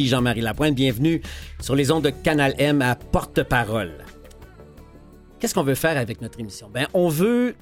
Jean-Marie 0.00 0.40
Lapointe. 0.40 0.74
Bienvenue 0.74 1.20
sur 1.60 1.76
les 1.76 1.90
ondes 1.90 2.04
de 2.04 2.10
Canal 2.10 2.54
M 2.56 2.80
à 2.80 2.94
Porte-Parole. 2.94 3.92
Qu'est-ce 5.38 5.52
qu'on 5.52 5.62
veut 5.62 5.74
faire 5.74 5.98
avec 5.98 6.22
notre 6.22 6.40
émission? 6.40 6.70
Ben, 6.72 6.86
on 6.94 7.08
veut, 7.08 7.54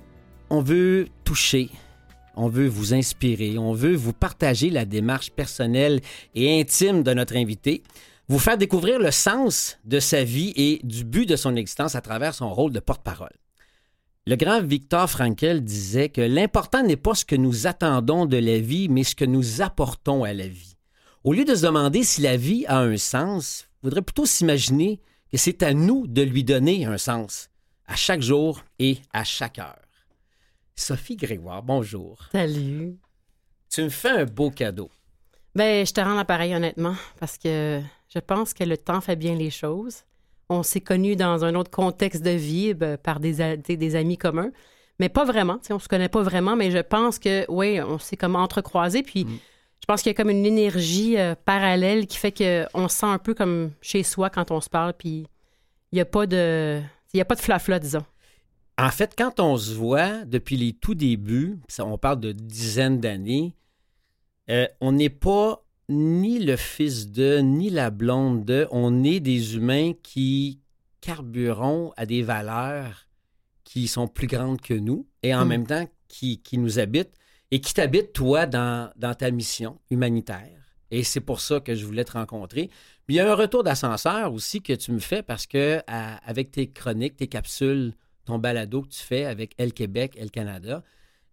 on 0.48 0.60
veut 0.60 1.08
toucher, 1.24 1.70
on 2.36 2.48
veut 2.48 2.68
vous 2.68 2.94
inspirer, 2.94 3.58
on 3.58 3.72
veut 3.72 3.96
vous 3.96 4.12
partager 4.12 4.70
la 4.70 4.84
démarche 4.84 5.30
personnelle 5.32 6.00
et 6.36 6.60
intime 6.60 7.02
de 7.02 7.12
notre 7.12 7.36
invité, 7.36 7.82
vous 8.28 8.38
faire 8.38 8.56
découvrir 8.58 9.00
le 9.00 9.10
sens 9.10 9.78
de 9.84 9.98
sa 9.98 10.22
vie 10.22 10.52
et 10.54 10.80
du 10.84 11.02
but 11.02 11.28
de 11.28 11.34
son 11.34 11.56
existence 11.56 11.96
à 11.96 12.00
travers 12.00 12.34
son 12.34 12.54
rôle 12.54 12.72
de 12.72 12.80
porte-parole. 12.80 13.34
Le 14.28 14.36
grand 14.36 14.62
Victor 14.62 15.10
Frankel 15.10 15.64
disait 15.64 16.10
que 16.10 16.20
l'important 16.20 16.84
n'est 16.84 16.96
pas 16.96 17.14
ce 17.14 17.24
que 17.24 17.34
nous 17.34 17.66
attendons 17.66 18.26
de 18.26 18.36
la 18.36 18.60
vie, 18.60 18.88
mais 18.88 19.02
ce 19.02 19.16
que 19.16 19.24
nous 19.24 19.62
apportons 19.62 20.22
à 20.22 20.32
la 20.32 20.46
vie. 20.46 20.69
Au 21.22 21.34
lieu 21.34 21.44
de 21.44 21.54
se 21.54 21.66
demander 21.66 22.02
si 22.02 22.22
la 22.22 22.38
vie 22.38 22.64
a 22.66 22.78
un 22.78 22.96
sens, 22.96 23.68
il 23.68 23.86
faudrait 23.86 24.00
plutôt 24.00 24.24
s'imaginer 24.24 25.02
que 25.30 25.36
c'est 25.36 25.62
à 25.62 25.74
nous 25.74 26.06
de 26.06 26.22
lui 26.22 26.44
donner 26.44 26.86
un 26.86 26.96
sens, 26.96 27.50
à 27.86 27.94
chaque 27.94 28.22
jour 28.22 28.62
et 28.78 28.96
à 29.12 29.22
chaque 29.22 29.58
heure. 29.58 29.76
Sophie 30.76 31.16
Grégoire, 31.16 31.62
bonjour. 31.62 32.26
Salut. 32.32 32.96
Tu 33.68 33.82
me 33.82 33.90
fais 33.90 34.08
un 34.08 34.24
beau 34.24 34.50
cadeau. 34.50 34.90
Ben, 35.54 35.84
je 35.84 35.92
te 35.92 36.00
rends 36.00 36.14
l'appareil 36.14 36.54
honnêtement, 36.54 36.94
parce 37.18 37.36
que 37.36 37.82
je 38.08 38.18
pense 38.18 38.54
que 38.54 38.64
le 38.64 38.78
temps 38.78 39.02
fait 39.02 39.16
bien 39.16 39.34
les 39.34 39.50
choses. 39.50 40.04
On 40.48 40.62
s'est 40.62 40.80
connus 40.80 41.16
dans 41.16 41.44
un 41.44 41.54
autre 41.54 41.70
contexte 41.70 42.22
de 42.22 42.30
vie 42.30 42.72
ben, 42.72 42.96
par 42.96 43.20
des, 43.20 43.58
des, 43.58 43.94
amis 43.94 44.16
communs, 44.16 44.52
mais 44.98 45.10
pas 45.10 45.26
vraiment. 45.26 45.58
On 45.68 45.78
se 45.78 45.86
connaît 45.86 46.08
pas 46.08 46.22
vraiment, 46.22 46.56
mais 46.56 46.70
je 46.70 46.78
pense 46.78 47.18
que, 47.18 47.44
oui, 47.50 47.78
on 47.82 47.98
s'est 47.98 48.16
comme 48.16 48.36
entrecroisés. 48.36 49.02
Puis, 49.02 49.26
mm. 49.26 49.38
Je 49.80 49.86
pense 49.86 50.02
qu'il 50.02 50.10
y 50.10 50.14
a 50.14 50.14
comme 50.14 50.30
une 50.30 50.46
énergie 50.46 51.18
euh, 51.18 51.34
parallèle 51.44 52.06
qui 52.06 52.18
fait 52.18 52.32
qu'on 52.32 52.88
se 52.88 52.98
sent 52.98 53.06
un 53.06 53.18
peu 53.18 53.34
comme 53.34 53.72
chez 53.80 54.02
soi 54.02 54.30
quand 54.30 54.50
on 54.50 54.60
se 54.60 54.68
parle, 54.68 54.92
puis 54.92 55.26
il 55.92 55.96
n'y 55.96 56.00
a 56.00 56.04
pas 56.04 56.26
de. 56.26 56.80
Il 57.12 57.16
y 57.16 57.20
a 57.20 57.24
pas 57.24 57.34
de 57.34 57.40
flafla, 57.40 57.78
disons. 57.78 58.04
En 58.78 58.90
fait, 58.90 59.14
quand 59.18 59.40
on 59.40 59.56
se 59.56 59.74
voit 59.74 60.24
depuis 60.24 60.56
les 60.56 60.72
tout 60.72 60.94
débuts, 60.94 61.58
on 61.80 61.98
parle 61.98 62.20
de 62.20 62.32
dizaines 62.32 63.00
d'années, 63.00 63.54
euh, 64.48 64.66
on 64.80 64.92
n'est 64.92 65.10
pas 65.10 65.64
ni 65.88 66.38
le 66.38 66.56
fils 66.56 67.10
de, 67.10 67.38
ni 67.38 67.68
la 67.68 67.90
blonde 67.90 68.44
de. 68.44 68.68
On 68.70 69.02
est 69.02 69.20
des 69.20 69.56
humains 69.56 69.92
qui 70.02 70.60
carburons 71.00 71.92
à 71.96 72.06
des 72.06 72.22
valeurs 72.22 73.06
qui 73.64 73.88
sont 73.88 74.08
plus 74.08 74.26
grandes 74.26 74.60
que 74.60 74.74
nous 74.74 75.06
et 75.22 75.34
en 75.34 75.44
hmm. 75.44 75.48
même 75.48 75.66
temps 75.66 75.88
qui, 76.08 76.40
qui 76.40 76.58
nous 76.58 76.78
habitent 76.78 77.14
et 77.50 77.60
qui 77.60 77.74
t'habite, 77.74 78.12
toi, 78.12 78.46
dans, 78.46 78.90
ta 79.18 79.30
mission 79.30 79.78
humanitaire. 79.90 80.74
Et 80.90 81.02
c'est 81.04 81.20
pour 81.20 81.40
ça 81.40 81.60
que 81.60 81.74
je 81.74 81.84
voulais 81.84 82.04
te 82.04 82.12
rencontrer. 82.12 82.70
il 83.08 83.14
y 83.14 83.20
a 83.20 83.30
un 83.30 83.34
retour 83.34 83.62
d'ascenseur 83.62 84.32
aussi 84.32 84.60
que 84.60 84.72
tu 84.72 84.92
me 84.92 84.98
fais 84.98 85.22
parce 85.22 85.46
que 85.46 85.80
avec 85.86 86.50
tes 86.50 86.68
chroniques, 86.70 87.16
tes 87.16 87.28
capsules, 87.28 87.94
ton 88.24 88.38
balado 88.38 88.82
que 88.82 88.88
tu 88.88 89.00
fais 89.00 89.24
avec 89.24 89.54
El 89.58 89.72
Québec, 89.72 90.14
El 90.16 90.30
Canada. 90.30 90.82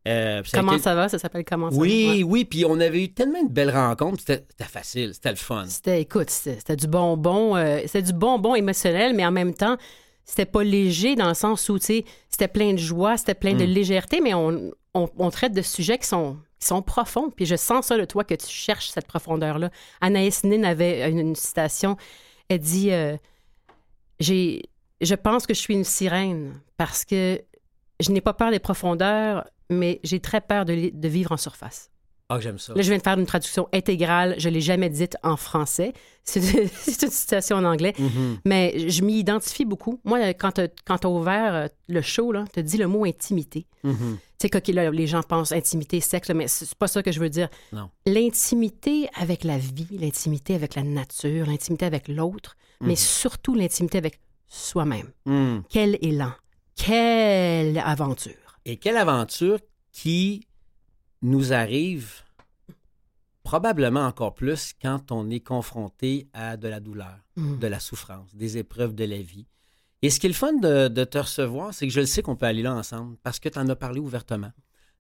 Euh, 0.07 0.41
comment 0.53 0.77
ça 0.77 0.95
va? 0.95 1.09
Ça 1.09 1.19
s'appelle 1.19 1.43
Comment 1.43 1.69
ça 1.69 1.77
oui, 1.77 2.05
va? 2.05 2.11
Oui, 2.13 2.23
oui. 2.23 2.45
Puis 2.45 2.65
on 2.65 2.79
avait 2.79 3.03
eu 3.03 3.09
tellement 3.09 3.43
de 3.43 3.51
belles 3.51 3.71
rencontres. 3.71 4.19
C'était 4.25 4.43
facile, 4.63 5.13
c'était 5.13 5.31
le 5.31 5.35
fun. 5.35 5.65
C'était, 5.67 6.01
écoute, 6.01 6.29
c'était 6.29 6.75
du 6.77 6.87
bonbon. 6.87 7.57
Euh, 7.57 7.79
c'était 7.85 8.03
du 8.03 8.13
bonbon 8.13 8.55
émotionnel, 8.55 9.13
mais 9.13 9.25
en 9.25 9.31
même 9.31 9.53
temps, 9.53 9.77
c'était 10.23 10.45
pas 10.45 10.63
léger 10.63 11.15
dans 11.15 11.27
le 11.27 11.33
sens 11.33 11.67
où, 11.69 11.77
tu 11.77 11.85
sais, 11.85 12.05
c'était 12.29 12.47
plein 12.47 12.73
de 12.73 12.77
joie, 12.77 13.17
c'était 13.17 13.33
plein 13.33 13.53
de 13.53 13.65
mm. 13.65 13.69
légèreté, 13.69 14.21
mais 14.21 14.33
on, 14.33 14.71
on, 15.17 15.29
traite 15.29 15.53
de 15.53 15.61
sujets 15.61 15.97
qui 15.97 16.07
sont, 16.07 16.37
profonds. 16.85 17.29
Puis 17.29 17.45
je 17.45 17.55
sens 17.55 17.87
ça 17.87 17.97
de 17.97 18.05
toi 18.05 18.23
que 18.23 18.35
tu 18.35 18.47
cherches 18.47 18.89
cette 18.89 19.07
profondeur-là. 19.07 19.69
Anaïs 20.01 20.43
Nin 20.43 20.63
avait 20.63 21.09
une, 21.09 21.35
citation. 21.35 21.97
Elle 22.49 22.59
dit 22.59 22.91
euh, 22.91 23.15
j'ai, 24.19 24.63
Je 25.01 25.15
pense 25.15 25.45
que 25.45 25.53
je 25.53 25.59
suis 25.59 25.73
une 25.73 25.83
sirène 25.83 26.59
parce 26.77 27.05
que 27.05 27.41
je 27.99 28.11
n'ai 28.11 28.21
pas 28.21 28.33
peur 28.33 28.51
des 28.51 28.59
profondeurs, 28.59 29.47
mais 29.69 29.99
j'ai 30.03 30.19
très 30.19 30.41
peur 30.41 30.65
de 30.65 31.07
vivre 31.07 31.31
en 31.31 31.37
surface. 31.37 31.89
Ah, 32.29 32.41
j'aime 32.41 32.59
ça. 32.59 32.73
Là, 32.73 32.81
je 32.81 32.89
viens 32.89 32.97
de 32.97 33.03
faire 33.03 33.17
une 33.17 33.25
traduction 33.25 33.69
intégrale. 33.71 34.35
Je 34.37 34.49
ne 34.49 34.53
l'ai 34.55 34.61
jamais 34.61 34.89
dite 34.89 35.15
en 35.23 35.37
français. 35.37 35.93
C'est 36.23 37.03
une 37.03 37.09
citation 37.09 37.55
en 37.55 37.63
anglais. 37.63 37.93
Mm-hmm. 37.97 38.37
Mais 38.43 38.89
je 38.89 39.01
m'y 39.01 39.19
identifie 39.19 39.63
beaucoup. 39.63 40.01
Moi, 40.03 40.33
quand 40.33 40.51
tu 40.53 40.61
as, 40.61 41.07
ouvert 41.07 41.55
euh, 41.55 41.67
le 41.87 42.01
show, 42.01 42.33
tu 42.51 42.59
as 42.59 42.63
dit 42.63 42.77
le 42.77 42.87
mot 42.87 43.05
intimité. 43.05 43.65
Mm-hmm. 43.85 44.17
Tu 44.39 44.49
sais, 44.51 44.91
les 44.91 45.07
gens 45.07 45.23
pensent 45.23 45.53
intimité, 45.53 46.01
sexe, 46.01 46.29
mais 46.31 46.49
c'est 46.49 46.75
pas 46.75 46.87
ça 46.87 47.01
que 47.01 47.13
je 47.13 47.19
veux 47.21 47.29
dire. 47.29 47.47
L'intimité 48.05 49.07
avec 49.15 49.45
la 49.45 49.57
vie, 49.57 49.87
l'intimité 49.91 50.53
avec 50.53 50.75
la 50.75 50.83
nature, 50.83 51.47
l'intimité 51.47 51.85
avec 51.85 52.09
l'autre, 52.09 52.57
mais 52.81 52.93
mm-hmm. 52.93 52.97
surtout 52.97 53.55
l'intimité 53.55 53.97
avec 53.97 54.19
soi-même. 54.49 55.11
Mm. 55.25 55.59
Quel 55.69 55.97
élan, 56.01 56.33
quelle 56.75 57.79
aventure. 57.79 58.59
Et 58.65 58.77
quelle 58.77 58.97
aventure 58.97 59.59
qui 59.93 60.45
nous 61.21 61.53
arrive 61.53 62.23
probablement 63.43 64.05
encore 64.05 64.33
plus 64.33 64.73
quand 64.81 65.11
on 65.11 65.29
est 65.29 65.39
confronté 65.39 66.27
à 66.33 66.57
de 66.57 66.67
la 66.67 66.79
douleur, 66.79 67.17
mm. 67.37 67.59
de 67.59 67.67
la 67.67 67.79
souffrance, 67.79 68.35
des 68.35 68.57
épreuves 68.57 68.93
de 68.93 69.05
la 69.05 69.21
vie. 69.21 69.47
Et 70.01 70.09
ce 70.09 70.19
qui 70.19 70.27
est 70.27 70.29
le 70.29 70.35
fun 70.35 70.53
de, 70.53 71.03
te 71.05 71.17
recevoir, 71.17 71.73
c'est 71.73 71.87
que 71.87 71.93
je 71.93 72.01
le 72.01 72.05
sais 72.05 72.21
qu'on 72.21 72.35
peut 72.35 72.45
aller 72.45 72.61
là 72.61 72.73
ensemble 72.73 73.17
parce 73.23 73.39
que 73.39 73.49
tu 73.49 73.57
en 73.57 73.67
as 73.69 73.75
parlé 73.75 73.99
ouvertement. 73.99 74.51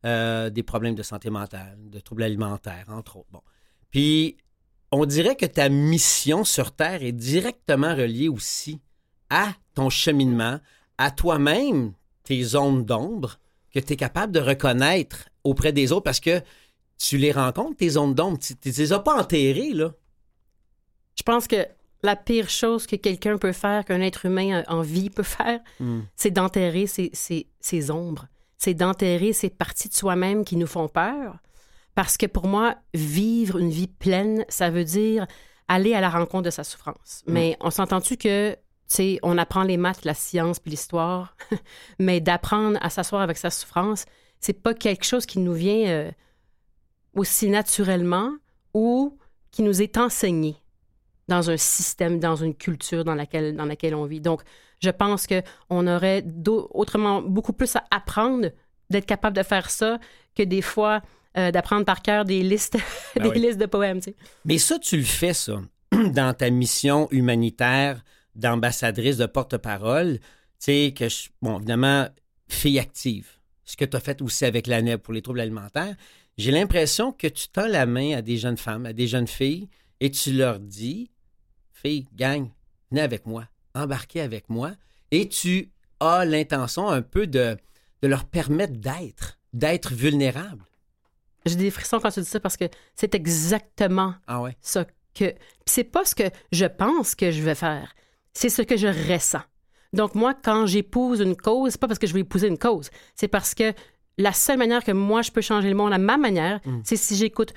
Euh, 0.05 0.49
des 0.49 0.63
problèmes 0.63 0.95
de 0.95 1.03
santé 1.03 1.29
mentale, 1.29 1.77
de 1.89 1.99
troubles 1.99 2.23
alimentaires, 2.23 2.85
entre 2.89 3.17
autres. 3.17 3.27
Bon. 3.31 3.41
Puis, 3.89 4.37
on 4.91 5.05
dirait 5.05 5.35
que 5.35 5.45
ta 5.45 5.69
mission 5.69 6.43
sur 6.43 6.71
Terre 6.71 7.03
est 7.03 7.11
directement 7.11 7.95
reliée 7.95 8.29
aussi 8.29 8.79
à 9.29 9.53
ton 9.73 9.89
cheminement, 9.89 10.59
à 10.97 11.11
toi-même, 11.11 11.93
tes 12.23 12.43
zones 12.43 12.85
d'ombre, 12.85 13.39
que 13.81 13.87
tu 13.87 13.93
es 13.93 13.97
capable 13.97 14.31
de 14.31 14.39
reconnaître 14.39 15.29
auprès 15.43 15.71
des 15.71 15.91
autres 15.91 16.03
parce 16.03 16.19
que 16.19 16.41
tu 16.97 17.17
les 17.17 17.31
rencontres, 17.31 17.77
tes 17.77 17.89
zones 17.89 18.13
d'ombre. 18.13 18.39
Tu 18.39 18.53
ne 18.65 18.71
les 18.71 18.93
as 18.93 18.99
pas 18.99 19.19
enterrées, 19.19 19.73
là. 19.73 19.93
Je 21.15 21.23
pense 21.23 21.47
que 21.47 21.67
la 22.03 22.15
pire 22.15 22.49
chose 22.49 22.85
que 22.85 22.95
quelqu'un 22.95 23.37
peut 23.37 23.51
faire, 23.51 23.85
qu'un 23.85 24.01
être 24.01 24.25
humain 24.25 24.63
en 24.67 24.81
vie 24.81 25.09
peut 25.09 25.23
faire, 25.23 25.59
hmm. 25.79 26.01
c'est 26.15 26.31
d'enterrer 26.31 26.87
ses, 26.87 27.11
ses, 27.13 27.91
ombres. 27.91 28.27
C'est 28.57 28.73
d'enterrer 28.73 29.33
ces 29.33 29.49
parties 29.49 29.89
de 29.89 29.93
soi-même 29.93 30.45
qui 30.45 30.57
nous 30.57 30.67
font 30.67 30.87
peur. 30.87 31.37
Parce 31.95 32.17
que 32.17 32.27
pour 32.27 32.47
moi, 32.47 32.75
vivre 32.93 33.57
une 33.57 33.71
vie 33.71 33.87
pleine, 33.87 34.45
ça 34.49 34.69
veut 34.69 34.83
dire 34.83 35.25
aller 35.67 35.93
à 35.93 36.01
la 36.01 36.09
rencontre 36.09 36.43
de 36.43 36.49
sa 36.49 36.63
souffrance. 36.63 37.23
Hmm. 37.25 37.33
Mais 37.33 37.57
on 37.59 37.71
s'entend-tu 37.71 38.17
que 38.17 38.55
sais, 38.87 39.19
on 39.23 39.37
apprend 39.37 39.63
les 39.63 39.77
maths, 39.77 40.05
la 40.05 40.13
science 40.13 40.59
puis 40.59 40.71
l'histoire, 40.71 41.35
mais 41.99 42.21
d'apprendre 42.21 42.77
à 42.81 42.89
s'asseoir 42.89 43.21
avec 43.21 43.37
sa 43.37 43.49
souffrance, 43.49 44.05
c'est 44.39 44.61
pas 44.61 44.73
quelque 44.73 45.03
chose 45.03 45.25
qui 45.25 45.39
nous 45.39 45.53
vient 45.53 45.87
euh, 45.87 46.11
aussi 47.13 47.49
naturellement 47.49 48.31
ou 48.73 49.17
qui 49.51 49.63
nous 49.63 49.81
est 49.81 49.97
enseigné 49.97 50.55
dans 51.27 51.49
un 51.49 51.57
système, 51.57 52.19
dans 52.19 52.35
une 52.35 52.55
culture 52.55 53.03
dans 53.03 53.15
laquelle, 53.15 53.55
dans 53.55 53.65
laquelle 53.65 53.95
on 53.95 54.05
vit. 54.05 54.21
Donc, 54.21 54.41
je 54.79 54.89
pense 54.89 55.27
qu'on 55.27 55.87
aurait 55.87 56.23
autrement 56.71 57.21
beaucoup 57.21 57.53
plus 57.53 57.75
à 57.75 57.83
apprendre 57.91 58.49
d'être 58.89 59.05
capable 59.05 59.35
de 59.35 59.43
faire 59.43 59.69
ça 59.69 59.99
que 60.35 60.43
des 60.43 60.61
fois 60.61 61.01
euh, 61.37 61.51
d'apprendre 61.51 61.85
par 61.85 62.01
cœur 62.01 62.25
des 62.25 62.41
listes, 62.41 62.77
ben 63.15 63.29
des 63.29 63.39
listes 63.39 63.57
de 63.57 63.65
poèmes. 63.65 63.99
Mais 64.45 64.57
ça, 64.57 64.79
tu 64.79 64.97
le 64.97 65.03
fais, 65.03 65.33
ça, 65.33 65.59
dans 65.91 66.33
ta 66.33 66.49
mission 66.49 67.07
humanitaire 67.11 68.03
d'ambassadrice, 68.37 69.17
de 69.17 69.25
porte-parole. 69.25 70.19
Tu 70.19 70.25
sais, 70.59 70.93
que, 70.95 71.09
je, 71.09 71.29
bon, 71.41 71.57
évidemment, 71.57 72.07
fille 72.47 72.79
active 72.79 73.37
ce 73.67 73.75
que 73.75 73.85
tu 73.85 73.95
as 73.97 73.99
fait 73.99 74.21
aussi 74.21 74.45
avec 74.45 74.65
la 74.65 74.81
NEB 74.81 74.99
pour 75.01 75.13
les 75.13 75.21
troubles 75.21 75.41
alimentaires, 75.41 75.95
j'ai 76.37 76.51
l'impression 76.51 77.11
que 77.11 77.27
tu 77.27 77.49
tends 77.49 77.67
la 77.67 77.85
main 77.85 78.15
à 78.15 78.21
des 78.21 78.37
jeunes 78.37 78.57
femmes, 78.57 78.85
à 78.85 78.93
des 78.93 79.07
jeunes 79.07 79.27
filles, 79.27 79.67
et 79.99 80.09
tu 80.09 80.31
leur 80.31 80.59
dis, 80.59 81.11
filles, 81.73 82.07
gang, 82.15 82.49
venez 82.89 83.01
avec 83.01 83.25
moi, 83.25 83.45
embarquez 83.75 84.21
avec 84.21 84.49
moi, 84.49 84.71
et 85.11 85.27
tu 85.27 85.69
as 85.99 86.23
l'intention 86.23 86.87
un 86.87 87.01
peu 87.01 87.27
de, 87.27 87.57
de 88.01 88.07
leur 88.07 88.23
permettre 88.23 88.77
d'être, 88.77 89.37
d'être 89.51 89.93
vulnérables. 89.93 90.63
J'ai 91.45 91.55
des 91.55 91.71
frissons 91.71 91.99
quand 91.99 92.11
tu 92.11 92.21
dis 92.21 92.25
ça 92.25 92.39
parce 92.39 92.57
que 92.57 92.65
c'est 92.95 93.15
exactement 93.15 94.15
ah 94.27 94.41
ouais. 94.41 94.55
ça 94.61 94.85
que. 95.13 95.33
C'est 95.65 95.85
pas 95.85 96.05
ce 96.05 96.15
que 96.15 96.29
je 96.51 96.65
pense 96.65 97.15
que 97.15 97.31
je 97.31 97.41
vais 97.41 97.55
faire, 97.55 97.93
c'est 98.37 98.49
ce 98.49 98.61
que 98.61 98.77
je 98.77 98.87
ressens. 98.87 99.41
Donc, 99.93 100.13
moi, 100.13 100.35
quand 100.35 100.67
j'épouse 100.67 101.21
une 101.21 101.35
cause, 101.35 101.71
c'est 101.71 101.81
pas 101.81 101.87
parce 101.87 101.97
que 101.97 102.05
je 102.05 102.13
veux 102.13 102.19
épouser 102.19 102.47
une 102.47 102.57
cause, 102.59 102.91
c'est 103.15 103.27
parce 103.27 103.55
que 103.55 103.73
la 104.19 104.31
seule 104.31 104.57
manière 104.57 104.83
que 104.83 104.91
moi, 104.91 105.23
je 105.23 105.31
peux 105.31 105.41
changer 105.41 105.69
le 105.69 105.75
monde 105.75 105.91
à 105.91 105.97
ma 105.97 106.17
manière, 106.17 106.59
mm. 106.65 106.81
c'est 106.83 106.97
si 106.97 107.15
j'écoute 107.15 107.53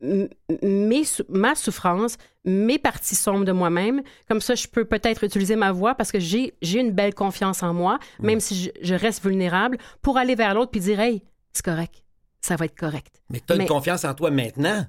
mes, 0.00 1.02
ma 1.28 1.54
souffrance, 1.54 2.16
mes 2.44 2.78
parties 2.78 3.14
sombres 3.14 3.44
de 3.44 3.52
moi-même. 3.52 4.02
Comme 4.28 4.40
ça, 4.40 4.54
je 4.54 4.68
peux 4.68 4.84
peut-être 4.84 5.24
utiliser 5.24 5.56
ma 5.56 5.72
voix 5.72 5.94
parce 5.94 6.12
que 6.12 6.18
j'ai 6.18 6.54
une 6.62 6.92
belle 6.92 7.14
confiance 7.14 7.62
en 7.62 7.74
moi, 7.74 7.98
mm. 8.18 8.26
même 8.26 8.40
si 8.40 8.70
je, 8.80 8.94
reste 8.94 9.22
vulnérable, 9.22 9.76
pour 10.00 10.16
aller 10.16 10.34
vers 10.34 10.54
l'autre 10.54 10.70
puis 10.70 10.80
dire 10.80 11.00
Hey, 11.00 11.24
c'est 11.52 11.64
correct, 11.64 12.04
ça 12.40 12.56
va 12.56 12.64
être 12.64 12.78
correct. 12.78 13.20
Mais 13.28 13.40
tu 13.46 13.52
as 13.52 13.56
une 13.56 13.66
confiance 13.66 14.04
en 14.04 14.14
toi 14.14 14.30
maintenant. 14.30 14.86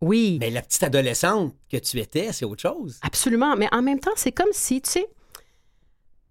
Oui. 0.00 0.38
Mais 0.40 0.50
la 0.50 0.62
petite 0.62 0.82
adolescente 0.82 1.54
que 1.70 1.76
tu 1.76 1.98
étais, 1.98 2.32
c'est 2.32 2.44
autre 2.44 2.62
chose. 2.62 2.98
Absolument. 3.02 3.56
Mais 3.56 3.68
en 3.72 3.82
même 3.82 4.00
temps, 4.00 4.12
c'est 4.16 4.32
comme 4.32 4.48
si, 4.52 4.80
tu 4.80 4.90
sais, 4.90 5.06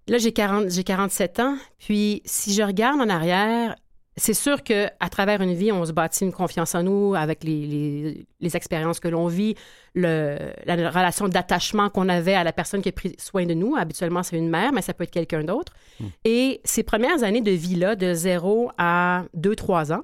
là, 0.08 0.18
j'ai 0.18 0.32
40, 0.32 0.70
j'ai 0.70 0.84
47 0.84 1.40
ans, 1.40 1.58
puis 1.78 2.22
si 2.26 2.54
je 2.54 2.64
regarde 2.64 3.00
en 3.00 3.10
arrière, 3.10 3.76
c'est 4.18 4.34
sûr 4.34 4.64
qu'à 4.64 5.10
travers 5.10 5.42
une 5.42 5.54
vie, 5.54 5.72
on 5.72 5.86
se 5.86 5.94
bâtit 5.94 6.26
une 6.26 6.34
confiance 6.34 6.76
en 6.76 6.84
nous 6.84 7.16
avec 7.16 7.44
les, 7.44 7.66
les, 7.66 8.28
les 8.42 8.58
expériences 8.58 9.00
que 9.00 9.08
l'on 9.08 9.28
vit, 9.28 9.56
le, 9.96 10.38
la 10.66 10.76
relation 10.90 11.30
d'attachement 11.30 11.90
qu'on 11.90 12.10
avait 12.10 12.34
à 12.34 12.44
la 12.44 12.52
personne 12.52 12.82
qui 12.82 12.90
a 12.90 12.92
pris 12.92 13.16
soin 13.18 13.46
de 13.46 13.54
nous. 13.54 13.76
Habituellement, 13.78 14.22
c'est 14.24 14.38
une 14.38 14.50
mère, 14.50 14.74
mais 14.74 14.82
ça 14.82 14.94
peut 14.94 15.06
être 15.06 15.12
quelqu'un 15.12 15.44
d'autre. 15.44 15.72
Et 16.26 16.60
ces 16.66 16.84
premières 16.84 17.24
années 17.24 17.42
de 17.42 17.52
vie-là, 17.52 17.96
de 17.96 18.14
0 18.14 18.72
à 18.78 19.24
2-3 19.38 19.94
ans, 19.94 20.04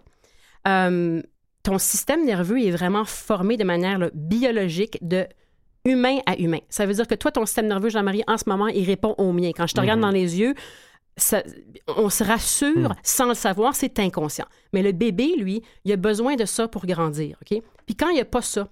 euh, 0.68 1.22
ton 1.66 1.78
système 1.78 2.24
nerveux 2.26 2.62
est 2.64 2.72
vraiment 2.72 3.04
formé 3.04 3.58
de 3.58 3.64
manière 3.66 3.98
là, 4.00 4.10
biologique 4.14 4.98
de 5.02 5.26
humain 5.84 6.20
à 6.26 6.38
humain. 6.38 6.60
Ça 6.70 6.86
veut 6.86 6.94
dire 6.94 7.08
que 7.08 7.16
toi, 7.16 7.32
ton 7.32 7.46
système 7.46 7.68
nerveux, 7.68 7.90
Jean-Marie, 7.90 8.24
en 8.28 8.38
ce 8.38 8.44
moment, 8.48 8.68
il 8.68 8.86
répond 8.86 9.14
au 9.18 9.32
mien. 9.34 9.52
Quand 9.56 9.68
je 9.68 9.74
te 9.74 9.82
regarde 9.82 10.00
dans 10.00 10.12
les 10.12 10.40
yeux, 10.40 10.54
ça- 11.18 11.44
on 11.88 12.10
se 12.10 12.24
rassure 12.24 12.94
sans 13.04 13.28
le 13.28 13.34
savoir, 13.34 13.76
c'est 13.76 14.00
inconscient. 14.00 14.46
Mais 14.74 14.82
le 14.82 14.92
bébé, 14.94 15.34
lui, 15.38 15.62
il 15.84 15.92
a 15.92 15.96
besoin 15.98 16.36
de 16.36 16.46
ça 16.46 16.68
pour 16.68 16.86
grandir, 16.86 17.38
OK? 17.42 17.62
Puis 17.86 17.96
quand 17.96 18.10
il 18.10 18.16
n'y 18.16 18.22
a 18.22 18.26
pas 18.26 18.42
ça, 18.42 18.68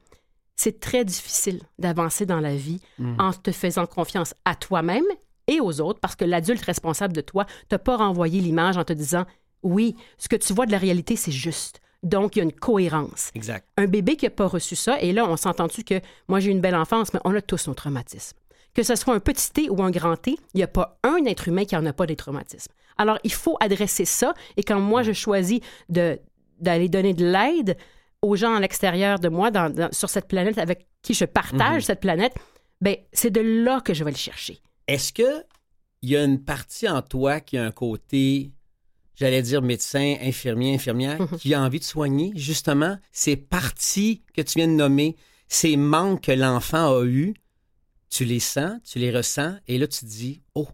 c'est 0.55 0.79
très 0.79 1.03
difficile 1.05 1.61
d'avancer 1.79 2.25
dans 2.25 2.39
la 2.39 2.55
vie 2.55 2.79
en 3.19 3.33
te 3.33 3.51
faisant 3.51 3.85
confiance 3.87 4.33
à 4.45 4.55
toi-même 4.55 5.05
et 5.47 5.59
aux 5.59 5.81
autres, 5.81 5.99
parce 5.99 6.15
que 6.15 6.25
l'adulte 6.25 6.63
responsable 6.63 7.13
de 7.13 7.21
toi 7.21 7.45
t'a 7.69 7.79
pas 7.79 7.97
renvoyé 7.97 8.39
l'image 8.39 8.77
en 8.77 8.83
te 8.83 8.93
disant 8.93 9.25
oui, 9.63 9.95
ce 10.17 10.27
que 10.29 10.35
tu 10.35 10.53
vois 10.53 10.65
de 10.65 10.71
la 10.71 10.77
réalité, 10.77 11.15
c'est 11.15 11.31
juste. 11.31 11.79
Donc, 12.03 12.35
il 12.35 12.39
y 12.39 12.41
a 12.41 12.43
une 12.45 12.51
cohérence. 12.53 13.31
Exact. 13.33 13.65
Un 13.77 13.87
bébé 13.87 14.15
qui 14.17 14.25
n'a 14.25 14.29
pas 14.31 14.45
reçu 14.47 14.75
ça, 14.75 14.99
et 15.01 15.13
là, 15.13 15.25
on 15.27 15.37
s'entend-tu 15.37 15.83
que 15.83 16.01
moi, 16.27 16.39
j'ai 16.39 16.49
eu 16.49 16.51
une 16.51 16.61
belle 16.61 16.75
enfance, 16.75 17.13
mais 17.13 17.19
on 17.23 17.33
a 17.33 17.41
tous 17.41 17.67
nos 17.67 17.73
traumatismes. 17.73 18.37
Que 18.73 18.83
ce 18.83 18.95
soit 18.95 19.13
un 19.13 19.19
petit 19.19 19.51
T 19.51 19.69
ou 19.69 19.81
un 19.83 19.91
grand 19.91 20.17
T, 20.17 20.31
il 20.53 20.57
n'y 20.57 20.63
a 20.63 20.67
pas 20.67 20.99
un 21.03 21.23
être 21.25 21.47
humain 21.47 21.63
qui 21.65 21.75
n'en 21.75 21.85
a 21.85 21.93
pas 21.93 22.05
des 22.05 22.15
traumatismes. 22.15 22.71
Alors, 22.97 23.17
il 23.23 23.31
faut 23.33 23.55
adresser 23.59 24.05
ça, 24.05 24.33
et 24.57 24.63
quand 24.63 24.79
moi, 24.79 25.01
je 25.03 25.13
choisis 25.13 25.59
d'aller 25.89 26.89
donner 26.89 27.13
de 27.13 27.25
l'aide 27.25 27.77
aux 28.21 28.35
gens 28.35 28.55
à 28.55 28.59
l'extérieur 28.59 29.19
de 29.19 29.29
moi, 29.29 29.51
dans- 29.51 29.69
dans- 29.69 29.91
sur 29.91 30.09
cette 30.09 30.27
planète 30.27 30.57
avec 30.57 30.87
qui 31.01 31.13
je 31.13 31.25
partage 31.25 31.83
cette 31.83 31.99
planète, 31.99 32.33
ben 32.81 32.95
c'est 33.11 33.31
de 33.31 33.41
là 33.41 33.81
que 33.81 33.93
je 33.93 34.03
vais 34.03 34.11
le 34.11 34.17
chercher. 34.17 34.59
Est-ce 34.87 35.11
que 35.13 35.43
il 36.01 36.09
y 36.09 36.17
a 36.17 36.23
une 36.23 36.43
partie 36.43 36.87
en 36.89 37.01
toi 37.01 37.39
qui 37.39 37.57
a 37.57 37.63
un 37.65 37.71
côté, 37.71 38.51
j'allais 39.15 39.41
dire 39.41 39.61
médecin, 39.61 40.15
infirmier, 40.21 40.73
infirmière, 40.75 41.21
Mhm. 41.21 41.37
qui 41.37 41.53
a 41.53 41.61
envie 41.61 41.79
de 41.79 41.83
soigner 41.83 42.31
justement 42.35 42.97
ces 43.11 43.35
parties 43.35 44.23
que 44.35 44.41
tu 44.41 44.59
viens 44.59 44.67
de 44.67 44.73
nommer, 44.73 45.15
ces 45.47 45.77
manques 45.77 46.21
que 46.21 46.31
l'enfant 46.31 46.97
a 46.99 47.03
eus, 47.05 47.33
tu 48.09 48.25
les 48.25 48.39
sens, 48.39 48.79
tu 48.85 48.99
les 48.99 49.11
ressens, 49.11 49.55
et 49.67 49.77
là 49.77 49.87
tu 49.87 49.99
te 50.01 50.05
dis, 50.05 50.41
oh, 50.55 50.67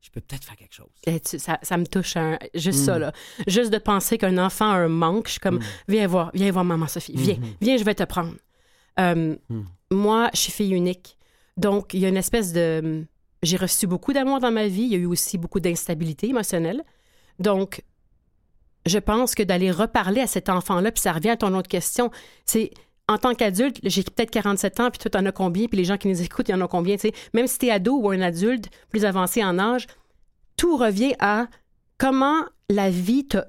je 0.00 0.10
peux 0.10 0.20
peut-être 0.20 0.44
faire 0.44 0.56
quelque 0.56 0.74
chose. 0.74 0.90
Eh, 1.06 1.18
tu- 1.20 1.38
ça, 1.38 1.58
ça 1.62 1.76
me 1.78 1.86
touche 1.86 2.16
un- 2.16 2.38
juste 2.54 2.80
Mm. 2.80 2.84
ça, 2.84 2.98
là. 2.98 3.12
Juste 3.46 3.70
de 3.72 3.78
penser 3.78 4.18
qu'un 4.18 4.36
enfant 4.38 4.70
a 4.70 4.74
un 4.76 4.88
manque, 4.88 5.26
je 5.28 5.32
suis 5.32 5.40
comme, 5.40 5.60
viens 5.88 6.06
voir, 6.06 6.30
viens 6.34 6.50
voir 6.52 6.64
maman 6.64 6.86
Sophie, 6.86 7.14
viens, 7.16 7.38
viens, 7.60 7.76
je 7.78 7.84
vais 7.84 7.94
te 7.94 8.04
prendre. 8.04 8.34
Euh, 9.00 9.36
Mm. 9.48 9.62
Moi, 9.90 10.28
je 10.34 10.40
suis 10.40 10.52
fille 10.52 10.72
unique. 10.74 11.16
Donc, 11.56 11.94
il 11.94 12.00
y 12.00 12.04
a 12.06 12.08
une 12.08 12.16
espèce 12.16 12.52
de... 12.52 13.04
J'ai 13.42 13.56
reçu 13.56 13.86
beaucoup 13.86 14.12
d'amour 14.12 14.40
dans 14.40 14.50
ma 14.50 14.66
vie. 14.66 14.82
Il 14.82 14.88
y 14.92 14.94
a 14.94 14.98
eu 14.98 15.06
aussi 15.06 15.38
beaucoup 15.38 15.60
d'instabilité 15.60 16.28
émotionnelle. 16.28 16.82
Donc, 17.38 17.82
je 18.86 18.98
pense 18.98 19.34
que 19.34 19.42
d'aller 19.42 19.70
reparler 19.70 20.20
à 20.20 20.26
cet 20.26 20.48
enfant-là, 20.48 20.92
puis 20.92 21.00
ça 21.00 21.12
revient 21.12 21.30
à 21.30 21.36
ton 21.36 21.54
autre 21.54 21.68
question, 21.68 22.10
c'est 22.44 22.70
en 23.08 23.18
tant 23.18 23.34
qu'adulte, 23.34 23.78
j'ai 23.82 24.02
peut-être 24.02 24.30
47 24.30 24.80
ans, 24.80 24.90
puis 24.90 24.98
toi, 24.98 25.10
t'en 25.10 25.26
as 25.26 25.32
combien, 25.32 25.66
puis 25.66 25.76
les 25.76 25.84
gens 25.84 25.98
qui 25.98 26.08
nous 26.08 26.22
écoutent, 26.22 26.48
il 26.48 26.52
y 26.52 26.54
en 26.54 26.60
a 26.60 26.68
combien, 26.68 26.96
tu 26.96 27.08
sais? 27.08 27.14
Même 27.34 27.46
si 27.46 27.58
t'es 27.58 27.70
ado 27.70 27.98
ou 27.98 28.10
un 28.10 28.20
adulte 28.20 28.70
plus 28.88 29.04
avancé 29.04 29.44
en 29.44 29.58
âge, 29.58 29.86
tout 30.56 30.76
revient 30.76 31.14
à 31.18 31.48
comment 31.98 32.42
la 32.70 32.88
vie 32.88 33.26
t'a 33.28 33.46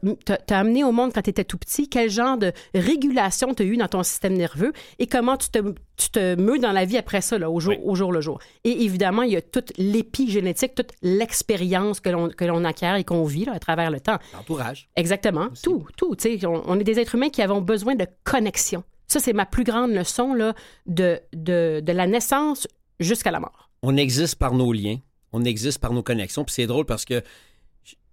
amené 0.50 0.84
au 0.84 0.92
monde 0.92 1.12
quand 1.14 1.22
tu 1.22 1.30
étais 1.30 1.46
tout 1.46 1.58
petit, 1.58 1.88
quel 1.88 2.10
genre 2.10 2.38
de 2.38 2.52
régulation 2.74 3.54
tu 3.54 3.64
as 3.64 3.66
eu 3.66 3.78
dans 3.78 3.88
ton 3.88 4.04
système 4.04 4.34
nerveux? 4.34 4.74
Et 5.00 5.08
comment 5.08 5.38
tu 5.38 5.50
te, 5.50 5.60
tu 5.96 6.10
te 6.10 6.36
meus 6.36 6.60
dans 6.60 6.74
la 6.74 6.84
vie 6.86 6.98
après 6.98 7.22
ça, 7.22 7.38
là, 7.38 7.50
au, 7.50 7.60
jour, 7.62 7.74
Oui. 7.74 7.80
au 7.84 7.96
jour 7.96 8.12
le 8.12 8.20
jour? 8.20 8.40
Et 8.66 8.84
évidemment, 8.84 9.22
il 9.24 9.32
y 9.32 9.38
a 9.38 9.42
toute 9.42 9.72
l'épigénétique, 9.78 10.76
toute 10.76 10.92
l'expérience 11.02 12.02
que 12.02 12.10
l'on 12.10 12.64
acquiert 12.66 12.96
et 12.96 13.04
qu'on 13.06 13.24
vit 13.24 13.46
là, 13.46 13.54
à 13.54 13.60
travers 13.60 13.90
le 13.90 14.00
temps. 14.02 14.18
L'entourage. 14.34 14.90
Exactement. 14.96 15.48
Aussi. 15.52 15.62
Tout, 15.64 15.86
tout. 15.98 16.16
On, 16.46 16.62
on 16.66 16.80
est 16.80 16.84
des 16.84 17.00
êtres 17.00 17.16
humains 17.16 17.30
qui 17.30 17.42
avons 17.42 17.62
besoin 17.62 17.96
de 17.96 18.06
connexion. 18.26 18.84
Ça, 19.08 19.20
c'est 19.20 19.34
ma 19.34 19.46
plus 19.46 19.64
grande 19.64 19.92
leçon 19.92 20.34
là, 20.34 20.54
de, 20.88 21.20
de, 21.34 21.80
de 21.82 21.92
la 21.94 22.06
naissance 22.08 22.68
jusqu'à 23.00 23.32
la 23.32 23.40
mort. 23.40 23.70
on 23.82 23.96
existe 23.98 24.36
par 24.36 24.54
nos 24.54 24.74
liens, 24.74 24.98
on 25.32 25.44
existe 25.46 25.80
par 25.80 25.94
nos 25.94 26.04
connexions. 26.04 26.44
Puis 26.44 26.56
c'est 26.56 26.68
drôle 26.68 26.86
parce 26.86 27.06
que 27.06 27.22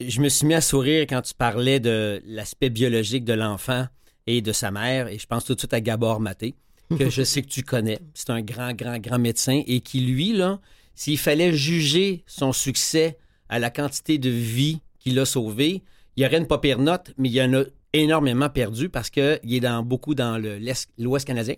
je- 0.00 0.20
me 0.20 0.28
suis 0.28 0.46
mis 0.46 0.54
à 0.54 0.60
sourire 0.60 1.02
quand 1.08 1.22
tu 1.22 1.34
parlais 1.34 1.80
de 1.80 2.22
l'aspect 2.26 2.70
biologique 2.70 3.24
de 3.24 3.32
l'enfant 3.32 3.86
et 4.26 4.40
de 4.42 4.52
sa 4.52 4.70
mère. 4.70 5.08
Et 5.08 5.19
je 5.19 5.26
pense 5.26 5.44
tout 5.44 5.54
de 5.54 5.58
suite 5.58 5.72
à 5.74 5.80
Gabor 5.80 6.20
Maté, 6.20 6.54
que 6.98 7.08
je 7.10 7.22
sais 7.22 7.42
que 7.42 7.48
tu 7.48 7.62
connais. 7.62 8.00
C'est 8.14 8.30
un 8.30 8.42
grand, 8.42 8.72
grand, 8.74 8.98
grand 8.98 9.19
médecin 9.19 9.62
et 9.66 9.80
qui, 9.80 10.00
lui, 10.00 10.32
là, 10.32 10.60
s'il 10.94 11.19
fallait 11.19 11.52
juger 11.52 12.22
son 12.26 12.52
succès 12.52 13.16
à 13.48 13.58
la 13.58 13.70
quantité 13.70 14.19
de 14.19 14.30
vie 14.30 14.80
qu'il 14.98 15.19
a 15.19 15.24
sauvée, 15.24 15.82
il 16.16 16.22
y 16.22 16.26
aurait 16.26 16.38
une 16.38 16.46
pas 16.46 16.58
pire 16.58 16.78
note, 16.78 17.12
mais 17.16 17.28
il 17.30 17.34
y 17.34 17.42
en 17.42 17.54
a 17.54 17.64
énormément 17.94 18.48
perdu 18.50 18.88
parce 18.88 19.10
qu'il 19.10 19.38
est 19.44 19.60
dans, 19.60 19.82
beaucoup 19.82 20.14
dans 20.14 20.38
l'Ouest 20.98 21.26
canadien. 21.26 21.54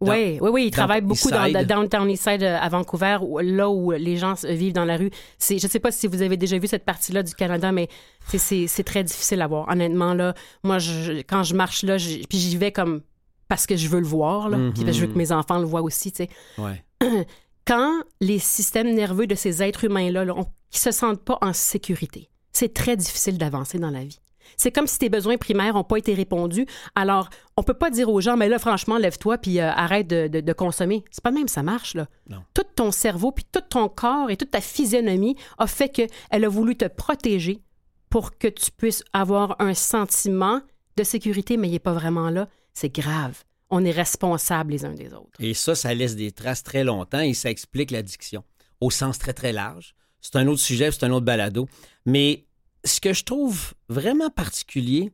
Dans- 0.00 0.12
Oui, 0.12 0.38
oui, 0.40 0.50
oui. 0.50 0.64
Il 0.66 0.70
travaille 0.70 1.00
beaucoup 1.02 1.28
dans, 1.30 1.36
dans 1.52 1.66
Downtown 1.66 2.08
Eastside 2.10 2.42
euh, 2.42 2.58
à 2.58 2.68
Vancouver, 2.68 3.18
où- 3.20 3.38
là 3.38 3.68
où 3.68 3.90
les 3.90 4.16
gens 4.16 4.34
vivent 4.44 4.72
dans 4.72 4.84
la 4.86 4.96
rue. 4.96 5.10
Je 5.40 5.54
ne 5.54 5.58
sais 5.58 5.78
pas 5.80 5.90
si 5.92 6.06
vous 6.06 6.22
avez 6.22 6.36
déjà 6.36 6.56
vu 6.58 6.66
cette 6.66 6.84
partie-là 6.84 7.22
du 7.22 7.34
Canada, 7.34 7.70
mais 7.72 7.88
c'est, 8.28 8.66
très 8.84 9.04
difficile 9.04 9.42
à 9.42 9.46
voir. 9.46 9.68
Honnêtement, 9.68 10.14
là, 10.14 10.34
moi, 10.64 10.78
je- 10.78 11.20
quand 11.22 11.42
je 11.42 11.54
marche 11.54 11.82
là, 11.82 11.98
je- 11.98 12.26
puis 12.28 12.38
j'y 12.38 12.56
vais 12.56 12.72
comme 12.72 13.02
parce 13.48 13.66
que 13.66 13.76
je 13.76 13.88
veux 13.88 14.00
le 14.00 14.06
voir, 14.06 14.48
là, 14.48 14.56
puis 14.72 14.84
je 14.92 15.00
veux 15.00 15.06
que 15.12 15.18
mes 15.18 15.32
enfants 15.32 15.58
le 15.58 15.66
voient 15.66 15.82
aussi, 15.82 16.12
tu 16.12 16.24
sais. 16.24 16.28
Ouais. 16.56 16.84
Quand 17.66 17.92
les 18.20 18.38
systèmes 18.38 18.92
nerveux 18.94 19.26
de 19.26 19.34
ces 19.34 19.62
êtres 19.62 19.84
humains-là, 19.84 20.24
là, 20.24 20.34
qui 20.70 20.78
se 20.80 20.90
sentent 20.92 21.22
pas 21.24 21.36
en 21.42 21.52
sécurité, 21.52 22.28
c'est 22.52 22.72
très 22.72 22.96
difficile 22.96 23.38
d'avancer 23.38 23.78
dans 23.78 23.90
la 23.90 24.04
vie. 24.04 24.18
C'est 24.60 24.70
comme 24.72 24.86
si 24.86 24.98
tes 24.98 25.08
besoins 25.08 25.36
primaires 25.38 25.74
n'ont 25.74 25.84
pas 25.84 25.96
été 25.96 26.12
répondus. 26.14 26.66
Alors, 26.94 27.30
on 27.56 27.62
peut 27.62 27.74
pas 27.74 27.90
dire 27.90 28.08
aux 28.10 28.20
gens, 28.20 28.36
mais 28.36 28.48
là, 28.48 28.58
franchement, 28.58 28.98
lève-toi 28.98 29.38
puis 29.38 29.58
euh, 29.60 29.70
arrête 29.70 30.06
de, 30.06 30.28
de- 30.28 30.40
de 30.40 30.52
consommer. 30.52 31.02
C'est 31.10 31.22
pas 31.24 31.30
de 31.30 31.36
même, 31.36 31.48
ça 31.48 31.62
marche, 31.62 31.94
là. 31.94 32.06
Non. 32.28 32.42
Tout 32.54 32.64
ton 32.76 32.90
cerveau, 32.90 33.32
puis 33.32 33.44
tout 33.50 33.62
ton 33.68 33.88
corps 33.88 34.30
et 34.30 34.36
toute 34.36 34.50
ta 34.50 34.60
physionomie 34.60 35.36
a 35.58 35.66
fait 35.66 35.88
qu'elle 35.88 36.44
a 36.44 36.48
voulu 36.48 36.76
te 36.76 36.84
protéger 36.86 37.62
pour 38.10 38.36
que 38.38 38.48
tu 38.48 38.70
puisses 38.70 39.02
avoir 39.12 39.56
un 39.60 39.72
sentiment 39.72 40.60
de 40.96 41.04
sécurité, 41.04 41.56
mais 41.56 41.68
il 41.68 41.72
n'est 41.72 41.78
pas 41.78 41.92
vraiment 41.92 42.28
là. 42.30 42.48
C'est 42.74 42.94
grave. 42.94 43.44
On 43.70 43.84
est 43.84 43.92
responsables 43.92 44.72
les 44.72 44.84
uns 44.84 44.92
des 44.94 45.12
autres. 45.14 45.30
Et 45.38 45.54
ça, 45.54 45.74
ça 45.74 45.94
laisse 45.94 46.16
des 46.16 46.32
traces 46.32 46.62
très 46.64 46.82
longtemps 46.84 47.20
et 47.20 47.34
ça 47.34 47.50
explique 47.50 47.92
l'addiction 47.92 48.42
au 48.80 48.90
sens 48.90 49.18
très, 49.18 49.32
très 49.32 49.52
large. 49.52 49.94
C'est 50.20 50.36
un 50.36 50.46
autre 50.48 50.60
sujet, 50.60 50.90
c'est 50.90 51.04
un 51.04 51.12
autre 51.12 51.24
balado. 51.24 51.68
Mais 52.04 52.44
ce 52.84 53.00
que 53.00 53.12
je 53.12 53.24
trouve 53.24 53.74
vraiment 53.88 54.30
particulier 54.30 55.12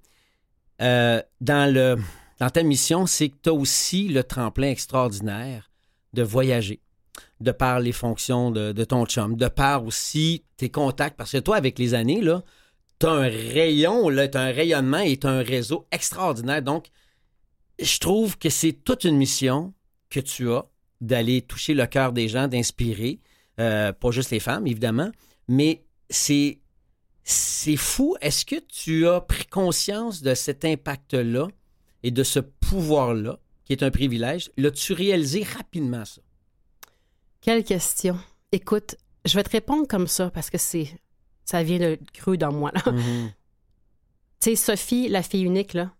euh, 0.82 1.22
dans, 1.40 1.72
le, 1.72 1.96
dans 2.38 2.50
ta 2.50 2.62
mission, 2.62 3.06
c'est 3.06 3.30
que 3.30 3.36
tu 3.42 3.48
as 3.48 3.54
aussi 3.54 4.08
le 4.08 4.22
tremplin 4.22 4.70
extraordinaire 4.70 5.70
de 6.12 6.22
voyager, 6.22 6.80
de 7.40 7.50
par 7.50 7.80
les 7.80 7.92
fonctions 7.92 8.50
de, 8.50 8.84
ton 8.84 9.06
chum, 9.06 9.36
de 9.36 9.48
par 9.48 9.84
aussi 9.84 10.44
tes 10.56 10.70
contacts. 10.70 11.16
Parce 11.16 11.32
que 11.32 11.38
toi, 11.38 11.56
avec 11.56 11.78
les 11.78 11.94
années, 11.94 12.20
là, 12.20 12.42
tu 12.98 13.06
as 13.06 13.10
un 13.10 13.28
rayon, 13.28 14.08
tu 14.10 14.36
as 14.38 14.40
un 14.40 14.52
rayonnement 14.52 14.98
et 14.98 15.16
tu 15.16 15.26
un 15.26 15.42
réseau 15.42 15.86
extraordinaire. 15.90 16.62
Donc, 16.62 16.88
je 17.80 17.98
trouve 17.98 18.38
que 18.38 18.48
c'est 18.48 18.72
toute 18.72 19.04
une 19.04 19.16
mission 19.16 19.74
que 20.08 20.20
tu 20.20 20.50
as 20.50 20.64
d'aller 21.00 21.42
toucher 21.42 21.74
le 21.74 21.86
cœur 21.86 22.12
des 22.12 22.28
gens, 22.28 22.48
d'inspirer, 22.48 23.20
euh, 23.60 23.92
pas 23.92 24.10
juste 24.10 24.30
les 24.30 24.40
femmes, 24.40 24.66
évidemment, 24.66 25.10
mais 25.48 25.84
c'est 26.08 26.60
c'est 27.28 27.76
fou. 27.76 28.16
Est-ce 28.20 28.44
que 28.46 28.54
tu 28.68 29.06
as 29.08 29.20
pris 29.20 29.46
conscience 29.46 30.22
de 30.22 30.34
cet 30.34 30.64
impact-là 30.64 31.48
et 32.04 32.10
de 32.12 32.22
ce 32.22 32.38
pouvoir-là, 32.38 33.38
qui 33.64 33.72
est 33.72 33.82
un 33.82 33.90
privilège? 33.90 34.50
L'as-tu 34.56 34.92
réalisé 34.92 35.42
rapidement, 35.42 36.04
ça? 36.04 36.20
Quelle 37.40 37.64
question. 37.64 38.16
Écoute, 38.52 38.94
je 39.24 39.34
vais 39.34 39.42
te 39.42 39.50
répondre 39.50 39.86
comme 39.88 40.06
ça 40.06 40.30
parce 40.30 40.50
que 40.50 40.58
c'est 40.58 40.88
ça 41.44 41.62
vient 41.62 41.78
de 41.78 41.98
cru 42.14 42.38
dans 42.38 42.52
moi. 42.52 42.70
là. 42.72 42.92
Mhm. 42.92 43.32
Tu 44.40 44.50
sais, 44.50 44.56
Sophie, 44.56 45.08
la 45.08 45.22
fille 45.22 45.42
unique, 45.44 45.72
là, 45.72 45.90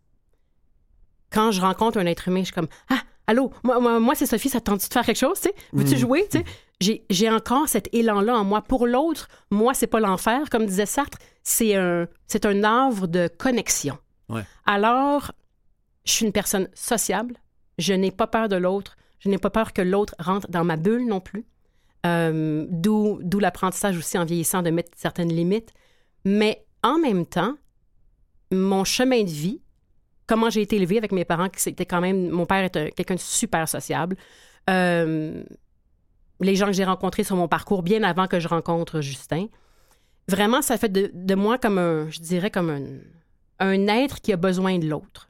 quand 1.30 1.50
je 1.52 1.60
rencontre 1.60 1.98
un 1.98 2.06
être 2.06 2.28
humain, 2.28 2.40
je 2.40 2.46
suis 2.46 2.54
comme 2.54 2.68
Ah, 2.90 3.00
allô, 3.26 3.50
moi, 3.64 3.80
moi, 3.80 3.98
moi, 3.98 4.14
c'est 4.14 4.26
Sophie, 4.26 4.48
ça 4.50 4.60
te 4.60 4.66
tente 4.66 4.86
de 4.86 4.92
faire 4.92 5.04
quelque 5.04 5.16
chose, 5.18 5.40
tu 5.40 5.48
sais? 5.48 5.54
Veux-tu 5.72 5.94
Mhm. 5.94 6.00
jouer, 6.00 6.28
tu 6.30 6.38
sais? 6.38 6.44
J'ai, 6.80 7.30
encore 7.30 7.68
cet 7.68 7.92
élan-là 7.94 8.36
en 8.36 8.44
moi. 8.44 8.62
Pour 8.62 8.86
l'autre, 8.86 9.28
moi, 9.50 9.72
c'est 9.72 9.86
pas 9.86 10.00
l'enfer, 10.00 10.50
comme 10.50 10.66
disait 10.66 10.86
Sartre, 10.86 11.18
c'est 11.42 11.74
un, 11.74 12.06
c'est 12.26 12.44
un 12.44 12.64
havre 12.64 13.06
de 13.06 13.28
connexion. 13.28 13.98
Ouais. 14.28 14.42
Alors, 14.66 15.32
je 16.04 16.12
suis 16.12 16.26
une 16.26 16.32
personne 16.32 16.68
sociable, 16.74 17.36
Je 17.78 17.94
n'ai 17.94 18.10
pas 18.10 18.26
peur 18.26 18.48
de 18.48 18.56
l'autre. 18.56 18.96
Je 19.18 19.28
n'ai 19.28 19.38
pas 19.38 19.50
peur 19.50 19.72
que 19.72 19.82
l'autre 19.82 20.14
rentre 20.18 20.48
dans 20.48 20.64
ma 20.64 20.76
bulle 20.76 21.06
non 21.06 21.20
plus. 21.20 21.46
Euh, 22.04 22.66
d'où, 22.68 23.18
d'où 23.22 23.40
l'apprentissage 23.40 23.96
aussi 23.96 24.16
en 24.18 24.24
vieillissant 24.24 24.62
de 24.62 24.70
mettre 24.70 24.90
certaines 24.96 25.32
limites. 25.32 25.72
Mais 26.24 26.64
en 26.82 26.98
même 26.98 27.26
temps, 27.26 27.56
mon 28.52 28.84
chemin 28.84 29.24
de 29.24 29.30
vie, 29.30 29.60
comment 30.26 30.50
j'ai 30.50 30.62
été 30.62 30.76
élevée 30.76 30.98
avec 30.98 31.12
mes 31.12 31.24
parents, 31.24 31.48
qui 31.48 31.60
c'était 31.60 31.86
quand 31.86 32.00
même, 32.00 32.28
mon 32.28 32.46
père 32.46 32.64
était 32.64 32.92
quelqu'un 32.92 33.14
de 33.14 33.20
super 33.20 33.68
sociable. 33.68 34.16
Euh, 34.68 35.42
les 36.40 36.56
gens 36.56 36.66
que 36.66 36.72
j'ai 36.72 36.84
rencontrés 36.84 37.24
sur 37.24 37.36
mon 37.36 37.48
parcours 37.48 37.82
bien 37.82 38.02
avant 38.02 38.26
que 38.26 38.40
je 38.40 38.48
rencontre 38.48 39.00
Justin. 39.00 39.46
Vraiment, 40.28 40.60
ça 40.62 40.76
fait 40.76 40.88
de, 40.90 41.10
de 41.14 41.34
moi 41.34 41.56
comme 41.58 41.78
un, 41.78 42.10
je 42.10 42.18
dirais 42.20 42.50
comme 42.50 42.70
un, 42.70 42.82
un 43.60 43.86
être 43.88 44.20
qui 44.20 44.32
a 44.32 44.36
besoin 44.36 44.78
de 44.78 44.88
l'autre. 44.88 45.28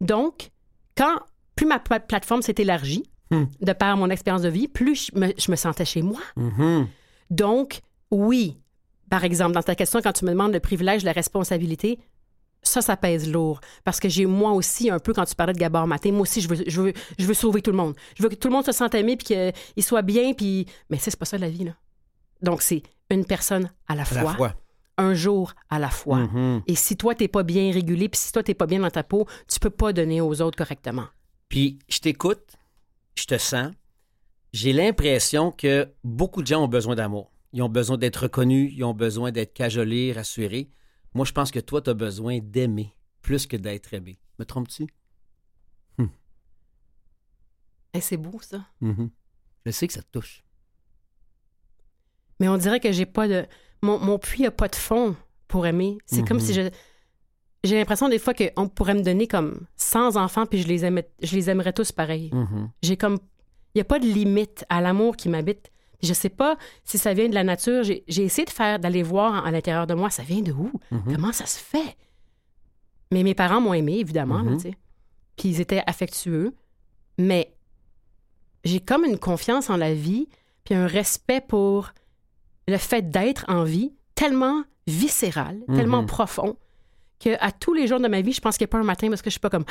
Donc, 0.00 0.50
quand 0.96 1.20
plus 1.54 1.66
ma 1.66 1.78
pla- 1.78 2.00
plateforme 2.00 2.42
s'est 2.42 2.54
élargie, 2.58 3.04
Hmm. 3.30 3.46
de 3.62 3.72
par 3.72 3.96
mon 3.96 4.10
expérience 4.10 4.42
de 4.42 4.50
vie, 4.50 4.68
plus 4.68 5.06
je 5.10 5.18
me, 5.18 5.32
je 5.38 5.50
me 5.50 5.56
sentais 5.56 5.86
chez 5.86 6.02
moi. 6.02 6.20
Mhm. 6.36 6.86
Donc, 7.30 7.80
oui, 8.10 8.58
par 9.08 9.24
exemple, 9.24 9.52
dans 9.52 9.62
ta 9.62 9.74
question, 9.74 10.02
quand 10.02 10.12
tu 10.12 10.26
me 10.26 10.30
demandes 10.32 10.52
le 10.52 10.60
privilège, 10.60 11.02
la 11.02 11.12
responsabilité, 11.12 11.98
ça, 12.62 12.80
ça 12.80 12.96
pèse 12.96 13.28
lourd. 13.30 13.60
Parce 13.84 13.98
que 14.00 14.08
j'ai 14.08 14.26
moi 14.26 14.52
aussi, 14.52 14.88
un 14.90 14.98
peu, 14.98 15.12
quand 15.12 15.24
tu 15.24 15.34
parlais 15.34 15.52
de 15.52 15.58
Gabor 15.58 15.86
Maté, 15.86 16.12
moi 16.12 16.22
aussi, 16.22 16.40
je 16.40 16.48
veux, 16.48 16.62
je 16.66 16.80
veux, 16.80 16.92
je 17.18 17.26
veux 17.26 17.34
sauver 17.34 17.60
tout 17.62 17.70
le 17.72 17.76
monde. 17.76 17.94
Je 18.16 18.22
veux 18.22 18.28
que 18.28 18.34
tout 18.34 18.48
le 18.48 18.54
monde 18.54 18.64
se 18.64 18.72
sente 18.72 18.94
aimé, 18.94 19.16
puis 19.16 19.26
qu'il 19.26 19.82
soit 19.84 20.02
bien, 20.02 20.32
puis... 20.32 20.66
Mais 20.90 20.98
ça, 20.98 21.10
c'est 21.10 21.18
pas 21.18 21.26
ça 21.26 21.38
la 21.38 21.48
vie, 21.48 21.64
là. 21.64 21.72
Donc, 22.40 22.62
c'est 22.62 22.82
une 23.10 23.24
personne 23.24 23.70
à 23.88 23.94
la 23.94 24.02
À 24.02 24.04
fois, 24.06 24.22
la 24.22 24.34
fois. 24.34 24.54
un 24.98 25.14
jour 25.14 25.54
à 25.70 25.78
la 25.78 25.90
fois. 25.90 26.18
Mhm. 26.18 26.62
Et 26.66 26.74
si 26.74 26.96
toi, 26.96 27.14
t'es 27.14 27.28
pas 27.28 27.42
bien 27.42 27.72
régulé, 27.72 28.08
puis 28.08 28.20
si 28.20 28.32
toi, 28.32 28.42
t'es 28.42 28.54
pas 28.54 28.66
bien 28.66 28.80
dans 28.80 28.90
ta 28.90 29.02
peau, 29.02 29.26
tu 29.48 29.58
peux 29.60 29.70
pas 29.70 29.92
donner 29.92 30.20
aux 30.20 30.40
autres 30.40 30.56
correctement. 30.56 31.06
Puis 31.48 31.78
je 31.88 31.98
t'écoute, 31.98 32.56
je 33.14 33.24
te 33.26 33.36
sens. 33.38 33.72
J'ai 34.52 34.72
l'impression 34.72 35.50
que 35.50 35.88
beaucoup 36.04 36.42
de 36.42 36.46
gens 36.46 36.62
ont 36.64 36.68
besoin 36.68 36.94
d'amour. 36.94 37.30
Ils 37.52 37.62
ont 37.62 37.68
besoin 37.68 37.98
d'être 37.98 38.16
reconnus, 38.24 38.72
ils 38.74 38.84
ont 38.84 38.94
besoin 38.94 39.30
d'être 39.30 39.52
cajolés, 39.52 40.12
rassurés. 40.12 40.70
Moi, 41.14 41.24
je 41.24 41.32
pense 41.32 41.50
que 41.50 41.60
toi, 41.60 41.82
tu 41.82 41.90
as 41.90 41.94
besoin 41.94 42.38
d'aimer 42.40 42.94
plus 43.20 43.46
que 43.46 43.56
d'être 43.56 43.94
aimé. 43.94 44.18
Me 44.38 44.44
trompes-tu? 44.44 44.86
Et 47.94 48.00
c'est 48.00 48.16
beau, 48.16 48.40
ça. 48.40 48.64
Mhm. 48.80 49.10
Je 49.66 49.70
sais 49.70 49.86
que 49.86 49.92
ça 49.92 50.02
te 50.02 50.10
touche. 50.10 50.42
Mais 52.40 52.48
on 52.48 52.56
dirait 52.56 52.80
que 52.80 52.90
j'ai 52.92 53.06
pas 53.06 53.28
de. 53.28 53.46
Mon, 53.82 53.98
mon 53.98 54.18
puits 54.18 54.46
a 54.46 54.50
pas 54.50 54.68
de 54.68 54.76
fond 54.76 55.16
pour 55.48 55.66
aimer. 55.66 55.98
C'est 56.06 56.26
comme 56.26 56.40
si 56.40 56.54
je. 56.54 56.70
J'ai 57.64 57.76
l'impression 57.76 58.08
des 58.08 58.18
fois 58.18 58.34
qu'on 58.34 58.68
pourrait 58.68 58.94
me 58.94 59.02
donner 59.02 59.28
comme 59.28 59.66
100 59.76 60.16
enfants 60.16 60.46
puis 60.46 60.60
je 60.60 60.66
les, 60.66 60.84
aimais, 60.84 61.08
je 61.22 61.36
les 61.36 61.48
aimerais 61.48 61.72
tous 61.72 61.92
pareil. 61.92 62.30
Mhm. 62.32 62.70
J'ai 62.82 62.96
comme. 62.96 63.18
Il 63.74 63.78
n'y 63.78 63.82
a 63.82 63.84
pas 63.84 63.98
de 63.98 64.06
limite 64.06 64.64
à 64.68 64.80
l'amour 64.80 65.16
qui 65.16 65.28
m'habite. 65.28 65.70
Je 66.02 66.12
sais 66.12 66.28
pas 66.28 66.56
si 66.84 66.98
ça 66.98 67.14
vient 67.14 67.28
de 67.28 67.34
la 67.34 67.44
nature. 67.44 67.82
J'ai 67.84 68.02
essayé 68.08 68.44
de 68.44 68.50
faire, 68.50 68.78
d'aller 68.78 69.02
voir 69.02 69.46
à 69.46 69.50
l'intérieur 69.50 69.86
de 69.86 69.94
moi, 69.94 70.10
ça 70.10 70.22
vient 70.22 70.40
de 70.42 70.52
où? 70.52 70.70
Mhm. 70.90 71.14
Comment 71.14 71.32
ça 71.32 71.46
se 71.46 71.58
fait? 71.58 71.96
Mais 73.12 73.22
mes 73.22 73.34
parents 73.34 73.60
m'ont 73.60 73.74
aimé, 73.74 73.98
évidemment, 73.98 74.38
Mhm. 74.42 74.56
tu 74.56 74.62
sais. 74.70 74.76
Puis 75.36 75.48
ils 75.50 75.60
étaient 75.60 75.82
affectueux. 75.86 76.54
Mais 77.18 77.54
j'ai 78.64 78.80
comme 78.80 79.04
une 79.04 79.18
confiance 79.18 79.70
en 79.70 79.76
la 79.76 79.94
vie, 79.94 80.28
puis 80.64 80.74
un 80.74 80.86
respect 80.86 81.40
pour 81.40 81.92
le 82.68 82.76
fait 82.78 83.10
d'être 83.10 83.44
en 83.48 83.64
vie 83.64 83.92
tellement 84.14 84.62
viscéral, 84.86 85.60
Mhm. 85.68 85.76
tellement 85.76 86.04
profond, 86.04 86.56
que 87.20 87.36
à 87.40 87.52
tous 87.52 87.74
les 87.74 87.86
jours 87.86 88.00
de 88.00 88.08
ma 88.08 88.20
vie, 88.20 88.32
je 88.32 88.40
pense 88.40 88.56
qu'il 88.56 88.64
n'y 88.64 88.70
a 88.70 88.72
pas 88.72 88.78
un 88.78 88.84
matin 88.84 89.08
parce 89.08 89.22
que 89.22 89.30
je 89.30 89.34
suis 89.34 89.40
pas 89.40 89.50
comme 89.50 89.64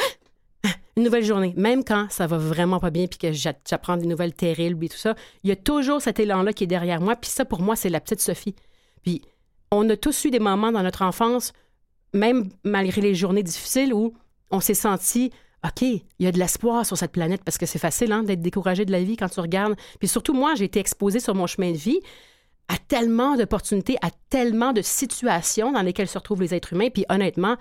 une 0.97 1.03
nouvelle 1.03 1.23
journée. 1.23 1.53
Même 1.57 1.83
quand 1.83 2.07
ça 2.09 2.27
va 2.27 2.37
vraiment 2.37 2.79
pas 2.79 2.89
bien, 2.89 3.07
puis 3.07 3.17
que 3.17 3.31
j'a- 3.31 3.53
j'apprends 3.69 3.97
des 3.97 4.07
nouvelles 4.07 4.33
terribles 4.33 4.83
et 4.85 4.89
tout 4.89 4.97
ça, 4.97 5.15
il 5.43 5.49
y 5.49 5.53
a 5.53 5.55
toujours 5.55 6.01
cet 6.01 6.19
élan-là 6.19 6.53
qui 6.53 6.65
est 6.65 6.67
derrière 6.67 7.01
moi. 7.01 7.15
Puis 7.15 7.29
ça, 7.31 7.45
pour 7.45 7.61
moi, 7.61 7.75
c'est 7.75 7.89
la 7.89 7.99
petite 7.99 8.21
Sophie. 8.21 8.55
Puis 9.03 9.21
on 9.71 9.89
a 9.89 9.95
tous 9.95 10.25
eu 10.25 10.31
des 10.31 10.39
moments 10.39 10.71
dans 10.71 10.83
notre 10.83 11.01
enfance, 11.03 11.53
même 12.13 12.49
malgré 12.63 13.01
les 13.01 13.15
journées 13.15 13.43
difficiles, 13.43 13.93
où 13.93 14.13
on 14.49 14.59
s'est 14.59 14.73
senti, 14.73 15.31
OK, 15.65 15.81
il 15.81 16.03
y 16.19 16.27
a 16.27 16.31
de 16.31 16.39
l'espoir 16.39 16.85
sur 16.85 16.97
cette 16.97 17.11
planète, 17.11 17.43
parce 17.45 17.57
que 17.57 17.65
c'est 17.65 17.79
facile 17.79 18.11
hein, 18.11 18.23
d'être 18.23 18.41
découragé 18.41 18.83
de 18.83 18.91
la 18.91 19.01
vie 19.01 19.15
quand 19.15 19.29
tu 19.29 19.39
regardes. 19.39 19.75
Puis 19.99 20.07
surtout, 20.07 20.33
moi, 20.33 20.55
j'ai 20.55 20.65
été 20.65 20.79
exposée 20.79 21.19
sur 21.19 21.35
mon 21.35 21.47
chemin 21.47 21.71
de 21.71 21.77
vie 21.77 21.99
à 22.67 22.77
tellement 22.77 23.35
d'opportunités, 23.37 23.97
à 24.01 24.09
tellement 24.29 24.73
de 24.73 24.81
situations 24.81 25.71
dans 25.71 25.81
lesquelles 25.81 26.07
se 26.07 26.17
retrouvent 26.17 26.41
les 26.41 26.53
êtres 26.53 26.73
humains. 26.73 26.89
Puis 26.89 27.05
honnêtement, 27.09 27.57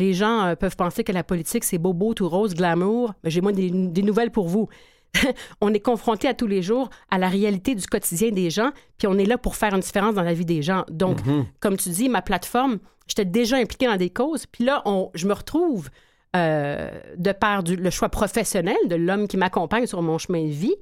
les 0.00 0.12
gens 0.14 0.46
euh, 0.46 0.54
peuvent 0.56 0.76
penser 0.76 1.04
que 1.04 1.12
la 1.12 1.22
politique, 1.22 1.62
c'est 1.64 1.78
beau, 1.78 2.14
tout 2.14 2.28
rose, 2.28 2.54
glamour. 2.54 3.12
Mais 3.22 3.30
j'ai 3.30 3.40
moi 3.40 3.52
des, 3.52 3.70
des 3.70 4.02
nouvelles 4.02 4.30
pour 4.32 4.48
vous. 4.48 4.68
on 5.60 5.72
est 5.74 5.80
confronté 5.80 6.28
à 6.28 6.34
tous 6.34 6.46
les 6.46 6.62
jours 6.62 6.88
à 7.10 7.18
la 7.18 7.28
réalité 7.28 7.74
du 7.74 7.86
quotidien 7.86 8.30
des 8.30 8.48
gens, 8.50 8.70
puis 8.98 9.06
on 9.08 9.18
est 9.18 9.24
là 9.24 9.38
pour 9.38 9.56
faire 9.56 9.74
une 9.74 9.80
différence 9.80 10.14
dans 10.14 10.22
la 10.22 10.34
vie 10.34 10.44
des 10.44 10.62
gens. 10.62 10.84
Donc, 10.88 11.24
Mhm. 11.26 11.46
comme 11.60 11.76
tu 11.76 11.88
dis, 11.90 12.08
ma 12.08 12.22
plateforme, 12.22 12.78
j'étais 13.08 13.24
déjà 13.24 13.56
impliquée 13.56 13.86
dans 13.86 13.96
des 13.96 14.10
causes, 14.10 14.46
puis 14.46 14.64
là, 14.64 14.82
on, 14.84 15.10
je 15.14 15.26
me 15.26 15.32
retrouve, 15.34 15.90
euh, 16.36 16.90
de 17.16 17.32
par 17.32 17.64
du- 17.64 17.74
le 17.74 17.90
choix 17.90 18.08
professionnel 18.08 18.76
de 18.86 18.94
l'homme 18.94 19.26
qui 19.26 19.36
m'accompagne 19.36 19.86
sur 19.86 20.00
mon 20.00 20.16
chemin 20.18 20.44
de 20.44 20.52
vie, 20.52 20.76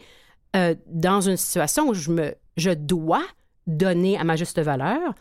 euh, 0.56 0.74
dans 0.86 1.22
une 1.22 1.38
situation 1.38 1.88
où 1.88 1.94
je, 1.94 2.10
me, 2.10 2.34
je 2.58 2.70
dois 2.70 3.22
donner 3.66 4.18
à 4.18 4.24
ma 4.24 4.36
juste 4.36 4.60
valeur. 4.60 5.14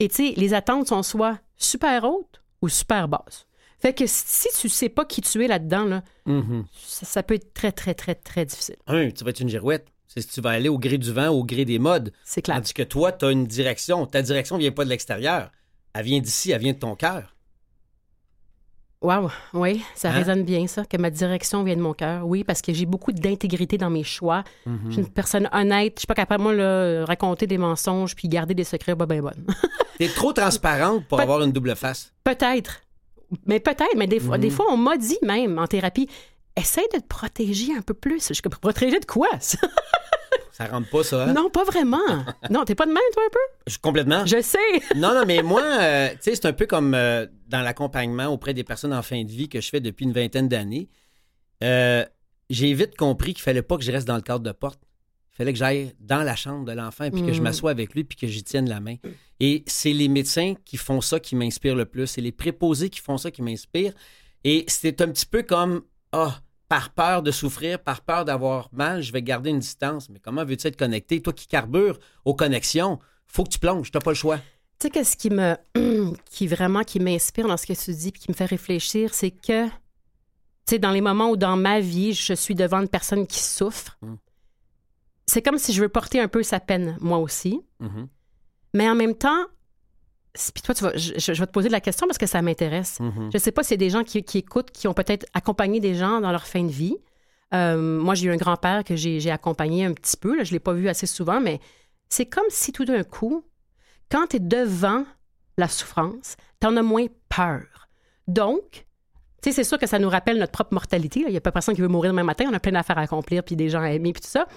Et 0.00 0.08
tu 0.08 0.28
sais, 0.28 0.34
les 0.38 0.54
attentes 0.54 0.88
sont 0.88 1.02
soit 1.02 1.38
super 1.58 2.04
hautes 2.04 2.40
ou 2.64 2.68
super 2.68 3.08
basses. 3.08 3.46
Fait 3.78 3.92
que 3.92 4.04
si 4.06 4.48
tu 4.58 4.68
sais 4.68 4.88
pas 4.88 5.04
qui 5.04 5.20
tu 5.20 5.44
es 5.44 5.48
là-dedans, 5.48 5.84
là, 5.84 6.02
Mhm. 6.26 6.64
ça, 6.74 7.04
ça 7.06 7.22
peut 7.22 7.34
être 7.34 7.52
très, 7.52 7.70
très, 7.72 7.92
très, 7.94 8.14
très 8.14 8.46
difficile. 8.46 8.76
Un, 8.86 9.10
tu 9.10 9.22
vas 9.24 9.30
être 9.30 9.40
une 9.40 9.48
girouette. 9.48 9.88
C'est 10.08 10.20
si 10.22 10.28
tu 10.28 10.40
vas 10.40 10.50
aller 10.50 10.68
au 10.68 10.78
gré 10.78 10.96
du 10.96 11.12
vent, 11.12 11.28
au 11.28 11.44
gré 11.44 11.64
des 11.64 11.78
modes. 11.78 12.12
C'est 12.24 12.40
clair. 12.40 12.56
Tandis 12.56 12.72
que 12.72 12.82
toi, 12.82 13.12
tu 13.12 13.24
as 13.26 13.30
une 13.30 13.46
direction. 13.46 14.06
Ta 14.06 14.22
direction 14.22 14.56
vient 14.58 14.70
pas 14.72 14.84
de 14.84 14.90
l'extérieur. 14.90 15.50
Elle 15.92 16.04
vient 16.04 16.20
d'ici, 16.20 16.50
elle 16.52 16.60
vient 16.60 16.72
de 16.72 16.78
ton 16.78 16.94
cœur. 16.94 17.34
Wow, 19.04 19.30
oui, 19.52 19.82
ça 19.94 20.08
Hein? 20.08 20.12
résonne 20.12 20.42
bien, 20.44 20.66
ça, 20.66 20.84
que 20.86 20.96
ma 20.96 21.10
direction 21.10 21.62
vient 21.62 21.76
de 21.76 21.82
mon 21.82 21.92
cœur. 21.92 22.26
Oui, 22.26 22.42
parce 22.42 22.62
que 22.62 22.72
j'ai 22.72 22.86
beaucoup 22.86 23.12
d'intégrité 23.12 23.76
dans 23.76 23.90
mes 23.90 24.02
choix. 24.02 24.44
Mhm. 24.64 24.78
Je 24.86 24.92
suis 24.92 25.02
une 25.02 25.10
personne 25.10 25.46
honnête. 25.52 25.92
Je 25.96 26.00
suis 26.00 26.06
pas 26.06 26.14
capable, 26.14 26.42
moi, 26.42 26.54
là, 26.54 27.04
raconter 27.04 27.46
des 27.46 27.58
mensonges 27.58 28.16
puis 28.16 28.28
garder 28.28 28.54
des 28.54 28.64
secrets 28.64 28.96
pas 28.96 29.04
bien 29.04 29.20
bonnes. 29.20 29.44
T'es 29.98 30.08
trop 30.08 30.32
transparente 30.32 31.04
pour 31.06 31.20
avoir 31.20 31.42
une 31.42 31.52
double 31.52 31.76
face. 31.76 32.12
peut-être. 32.24 32.80
Mais 33.46 33.60
peut-être, 33.60 33.94
mais 33.96 34.06
des 34.06 34.20
fois, 34.20 34.36
Mhm. 34.36 34.42
des 34.42 34.50
fois 34.50 34.66
on 34.70 34.76
m'a 34.76 34.96
dit 34.96 35.18
même 35.22 35.58
en 35.58 35.66
thérapie, 35.66 36.08
essaye 36.56 36.86
de 36.94 37.00
te 37.00 37.06
protéger 37.06 37.74
un 37.76 37.82
peu 37.82 37.92
plus. 37.94 38.32
Je 38.32 38.40
comme, 38.42 38.52
protéger 38.52 39.00
de 39.00 39.04
quoi? 39.06 39.28
ça? 39.40 39.58
Ça 40.56 40.66
rentre 40.66 40.88
pas, 40.88 41.02
ça. 41.02 41.24
hein? 41.24 41.32
non, 41.32 41.50
pas 41.50 41.64
vraiment. 41.64 41.98
non, 42.50 42.64
t'es 42.64 42.76
pas 42.76 42.86
de 42.86 42.92
même, 42.92 43.02
toi, 43.12 43.22
un 43.26 43.30
peu? 43.30 43.38
Je- 43.72 43.78
complètement. 43.78 44.24
Je 44.24 44.40
sais. 44.40 44.58
Non, 44.96 45.12
non, 45.12 45.24
mais 45.26 45.42
moi, 45.42 45.62
euh, 45.64 46.10
tu 46.10 46.16
sais, 46.22 46.34
c'est 46.36 46.46
un 46.46 46.52
peu 46.52 46.66
comme 46.66 46.94
euh, 46.94 47.26
dans 47.48 47.60
l'accompagnement 47.62 48.26
auprès 48.26 48.54
des 48.54 48.62
personnes 48.62 48.92
en 48.94 49.02
fin 49.02 49.22
de 49.24 49.30
vie 49.30 49.48
que 49.48 49.60
je 49.60 49.68
fais 49.68 49.80
depuis 49.80 50.04
une 50.04 50.12
vingtaine 50.12 50.48
d'années. 50.48 50.88
Euh, 51.62 52.04
j'ai 52.50 52.72
vite 52.74 52.96
compris 52.96 53.34
qu'il 53.34 53.42
fallait 53.42 53.62
pas 53.62 53.76
que 53.76 53.82
je 53.82 53.90
reste 53.90 54.06
dans 54.06 54.16
le 54.16 54.22
cadre 54.22 54.44
de 54.44 54.52
porte. 54.52 54.78
Il 55.32 55.36
fallait 55.38 55.52
que 55.52 55.58
j'aille 55.58 55.92
dans 55.98 56.22
la 56.22 56.36
chambre 56.36 56.64
de 56.64 56.70
l'enfant 56.72 57.02
et 57.04 57.10
puis 57.10 57.22
que 57.26 57.32
je 57.32 57.40
Mm. 57.40 57.42
m'assoie 57.44 57.70
avec 57.72 57.92
lui 57.94 58.04
puis 58.04 58.16
que 58.16 58.28
j'y 58.28 58.44
tienne 58.44 58.68
la 58.68 58.78
main. 58.78 58.94
Et 59.40 59.64
c'est 59.66 59.92
les 59.92 60.06
médecins 60.06 60.54
qui 60.64 60.76
font 60.76 61.00
ça 61.00 61.18
qui 61.18 61.34
m'inspirent 61.34 61.74
le 61.74 61.86
plus. 61.86 62.06
C'est 62.06 62.20
les 62.20 62.30
préposés 62.30 62.88
qui 62.90 63.00
font 63.00 63.18
ça 63.18 63.32
qui 63.32 63.42
m'inspirent. 63.42 63.94
Et 64.44 64.64
c'est 64.68 65.00
un 65.00 65.08
petit 65.08 65.26
peu 65.26 65.42
comme, 65.42 65.82
ah, 66.12 66.38
par 66.68 66.90
peur 66.90 67.22
de 67.22 67.30
souffrir, 67.30 67.78
par 67.78 68.00
peur 68.00 68.24
d'avoir 68.24 68.68
mal, 68.72 69.02
je 69.02 69.12
vais 69.12 69.22
garder 69.22 69.50
une 69.50 69.58
distance. 69.58 70.08
Mais 70.08 70.18
comment 70.18 70.44
veux-tu 70.44 70.66
être 70.66 70.76
connecté? 70.76 71.20
Toi 71.20 71.32
qui 71.32 71.46
carbures 71.46 71.98
aux 72.24 72.34
connexions, 72.34 72.98
faut 73.26 73.44
que 73.44 73.50
tu 73.50 73.58
plonges, 73.58 73.90
t'as 73.90 74.00
pas 74.00 74.10
le 74.12 74.16
choix. 74.16 74.38
Tu 74.78 74.86
sais, 74.86 74.90
qu'est-ce 74.90 75.16
qui 75.16 75.30
me. 75.30 75.56
qui 76.30 76.46
vraiment 76.46 76.82
qui 76.82 77.00
m'inspire 77.00 77.46
dans 77.46 77.56
ce 77.56 77.66
que 77.66 77.72
tu 77.72 77.92
dis 77.94 78.10
puis 78.12 78.20
qui 78.22 78.30
me 78.30 78.34
fait 78.34 78.44
réfléchir, 78.46 79.14
c'est 79.14 79.30
que. 79.30 79.66
Tu 79.66 79.72
sais, 80.70 80.78
dans 80.78 80.90
les 80.92 81.02
moments 81.02 81.28
où 81.30 81.36
dans 81.36 81.56
ma 81.56 81.80
vie, 81.80 82.14
je 82.14 82.32
suis 82.32 82.54
devant 82.54 82.80
une 82.80 82.88
personne 82.88 83.26
qui 83.26 83.40
souffre, 83.40 83.98
Mm. 84.00 84.14
c'est 85.26 85.42
comme 85.42 85.58
si 85.58 85.72
je 85.74 85.82
veux 85.82 85.88
porter 85.90 86.20
un 86.20 86.28
peu 86.28 86.42
sa 86.42 86.58
peine, 86.60 86.96
moi 87.00 87.18
aussi. 87.18 87.60
Mhm. 87.80 88.08
Mais 88.74 88.88
en 88.88 88.94
même 88.94 89.14
temps, 89.14 89.44
puis 90.34 90.62
toi, 90.62 90.74
tu 90.74 90.82
vas, 90.82 90.96
je, 90.96 91.32
vais 91.32 91.46
te 91.46 91.52
poser 91.52 91.68
la 91.68 91.80
question 91.80 92.06
parce 92.06 92.18
que 92.18 92.26
ça 92.26 92.42
m'intéresse. 92.42 92.98
Mhm. 93.00 93.30
Je 93.32 93.38
sais 93.38 93.52
pas 93.52 93.62
y 93.70 93.74
a 93.74 93.76
des 93.76 93.90
gens 93.90 94.02
qui, 94.02 94.22
qui 94.24 94.38
écoutent, 94.38 94.72
qui 94.72 94.88
ont 94.88 94.94
peut-être 94.94 95.26
accompagné 95.32 95.78
des 95.80 95.94
gens 95.94 96.20
dans 96.20 96.32
leur 96.32 96.46
fin 96.46 96.64
de 96.64 96.70
vie. 96.70 96.96
Euh, 97.54 98.00
moi, 98.00 98.14
j'ai 98.14 98.26
eu 98.26 98.32
un 98.32 98.36
grand-père 98.36 98.82
que 98.82 98.96
j'ai 98.96 99.20
j'ai 99.20 99.30
accompagné 99.30 99.84
un 99.84 99.92
petit 99.92 100.16
peu. 100.16 100.36
Là, 100.36 100.42
je 100.42 100.50
ne 100.50 100.54
l'ai 100.54 100.60
pas 100.60 100.72
vu 100.72 100.88
assez 100.88 101.06
souvent, 101.06 101.40
mais 101.40 101.60
c'est 102.08 102.26
comme 102.26 102.44
si 102.48 102.72
tout 102.72 102.84
d'un 102.84 103.04
coup, 103.04 103.44
quand 104.10 104.26
tu 104.28 104.36
es 104.36 104.40
devant 104.40 105.04
la 105.56 105.68
souffrance, 105.68 106.36
tu 106.60 106.66
en 106.66 106.76
as 106.76 106.82
moins 106.82 107.06
peur. 107.28 107.88
Donc, 108.26 108.86
tu 109.40 109.50
sais, 109.50 109.52
c'est 109.52 109.64
sûr 109.64 109.78
que 109.78 109.86
ça 109.86 110.00
nous 110.00 110.08
rappelle 110.08 110.38
notre 110.38 110.52
propre 110.52 110.74
mortalité. 110.74 111.20
là. 111.20 111.28
Il 111.28 111.32
n'y 111.32 111.36
a 111.36 111.40
pas 111.40 111.52
personne 111.52 111.76
qui 111.76 111.80
veut 111.80 111.88
mourir 111.88 112.10
demain 112.10 112.24
matin. 112.24 112.46
On 112.50 112.54
a 112.54 112.60
plein 112.60 112.72
d'affaires 112.72 112.98
à 112.98 113.02
accomplir, 113.02 113.44
puis 113.44 113.54
des 113.54 113.68
gens 113.68 113.82
à 113.82 113.90
aimer, 113.90 114.12
puis 114.12 114.22
tout 114.22 114.28
ça. 114.28 114.48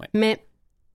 Ouais. 0.00 0.08
Mais 0.14 0.46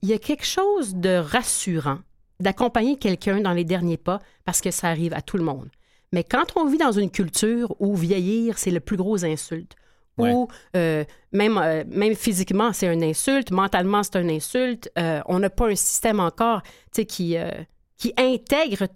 il 0.02 0.10
y 0.10 0.14
a 0.14 0.18
quelque 0.18 0.46
chose 0.46 0.96
de 0.96 1.18
rassurant 1.18 2.00
d'accompagner 2.42 2.98
quelqu'un 2.98 3.40
dans 3.42 3.54
les 3.54 3.64
derniers 3.64 3.98
pas 3.98 4.20
parce 4.46 4.62
que 4.62 4.72
ça 4.72 4.88
arrive 4.88 5.14
à 5.14 5.22
tout 5.22 5.38
le 5.38 5.44
monde. 5.44 5.70
Mais 6.14 6.24
quand 6.24 6.46
on 6.58 6.66
vit 6.66 6.78
dans 6.78 6.92
une 6.92 7.10
culture 7.10 7.74
où 7.80 7.96
vieillir, 7.96 8.58
c'est 8.58 8.72
le 8.72 8.82
plus 8.82 8.98
gros 8.98 9.24
insulte, 9.24 9.76
ou 10.18 10.48
euh, 10.76 11.04
même, 11.32 11.58
euh, 11.58 11.84
même 11.88 12.16
physiquement, 12.16 12.74
c'est 12.74 12.92
une 12.92 13.04
insulte, 13.04 13.52
mentalement, 13.52 14.04
c'est 14.04 14.20
une 14.20 14.30
insulte. 14.30 14.92
Euh, 14.98 15.22
on 15.26 15.40
n'a 15.40 15.50
pas 15.50 15.68
un 15.68 15.76
système 15.76 16.20
encore 16.20 16.62
qui, 16.92 17.36
qui 17.98 18.14
intègre 18.18 18.88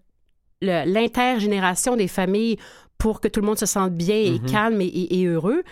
l'intergénération 0.62 1.96
des 1.96 2.08
familles 2.08 2.58
pour 2.98 3.22
que 3.22 3.28
tout 3.28 3.42
le 3.42 3.48
monde 3.48 3.60
se 3.60 3.66
sente 3.66 3.94
bien 3.94 4.16
et 4.16 4.38
mm-hmm. 4.38 4.52
calme 4.52 4.82
et, 4.82 5.25
heureux. 5.25 5.64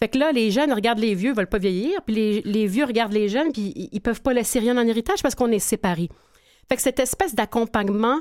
Fait 0.00 0.08
que 0.08 0.18
là, 0.18 0.30
les 0.32 0.50
jeunes 0.50 0.72
regardent 0.72 1.00
les 1.00 1.14
vieux, 1.14 1.32
veulent 1.32 1.48
pas 1.48 1.58
vieillir, 1.58 2.00
puis 2.02 2.14
les, 2.14 2.42
les 2.42 2.66
vieux 2.66 2.84
regardent 2.84 3.12
les 3.12 3.28
jeunes, 3.28 3.50
puis 3.52 3.72
ils, 3.74 3.88
ils 3.90 4.00
peuvent 4.00 4.22
pas 4.22 4.32
laisser 4.32 4.60
rien 4.60 4.76
en 4.76 4.86
héritage 4.86 5.22
parce 5.22 5.34
qu'on 5.34 5.50
est 5.50 5.58
séparés. 5.58 6.08
Fait 6.68 6.76
que 6.76 6.82
cette 6.82 7.00
espèce 7.00 7.34
d'accompagnement 7.34 8.20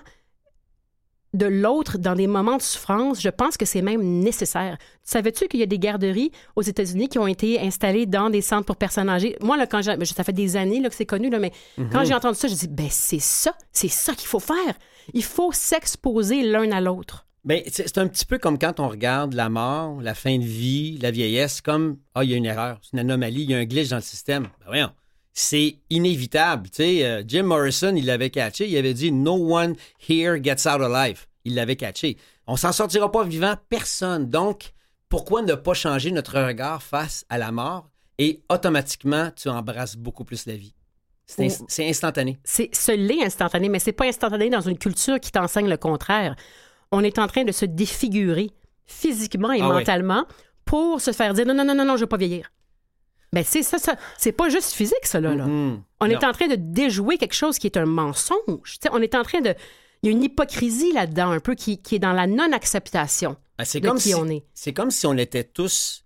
de 1.33 1.45
l'autre 1.45 1.97
dans 1.97 2.15
des 2.15 2.27
moments 2.27 2.57
de 2.57 2.61
souffrance, 2.61 3.21
je 3.21 3.29
pense 3.29 3.57
que 3.57 3.65
c'est 3.65 3.81
même 3.81 4.01
nécessaire. 4.01 4.77
Savais-tu 5.03 5.47
qu'il 5.47 5.59
y 5.59 5.63
a 5.63 5.67
des 5.67 5.79
garderies 5.79 6.31
aux 6.55 6.61
États-Unis 6.61 7.09
qui 7.09 7.19
ont 7.19 7.27
été 7.27 7.59
installées 7.59 8.05
dans 8.05 8.29
des 8.29 8.41
centres 8.41 8.65
pour 8.65 8.77
personnes 8.77 9.09
âgées? 9.09 9.35
Moi, 9.41 9.57
là, 9.57 9.67
quand 9.67 9.81
j'ai, 9.81 10.03
ça 10.05 10.23
fait 10.23 10.33
des 10.33 10.55
années 10.55 10.79
là, 10.79 10.89
que 10.89 10.95
c'est 10.95 11.05
connu, 11.05 11.29
là, 11.29 11.39
mais 11.39 11.51
quand 11.91 11.99
mhm. 11.99 12.05
j'ai 12.05 12.13
entendu 12.13 12.37
ça, 12.37 12.47
je 12.47 12.55
dis, 12.55 12.67
ben 12.67 12.87
c'est 12.89 13.19
ça, 13.19 13.53
c'est 13.71 13.89
ça 13.89 14.13
qu'il 14.13 14.27
faut 14.27 14.39
faire. 14.39 14.73
Il 15.13 15.23
faut 15.23 15.51
s'exposer 15.51 16.43
l'un 16.43 16.71
à 16.71 16.81
l'autre. 16.81 17.25
Ben, 17.43 17.61
c'est 17.67 17.97
un 17.97 18.07
petit 18.07 18.25
peu 18.25 18.39
comme 18.39 18.57
quand 18.57 18.79
on 18.79 18.89
regarde 18.89 19.33
la 19.33 19.47
mort, 19.47 20.01
la 20.01 20.13
fin 20.13 20.37
de 20.37 20.43
vie, 20.43 20.97
la 20.97 21.11
vieillesse, 21.11 21.61
comme, 21.61 21.97
ah, 22.13 22.23
il 22.23 22.31
y 22.31 22.33
a 22.33 22.37
une 22.37 22.45
erreur, 22.45 22.79
c'est 22.81 22.93
une 22.93 22.99
anomalie, 22.99 23.43
il 23.43 23.51
y 23.51 23.53
a 23.53 23.57
un 23.57 23.65
glitch 23.65 23.89
dans 23.89 23.97
le 23.97 24.01
système. 24.01 24.43
Ben 24.43 24.65
voyons, 24.67 24.89
c'est 25.39 25.77
inévitable. 25.91 26.67
Tu 26.71 26.77
sais, 26.77 27.05
euh, 27.05 27.23
Jim 27.25 27.43
Morrison, 27.43 27.93
il 27.95 28.07
l'avait 28.07 28.31
catché. 28.31 28.67
Il 28.67 28.75
avait 28.75 28.95
dit 28.95 29.11
No 29.11 29.35
one 29.55 29.75
here 30.09 30.41
gets 30.41 30.67
out 30.67 30.81
alive. 30.81 31.27
Il 31.45 31.53
l'avait 31.53 31.75
catché. 31.75 32.17
On 32.47 32.55
s'en 32.55 32.71
sortira 32.71 33.11
pas 33.11 33.23
vivant, 33.23 33.53
personne. 33.69 34.31
Donc, 34.31 34.73
pourquoi 35.09 35.43
ne 35.43 35.53
pas 35.53 35.75
changer 35.75 36.09
notre 36.09 36.41
regard 36.41 36.81
face 36.81 37.23
à 37.29 37.37
la 37.37 37.51
mort? 37.51 37.87
Et 38.17 38.41
automatiquement, 38.49 39.29
tu 39.35 39.47
embrasses 39.47 39.95
beaucoup 39.95 40.25
plus 40.25 40.47
la 40.47 40.55
vie? 40.55 40.73
C'est 41.27 41.87
instantané. 41.87 42.39
C'est 42.43 42.73
ce 42.73 42.91
l'est 42.91 43.23
instantané, 43.23 43.69
mais 43.69 43.77
c'est 43.77 43.91
pas 43.91 44.07
instantané 44.07 44.49
dans 44.49 44.61
une 44.61 44.79
culture 44.79 45.19
qui 45.19 45.31
t'enseigne 45.31 45.69
le 45.69 45.77
contraire. 45.77 46.35
On 46.91 47.03
est 47.03 47.19
en 47.19 47.27
train 47.27 47.43
de 47.43 47.51
se 47.51 47.65
défigurer 47.65 48.49
physiquement 48.87 49.51
et 49.51 49.61
ah 49.61 49.67
mentalement 49.67 50.25
pour 50.65 50.99
se 50.99 51.11
faire 51.11 51.35
dire 51.35 51.45
non, 51.45 51.53
non, 51.53 51.63
non, 51.63 51.75
non, 51.75 51.85
non, 51.85 51.95
je 51.95 52.01
veux 52.01 52.07
pas 52.07 52.17
vieillir. 52.17 52.49
Ben, 53.33 53.43
c'est 53.43 53.63
ça, 53.63 53.77
ça. 53.77 53.95
C'est 54.17 54.31
pas 54.31 54.49
juste 54.49 54.71
physique, 54.71 55.05
ça, 55.05 55.19
là. 55.19 55.35
Mm-hmm. 55.35 55.81
On 55.99 56.09
est 56.09 56.23
en 56.23 56.31
train 56.31 56.47
de 56.47 56.55
déjouer 56.55 57.17
quelque 57.17 57.33
chose 57.33 57.59
qui 57.59 57.67
est 57.67 57.77
un 57.77 57.85
mensonge. 57.85 58.79
on 58.91 59.01
est 59.01 59.15
en 59.15 59.23
train 59.23 59.41
de. 59.41 59.53
Il 60.01 60.07
y 60.07 60.09
a 60.09 60.11
une 60.11 60.23
hypocrisie 60.23 60.93
là-dedans, 60.93 61.31
un 61.31 61.39
peu, 61.39 61.55
qui, 61.55 61.79
est 61.91 61.99
dans 61.99 62.13
la 62.13 62.27
non-acceptation 62.27 63.35
ben, 63.57 63.65
de 63.65 63.87
comme 63.87 63.97
qui 63.97 64.13
on 64.13 64.27
est. 64.27 64.45
C'est 64.53 64.73
comme 64.73 64.91
si 64.91 65.07
on 65.07 65.17
était 65.17 65.43
tous 65.43 66.05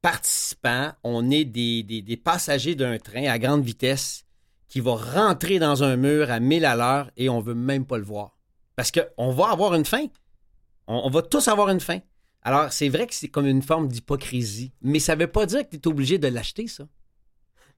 participants, 0.00 0.92
on 1.04 1.30
est 1.30 1.44
des, 1.44 1.82
des, 1.82 2.16
passagers 2.16 2.74
d'un 2.74 2.98
train 2.98 3.24
à 3.24 3.38
grande 3.38 3.64
vitesse 3.64 4.24
qui 4.68 4.80
va 4.80 4.94
rentrer 4.94 5.58
dans 5.58 5.82
un 5.82 5.96
mur 5.96 6.30
à 6.30 6.40
1000 6.40 6.64
à 6.64 6.76
l'heure 6.76 7.10
et 7.16 7.28
on 7.28 7.40
veut 7.40 7.54
même 7.54 7.84
pas 7.84 7.98
le 7.98 8.04
voir. 8.04 8.38
Parce 8.74 8.90
qu'on 8.90 9.30
va 9.32 9.50
avoir 9.50 9.74
une 9.74 9.84
fin. 9.84 10.06
on 10.86 11.10
va 11.10 11.22
tous 11.22 11.46
avoir 11.48 11.68
une 11.68 11.80
fin. 11.80 11.98
Alors, 12.42 12.72
c'est 12.72 12.88
vrai 12.88 13.06
que 13.06 13.14
c'est 13.14 13.28
comme 13.28 13.46
une 13.46 13.62
forme 13.62 13.88
d'hypocrisie, 13.88 14.72
mais 14.82 14.98
ça 14.98 15.14
ne 15.14 15.20
veut 15.20 15.28
pas 15.28 15.46
dire 15.46 15.62
que 15.62 15.76
tu 15.76 15.76
es 15.76 15.88
obligé 15.88 16.18
de 16.18 16.28
l'acheter, 16.28 16.66
ça. 16.66 16.84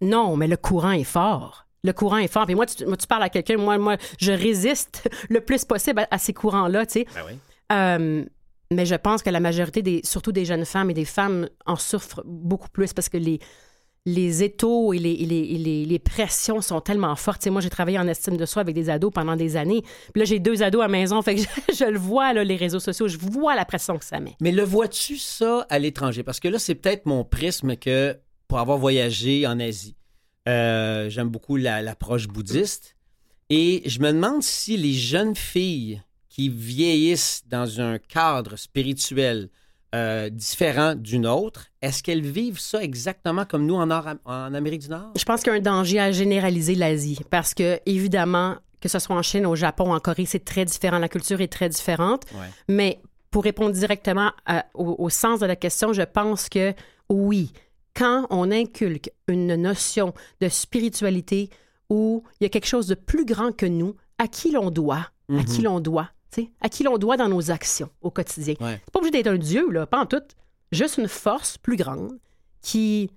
Non, 0.00 0.36
mais 0.36 0.48
le 0.48 0.56
courant 0.56 0.92
est 0.92 1.04
fort. 1.04 1.66
Le 1.82 1.92
courant 1.92 2.16
est 2.16 2.28
fort. 2.28 2.48
Et 2.48 2.54
moi, 2.54 2.66
tu, 2.66 2.84
parles 3.06 3.22
à 3.22 3.28
quelqu'un, 3.28 3.58
moi, 3.58 3.76
moi, 3.76 3.96
je 4.18 4.32
résiste 4.32 5.08
le 5.28 5.40
plus 5.40 5.64
possible 5.64 6.06
à, 6.10 6.18
ces 6.18 6.32
courants-là, 6.32 6.86
tu 6.86 7.00
sais. 7.00 7.06
Ben 7.14 7.22
oui. 7.26 7.38
Euh, 7.72 8.24
mais 8.70 8.86
je 8.86 8.94
pense 8.94 9.22
que 9.22 9.30
la 9.30 9.40
majorité 9.40 9.82
des, 9.82 10.00
surtout 10.04 10.32
des 10.32 10.44
jeunes 10.44 10.64
femmes 10.64 10.90
et 10.90 10.94
des 10.94 11.04
femmes 11.04 11.48
en 11.66 11.76
souffrent 11.76 12.22
beaucoup 12.24 12.68
plus 12.70 12.92
parce 12.92 13.08
que 13.08 13.18
les, 13.18 13.38
les 14.06 14.42
étaux 14.42 14.92
et 14.92 14.98
les, 14.98 15.16
les, 15.16 15.84
les, 15.86 15.98
pressions 15.98 16.60
sont 16.60 16.80
tellement 16.80 17.16
fortes. 17.16 17.46
moi, 17.46 17.62
j'ai 17.62 17.70
travaillé 17.70 17.98
en 17.98 18.06
estime 18.06 18.36
de 18.36 18.44
soi 18.44 18.60
avec 18.60 18.74
des 18.74 18.90
ados 18.90 19.10
pendant 19.12 19.34
des 19.34 19.56
années. 19.56 19.82
Puis 20.12 20.20
là, 20.20 20.24
j'ai 20.24 20.38
deux 20.38 20.62
ados 20.62 20.82
à 20.82 20.88
maison, 20.88 21.22
fait 21.22 21.36
que 21.36 21.40
je, 21.74 21.84
le 21.90 21.98
vois, 21.98 22.34
là, 22.34 22.44
les 22.44 22.56
réseaux 22.56 22.80
sociaux, 22.80 23.08
je 23.08 23.16
vois 23.16 23.54
la 23.54 23.64
pression 23.64 23.96
que 23.96 24.04
ça 24.04 24.20
met. 24.20 24.36
Mais 24.42 24.52
le 24.52 24.62
vois-tu, 24.62 25.16
ça, 25.16 25.66
à 25.70 25.78
l'étranger? 25.78 26.22
Parce 26.22 26.38
que 26.38 26.48
là, 26.48 26.58
c'est 26.58 26.74
peut-être 26.74 27.06
mon 27.06 27.24
prisme 27.24 27.76
que 27.76 28.18
pour 28.46 28.58
avoir 28.58 28.76
voyagé 28.76 29.46
en 29.46 29.58
Asie, 29.58 29.96
euh, 30.48 31.08
j'aime 31.08 31.28
beaucoup 31.28 31.56
l'approche 31.56 32.28
bouddhiste. 32.28 32.96
Et 33.48 33.82
je 33.86 34.00
me 34.00 34.12
demande 34.12 34.42
si 34.42 34.76
les 34.76 34.92
jeunes 34.92 35.36
filles 35.36 36.02
qui 36.28 36.50
vieillissent 36.50 37.44
dans 37.46 37.80
un 37.80 37.98
cadre 37.98 38.56
spirituel, 38.56 39.48
euh, 39.94 40.28
différent 40.28 40.94
d'une 40.94 41.26
autre. 41.26 41.66
Est-ce 41.80 42.02
qu'elles 42.02 42.26
vivent 42.26 42.58
ça 42.58 42.82
exactement 42.82 43.44
comme 43.44 43.64
nous 43.64 43.76
en, 43.76 43.88
en 43.90 44.54
Amérique 44.54 44.82
du 44.82 44.88
Nord? 44.88 45.12
Je 45.16 45.24
pense 45.24 45.42
qu'il 45.42 45.52
y 45.52 45.54
a 45.54 45.58
un 45.58 45.62
danger 45.62 46.00
à 46.00 46.10
généraliser 46.12 46.74
l'Asie 46.74 47.20
parce 47.30 47.54
que, 47.54 47.78
évidemment, 47.86 48.56
que 48.80 48.88
ce 48.88 48.98
soit 48.98 49.16
en 49.16 49.22
Chine, 49.22 49.46
au 49.46 49.54
Japon, 49.54 49.94
en 49.94 50.00
Corée, 50.00 50.26
c'est 50.26 50.44
très 50.44 50.64
différent. 50.64 50.98
La 50.98 51.08
culture 51.08 51.40
est 51.40 51.52
très 51.52 51.68
différente. 51.68 52.24
Mais 52.68 53.00
pour 53.30 53.44
répondre 53.44 53.72
directement 53.72 54.30
au, 54.74 54.96
au, 54.98 55.08
sens 55.10 55.40
de 55.40 55.46
la 55.46 55.56
question, 55.56 55.92
je 55.92 56.02
pense 56.02 56.48
que 56.48 56.74
oui, 57.08 57.52
quand 57.96 58.26
on 58.30 58.50
inculque 58.50 59.10
une 59.28 59.54
notion 59.54 60.12
de 60.40 60.48
spiritualité 60.48 61.50
où 61.88 62.24
il 62.40 62.44
y 62.44 62.46
a 62.46 62.48
quelque 62.48 62.66
chose 62.66 62.86
de 62.86 62.94
plus 62.94 63.24
grand 63.24 63.52
que 63.56 63.66
nous, 63.66 63.94
à 64.18 64.28
qui 64.28 64.50
l'on 64.50 64.70
doit, 64.70 65.08
à 65.30 65.44
qui 65.44 65.58
mhm. 65.58 65.64
l'on 65.64 65.80
doit, 65.80 66.10
à 66.60 66.68
qui 66.68 66.82
l'on 66.82 66.98
doit 66.98 67.16
dans 67.16 67.28
nos 67.28 67.50
actions 67.50 67.90
au 68.00 68.10
quotidien. 68.10 68.54
C'est 68.58 68.90
pas 68.92 68.98
obligé 68.98 69.10
d'être 69.12 69.28
un 69.28 69.38
dieu, 69.38 69.70
là, 69.70 69.86
pas 69.86 70.00
en 70.00 70.06
tout. 70.06 70.22
Juste 70.72 70.98
une 70.98 71.08
force 71.08 71.58
plus 71.58 71.76
grande 71.76 72.18
qui, 72.62 73.10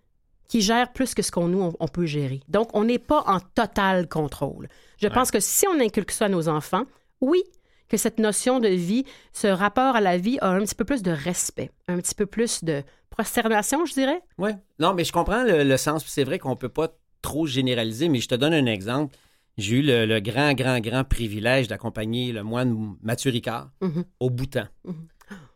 qui 0.47 0.61
gère 0.61 0.91
plus 0.93 1.13
que 1.13 1.21
ce 1.21 1.31
qu'on 1.31 1.47
nous, 1.47 1.73
on, 1.79 1.87
peut 1.87 2.05
gérer. 2.05 2.41
Donc, 2.49 2.69
on 2.73 2.83
n'est 2.83 2.99
pas 2.99 3.23
en 3.25 3.39
total 3.39 4.07
contrôle. 4.07 4.67
Je 5.01 5.07
pense 5.07 5.31
que 5.31 5.39
si 5.39 5.65
on 5.67 5.79
inculque 5.79 6.11
ça 6.11 6.25
à 6.25 6.29
nos 6.29 6.49
enfants, 6.49 6.83
oui, 7.21 7.43
que 7.89 7.97
cette 7.97 8.19
notion 8.19 8.59
de 8.59 8.67
vie, 8.67 9.05
ce 9.33 9.47
rapport 9.47 9.95
à 9.95 10.01
la 10.01 10.17
vie 10.17 10.37
a 10.41 10.49
un 10.49 10.59
petit 10.59 10.75
peu 10.75 10.85
plus 10.85 11.01
de 11.01 11.11
respect, 11.11 11.71
un 11.87 11.97
petit 11.97 12.15
peu 12.15 12.25
plus 12.25 12.63
de 12.63 12.83
prosternation, 13.09 13.85
je 13.85 13.93
dirais. 13.93 14.21
Oui. 14.37 14.51
Non, 14.79 14.93
mais 14.93 15.03
je 15.03 15.11
comprends 15.11 15.43
le, 15.43 15.63
le 15.63 15.77
sens. 15.77 16.03
C'est 16.05 16.23
vrai 16.23 16.37
qu'on 16.37 16.51
ne 16.51 16.55
peut 16.55 16.69
pas 16.69 16.89
trop 17.21 17.47
généraliser, 17.47 18.09
mais 18.09 18.19
je 18.19 18.27
te 18.27 18.35
donne 18.35 18.53
un 18.53 18.65
exemple. 18.65 19.15
J'ai 19.57 19.77
eu 19.77 19.81
le, 19.81 20.19
grand, 20.19 20.53
grand, 20.53 20.79
grand 20.79 21.03
privilège 21.03 21.67
d'accompagner 21.67 22.31
le 22.31 22.43
moine 22.43 22.95
Mathieu 23.01 23.31
Ricard 23.31 23.71
mhm. 23.81 24.03
au 24.19 24.29
Bhoutan. 24.29 24.65
Mhm. 24.85 25.07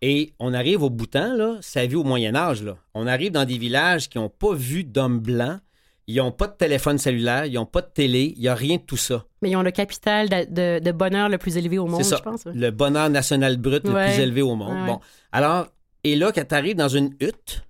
Et 0.02 0.34
on 0.40 0.54
arrive 0.54 0.82
au 0.82 0.90
Bhoutan, 0.90 1.36
là, 1.36 1.58
ça 1.62 1.86
vit 1.86 1.96
au 1.96 2.04
Moyen 2.04 2.36
Âge. 2.36 2.64
Là. 2.64 2.78
On 2.94 3.08
arrive 3.08 3.32
dans 3.32 3.46
des 3.46 3.58
villages 3.58 4.10
qui 4.10 4.18
n'ont 4.18 4.30
pas 4.30 4.54
vu 4.54 4.84
d'hommes 4.84 5.20
blancs. 5.20 5.60
Ils 6.08 6.18
n'ont 6.18 6.32
pas 6.32 6.48
de 6.48 6.56
téléphone 6.56 6.98
cellulaire, 6.98 7.46
ils 7.46 7.54
n'ont 7.54 7.66
pas 7.66 7.82
de 7.82 7.88
télé, 7.88 8.34
il 8.36 8.42
n'y 8.42 8.48
a 8.48 8.56
rien 8.56 8.78
de 8.78 8.82
tout 8.82 8.98
ça. 8.98 9.26
Mais 9.42 9.52
ils 9.52 9.56
ont 9.56 9.62
le 9.62 9.72
capital 9.72 10.28
de, 10.28 10.92
bonheur 10.92 11.30
le 11.30 11.38
plus 11.38 11.56
élevé 11.58 11.78
au 11.78 11.86
monde, 11.86 12.04
je 12.04 12.16
pense. 12.16 12.46
Le 12.46 12.70
bonheur 12.72 13.10
national 13.10 13.58
brut 13.58 13.86
le 13.86 13.94
plus 13.94 14.20
élevé 14.20 14.42
au 14.42 14.56
monde. 14.56 14.88
Bon. 14.88 15.00
Alors, 15.32 15.68
et 16.04 16.16
là, 16.16 16.32
quand 16.34 16.44
tu 16.46 16.56
arrives 16.56 16.76
dans 16.76 16.90
une 16.90 17.16
hutte 17.22 17.64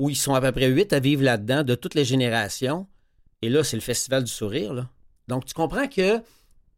où 0.00 0.10
ils 0.10 0.16
sont 0.16 0.34
à 0.34 0.40
peu 0.40 0.50
près 0.50 0.66
huit 0.66 0.92
à 0.92 0.98
vivre 0.98 1.22
là-dedans 1.22 1.62
de 1.62 1.76
toutes 1.76 1.94
les 1.94 2.04
générations, 2.04 2.86
et 3.40 3.48
là, 3.48 3.62
c'est 3.62 3.76
le 3.76 3.82
festival 3.82 4.24
du 4.24 4.30
sourire, 4.30 4.74
là. 4.74 4.88
Donc, 5.28 5.44
tu 5.44 5.54
comprends 5.54 5.88
que 5.88 6.20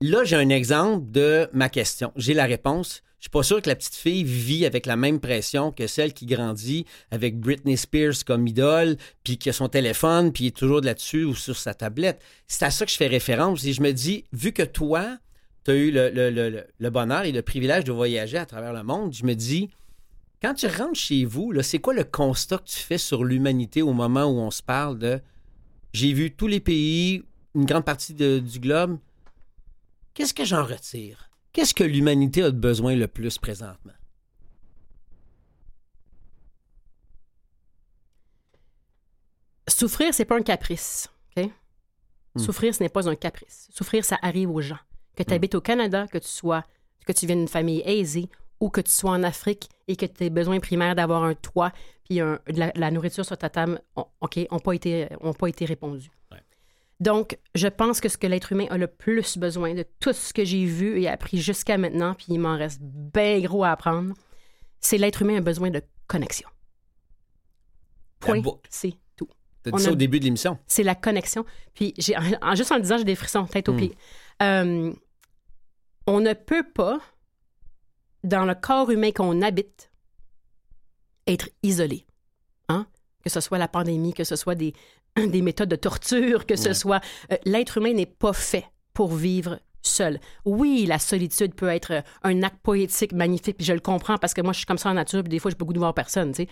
là, 0.00 0.24
j'ai 0.24 0.36
un 0.36 0.48
exemple 0.48 1.10
de 1.10 1.48
ma 1.52 1.68
question. 1.68 2.12
J'ai 2.16 2.34
la 2.34 2.44
réponse. 2.44 3.02
Je 3.18 3.24
suis 3.24 3.30
pas 3.30 3.42
sûr 3.42 3.62
que 3.62 3.68
la 3.68 3.76
petite 3.76 3.94
fille 3.94 4.24
vit 4.24 4.66
avec 4.66 4.86
la 4.86 4.94
même 4.94 5.20
pression 5.20 5.72
que 5.72 5.86
celle 5.86 6.12
qui 6.12 6.26
grandit 6.26 6.84
avec 7.10 7.40
Britney 7.40 7.76
Spears 7.76 8.24
comme 8.24 8.46
idole, 8.46 8.98
puis 9.24 9.38
qui 9.38 9.48
a 9.48 9.52
son 9.52 9.68
téléphone, 9.68 10.32
puis 10.32 10.48
est 10.48 10.56
toujours 10.56 10.80
là-dessus 10.80 11.24
ou 11.24 11.34
sur 11.34 11.56
sa 11.56 11.74
tablette. 11.74 12.20
C'est 12.46 12.64
à 12.64 12.70
ça 12.70 12.84
que 12.84 12.92
je 12.92 12.96
fais 12.96 13.06
référence. 13.06 13.64
Et 13.64 13.72
je 13.72 13.82
me 13.82 13.92
dis, 13.92 14.24
vu 14.32 14.52
que 14.52 14.62
toi, 14.62 15.18
tu 15.64 15.70
as 15.70 15.74
eu 15.74 15.90
le, 15.90 16.90
bonheur 16.90 17.24
et 17.24 17.32
le 17.32 17.42
privilège 17.42 17.84
de 17.84 17.92
voyager 17.92 18.38
à 18.38 18.46
travers 18.46 18.72
le 18.72 18.82
monde, 18.82 19.12
je 19.12 19.24
me 19.24 19.34
dis, 19.34 19.70
quand 20.42 20.54
tu 20.54 20.66
rentres 20.66 20.94
chez 20.94 21.24
vous, 21.24 21.52
c'est 21.62 21.78
quoi 21.78 21.94
le 21.94 22.04
constat 22.04 22.58
que 22.58 22.68
tu 22.68 22.76
fais 22.76 22.98
sur 22.98 23.24
l'humanité 23.24 23.82
au 23.82 23.92
moment 23.92 24.24
où 24.24 24.38
on 24.38 24.50
se 24.50 24.62
parle 24.62 24.98
de 24.98 25.20
j'ai 25.92 26.12
vu 26.12 26.30
tous 26.30 26.46
les 26.46 26.60
pays 26.60 27.22
une 27.56 27.64
grande 27.64 27.84
partie 27.84 28.14
du 28.14 28.60
globe, 28.60 28.98
qu'est-ce 30.14 30.34
que 30.34 30.44
j'en 30.44 30.64
retire? 30.64 31.30
Qu'est-ce 31.52 31.74
que 31.74 31.84
l'humanité 31.84 32.42
a 32.42 32.50
de 32.50 32.58
besoin 32.58 32.94
le 32.94 33.08
plus 33.08 33.38
présentement? 33.38 33.94
Souffrir, 39.68 40.12
c'est 40.12 40.26
pas 40.26 40.36
un 40.36 40.42
caprice. 40.42 41.08
Hmm. 41.36 41.48
Souffrir, 42.38 42.74
ce 42.74 42.82
n'est 42.82 42.90
pas 42.90 43.08
un 43.08 43.14
caprice. 43.14 43.68
Souffrir, 43.72 44.04
ça 44.04 44.18
arrive 44.20 44.50
aux 44.50 44.60
gens. 44.60 44.78
Que 45.16 45.22
tu 45.22 45.30
hmm. 45.30 45.36
habites 45.36 45.54
au 45.54 45.62
Canada, 45.62 46.06
que 46.06 46.18
tu 46.18 46.28
sois, 46.28 46.62
que 47.06 47.12
tu 47.12 47.26
viennes 47.26 47.38
d'une 47.38 47.48
famille 47.48 47.82
aisée 47.86 48.28
ou 48.60 48.68
que 48.68 48.82
tu 48.82 48.90
sois 48.90 49.12
en 49.12 49.22
Afrique 49.22 49.70
et 49.88 49.96
que 49.96 50.04
tu 50.04 50.24
aies 50.24 50.30
besoin 50.30 50.60
primaire 50.60 50.94
d'avoir 50.94 51.24
un 51.24 51.34
toit 51.34 51.72
puis 52.04 52.20
la, 52.46 52.90
nourriture 52.90 53.24
sur 53.24 53.36
ta 53.36 53.48
table, 53.50 53.80
OK, 54.20 54.38
n'ont 54.52 54.60
pas, 54.60 54.74
été, 54.74 55.08
ont 55.20 55.32
pas 55.32 55.48
été 55.48 55.64
répondus. 55.64 56.10
Donc, 57.00 57.38
je 57.54 57.68
pense 57.68 58.00
que 58.00 58.08
ce 58.08 58.16
que 58.16 58.26
l'être 58.26 58.52
humain 58.52 58.66
a 58.70 58.78
le 58.78 58.86
plus 58.86 59.36
besoin 59.36 59.74
de 59.74 59.84
tout 60.00 60.12
ce 60.14 60.32
que 60.32 60.44
j'ai 60.44 60.64
vu 60.64 61.00
et 61.00 61.08
appris 61.08 61.38
jusqu'à 61.38 61.76
maintenant, 61.76 62.14
puis 62.14 62.26
il 62.30 62.38
m'en 62.38 62.56
reste 62.56 62.80
bien 62.82 63.38
gros 63.40 63.64
à 63.64 63.70
apprendre, 63.72 64.14
c'est 64.80 64.96
l'être 64.98 65.20
humain 65.22 65.36
a 65.36 65.40
besoin 65.42 65.70
de 65.70 65.82
connexion. 66.06 66.48
Point. 68.20 68.40
C'est 68.70 68.94
tout. 69.16 69.28
T'as 69.62 69.72
On 69.72 69.76
dit 69.76 69.82
ça 69.82 69.90
a- 69.90 69.92
au 69.92 69.96
début 69.96 70.18
de 70.20 70.24
l'émission? 70.24 70.58
C'est 70.66 70.82
la 70.82 70.94
connexion. 70.94 71.44
Puis, 71.74 71.92
j'ai, 71.98 72.16
en, 72.16 72.54
juste 72.54 72.72
en 72.72 72.76
le 72.76 72.82
disant, 72.82 72.98
j'ai 72.98 73.04
des 73.04 73.14
frissons, 73.14 73.44
tête 73.46 73.68
aux 73.68 73.74
Mm. 73.74 73.76
pieds. 73.76 73.96
Euh, 74.42 74.92
on 76.06 76.20
ne 76.20 76.32
peut 76.32 76.64
pas, 76.74 76.98
dans 78.24 78.44
le 78.44 78.54
corps 78.54 78.90
humain 78.90 79.10
qu'on 79.12 79.42
habite, 79.42 79.90
être 81.26 81.48
isolé. 81.62 82.06
Hein? 82.68 82.86
Que 83.22 83.28
ce 83.30 83.40
soit 83.40 83.58
la 83.58 83.68
pandémie, 83.68 84.14
que 84.14 84.24
ce 84.24 84.36
soit 84.36 84.54
des, 84.54 84.72
des 85.28 85.42
méthodes 85.42 85.68
de 85.68 85.76
torture, 85.76 86.46
que 86.46 86.56
ce 86.56 86.72
soit. 86.72 87.00
euh, 87.32 87.36
L'être 87.44 87.78
humain 87.78 87.92
n'est 87.94 88.06
pas 88.06 88.32
fait 88.32 88.64
pour 88.92 89.14
vivre 89.14 89.58
seul. 89.82 90.20
Oui, 90.44 90.84
la 90.86 90.98
solitude 90.98 91.54
peut 91.54 91.68
être 91.68 91.92
euh, 91.92 92.00
un 92.22 92.42
acte 92.42 92.58
poétique 92.62 93.12
magnifique, 93.12 93.56
puis 93.56 93.66
je 93.66 93.72
le 93.72 93.80
comprends 93.80 94.18
parce 94.18 94.34
que 94.34 94.40
moi, 94.40 94.52
je 94.52 94.58
suis 94.58 94.66
comme 94.66 94.78
ça 94.78 94.90
en 94.90 94.94
nature, 94.94 95.22
puis 95.22 95.30
des 95.30 95.38
fois, 95.38 95.50
j'ai 95.50 95.56
pas 95.56 95.62
le 95.64 95.66
goût 95.68 95.72
de 95.74 95.78
voir 95.78 95.94
personne, 95.94 96.32
tu 96.32 96.42
sais. 96.44 96.48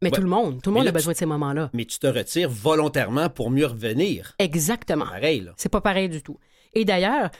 Mais 0.00 0.10
Ouais. 0.10 0.16
tout 0.16 0.22
le 0.22 0.28
monde, 0.28 0.62
tout 0.62 0.70
le 0.70 0.74
monde 0.74 0.84
là, 0.84 0.90
a 0.90 0.92
besoin 0.92 1.12
de 1.12 1.18
ces 1.18 1.26
moments-là. 1.26 1.70
Mais 1.74 1.84
tu 1.84 1.98
te 1.98 2.06
retires 2.06 2.48
volontairement 2.48 3.28
pour 3.28 3.50
mieux 3.50 3.66
revenir. 3.66 4.32
Exactement. 4.38 5.04
Pareil, 5.06 5.40
là. 5.40 5.52
C'est 5.56 5.68
pas 5.68 5.80
pareil 5.80 6.08
du 6.08 6.22
tout. 6.22 6.38
Et 6.72 6.84
d'ailleurs, 6.84 7.30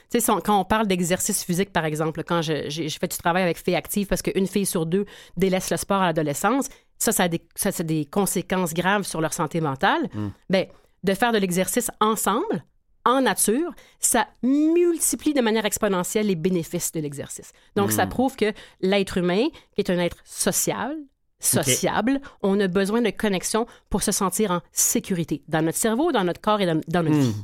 quand 0.44 0.58
on 0.60 0.64
parle 0.64 0.88
d'exercice 0.88 1.44
physique, 1.44 1.72
par 1.72 1.84
exemple, 1.84 2.24
quand 2.24 2.42
je- 2.42 2.68
fait 3.00 3.10
du 3.12 3.16
travail 3.18 3.44
avec 3.44 3.58
filles 3.58 3.76
actives 3.76 4.08
parce 4.08 4.22
qu'une 4.22 4.46
fille 4.48 4.66
sur 4.66 4.86
deux 4.86 5.04
délaisse 5.36 5.70
le 5.70 5.76
sport 5.76 6.02
à 6.02 6.06
l'adolescence, 6.06 6.68
ça, 6.98 7.12
ça 7.12 7.24
a, 7.24 7.28
des, 7.28 7.40
ça, 7.54 7.70
ça 7.72 7.82
a 7.82 7.84
des 7.84 8.04
conséquences 8.04 8.74
graves 8.74 9.04
sur 9.04 9.20
leur 9.20 9.32
santé 9.32 9.60
mentale. 9.60 10.08
Mm. 10.14 10.28
Ben, 10.50 10.66
de 11.04 11.14
faire 11.14 11.32
de 11.32 11.38
l'exercice 11.38 11.90
ensemble, 12.00 12.64
en 13.04 13.20
nature, 13.22 13.72
ça 14.00 14.26
multiplie 14.42 15.32
de 15.32 15.40
manière 15.40 15.64
exponentielle 15.64 16.26
les 16.26 16.34
bénéfices 16.34 16.92
de 16.92 17.00
l'exercice. 17.00 17.52
Donc, 17.76 17.92
ça 17.92 18.04
Mm. 18.06 18.08
prouve 18.10 18.36
que 18.36 18.52
l'être 18.80 19.16
humain, 19.18 19.44
est 19.76 19.88
un 19.90 19.98
être 19.98 20.18
social, 20.24 20.96
sociable, 21.40 22.20
on 22.42 22.58
a 22.58 22.66
besoin 22.66 23.00
de 23.00 23.10
connexion 23.10 23.66
pour 23.90 24.02
se 24.02 24.10
sentir 24.10 24.50
en 24.50 24.60
sécurité 24.72 25.42
dans 25.46 25.62
notre 25.64 25.78
cerveau, 25.78 26.10
dans 26.10 26.24
notre 26.24 26.40
corps 26.40 26.60
et 26.60 26.66
dans, 26.66 26.80
dans 26.88 27.04
notre 27.04 27.16
Hmm. 27.16 27.22
vie. 27.30 27.36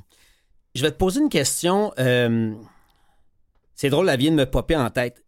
Je 0.74 0.82
vais 0.82 0.90
te 0.90 0.96
poser 0.96 1.20
une 1.20 1.28
question. 1.28 1.92
euh, 2.00 2.52
C'est 3.76 3.90
drôle, 3.90 4.06
la 4.06 4.16
vie 4.16 4.30
de 4.30 4.34
me 4.34 4.46
popper 4.46 4.74
en 4.76 4.90
tête. 4.90 5.24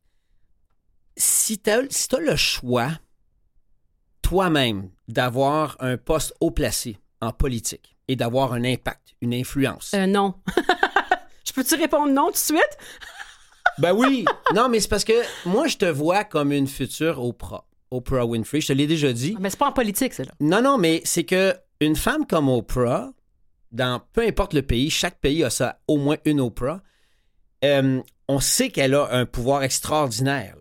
Si 1.16 1.58
tu 1.58 1.70
as, 1.70 1.82
si 1.90 2.08
t'as 2.08 2.18
le 2.18 2.34
choix, 2.36 2.88
toi-même, 4.26 4.90
d'avoir 5.06 5.76
un 5.78 5.96
poste 5.96 6.34
haut 6.40 6.50
placé 6.50 6.98
en 7.20 7.30
politique 7.30 7.96
et 8.08 8.16
d'avoir 8.16 8.54
un 8.54 8.64
impact, 8.64 9.14
une 9.20 9.32
influence? 9.32 9.92
Euh, 9.94 10.06
non. 10.06 10.34
je 11.46 11.52
peux-tu 11.52 11.76
répondre 11.76 12.12
non 12.12 12.26
tout 12.26 12.32
de 12.32 12.36
suite? 12.38 12.58
Ben 13.78 13.92
oui. 13.92 14.24
non, 14.54 14.68
mais 14.68 14.80
c'est 14.80 14.88
parce 14.88 15.04
que 15.04 15.12
moi, 15.48 15.68
je 15.68 15.76
te 15.76 15.84
vois 15.84 16.24
comme 16.24 16.50
une 16.50 16.66
future 16.66 17.22
Oprah. 17.22 17.66
Oprah 17.92 18.24
Winfrey. 18.26 18.60
Je 18.62 18.68
te 18.68 18.72
l'ai 18.72 18.86
déjà 18.88 19.12
dit. 19.12 19.36
Mais 19.38 19.50
c'est 19.50 19.58
pas 19.58 19.68
en 19.68 19.72
politique, 19.72 20.12
c'est 20.14 20.24
là. 20.24 20.32
Non, 20.40 20.60
non, 20.62 20.76
mais 20.78 21.02
c'est 21.04 21.24
que 21.24 21.54
une 21.80 21.94
femme 21.94 22.26
comme 22.26 22.48
Oprah, 22.48 23.10
dans 23.70 24.00
peu 24.12 24.22
importe 24.26 24.54
le 24.54 24.62
pays, 24.62 24.88
chaque 24.90 25.20
pays 25.20 25.44
a 25.44 25.50
ça, 25.50 25.78
au 25.88 25.98
moins 25.98 26.16
une 26.24 26.40
Oprah. 26.40 26.80
euh, 27.64 28.00
on 28.28 28.40
sait 28.40 28.70
qu'elle 28.70 28.94
a 28.94 29.08
un 29.12 29.24
pouvoir 29.26 29.62
extraordinaire. 29.62 30.55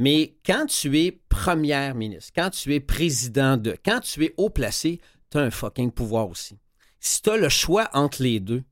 Mais 0.00 0.36
quand 0.46 0.66
tu 0.66 0.96
es 0.96 1.10
première 1.28 1.96
ministre, 1.96 2.30
quand 2.32 2.50
tu 2.50 2.72
es 2.72 2.78
président 2.78 3.56
de, 3.56 3.76
quand 3.84 3.98
tu 3.98 4.24
es 4.24 4.34
haut 4.36 4.48
placé, 4.48 5.00
tu 5.28 5.38
as 5.38 5.40
un 5.40 5.50
fucking 5.50 5.90
pouvoir 5.90 6.28
aussi. 6.28 6.56
Si 7.00 7.20
tu 7.20 7.30
as 7.30 7.36
le 7.36 7.48
choix 7.48 7.90
entre 7.92 8.22
les 8.22 8.38
deux, 8.38 8.62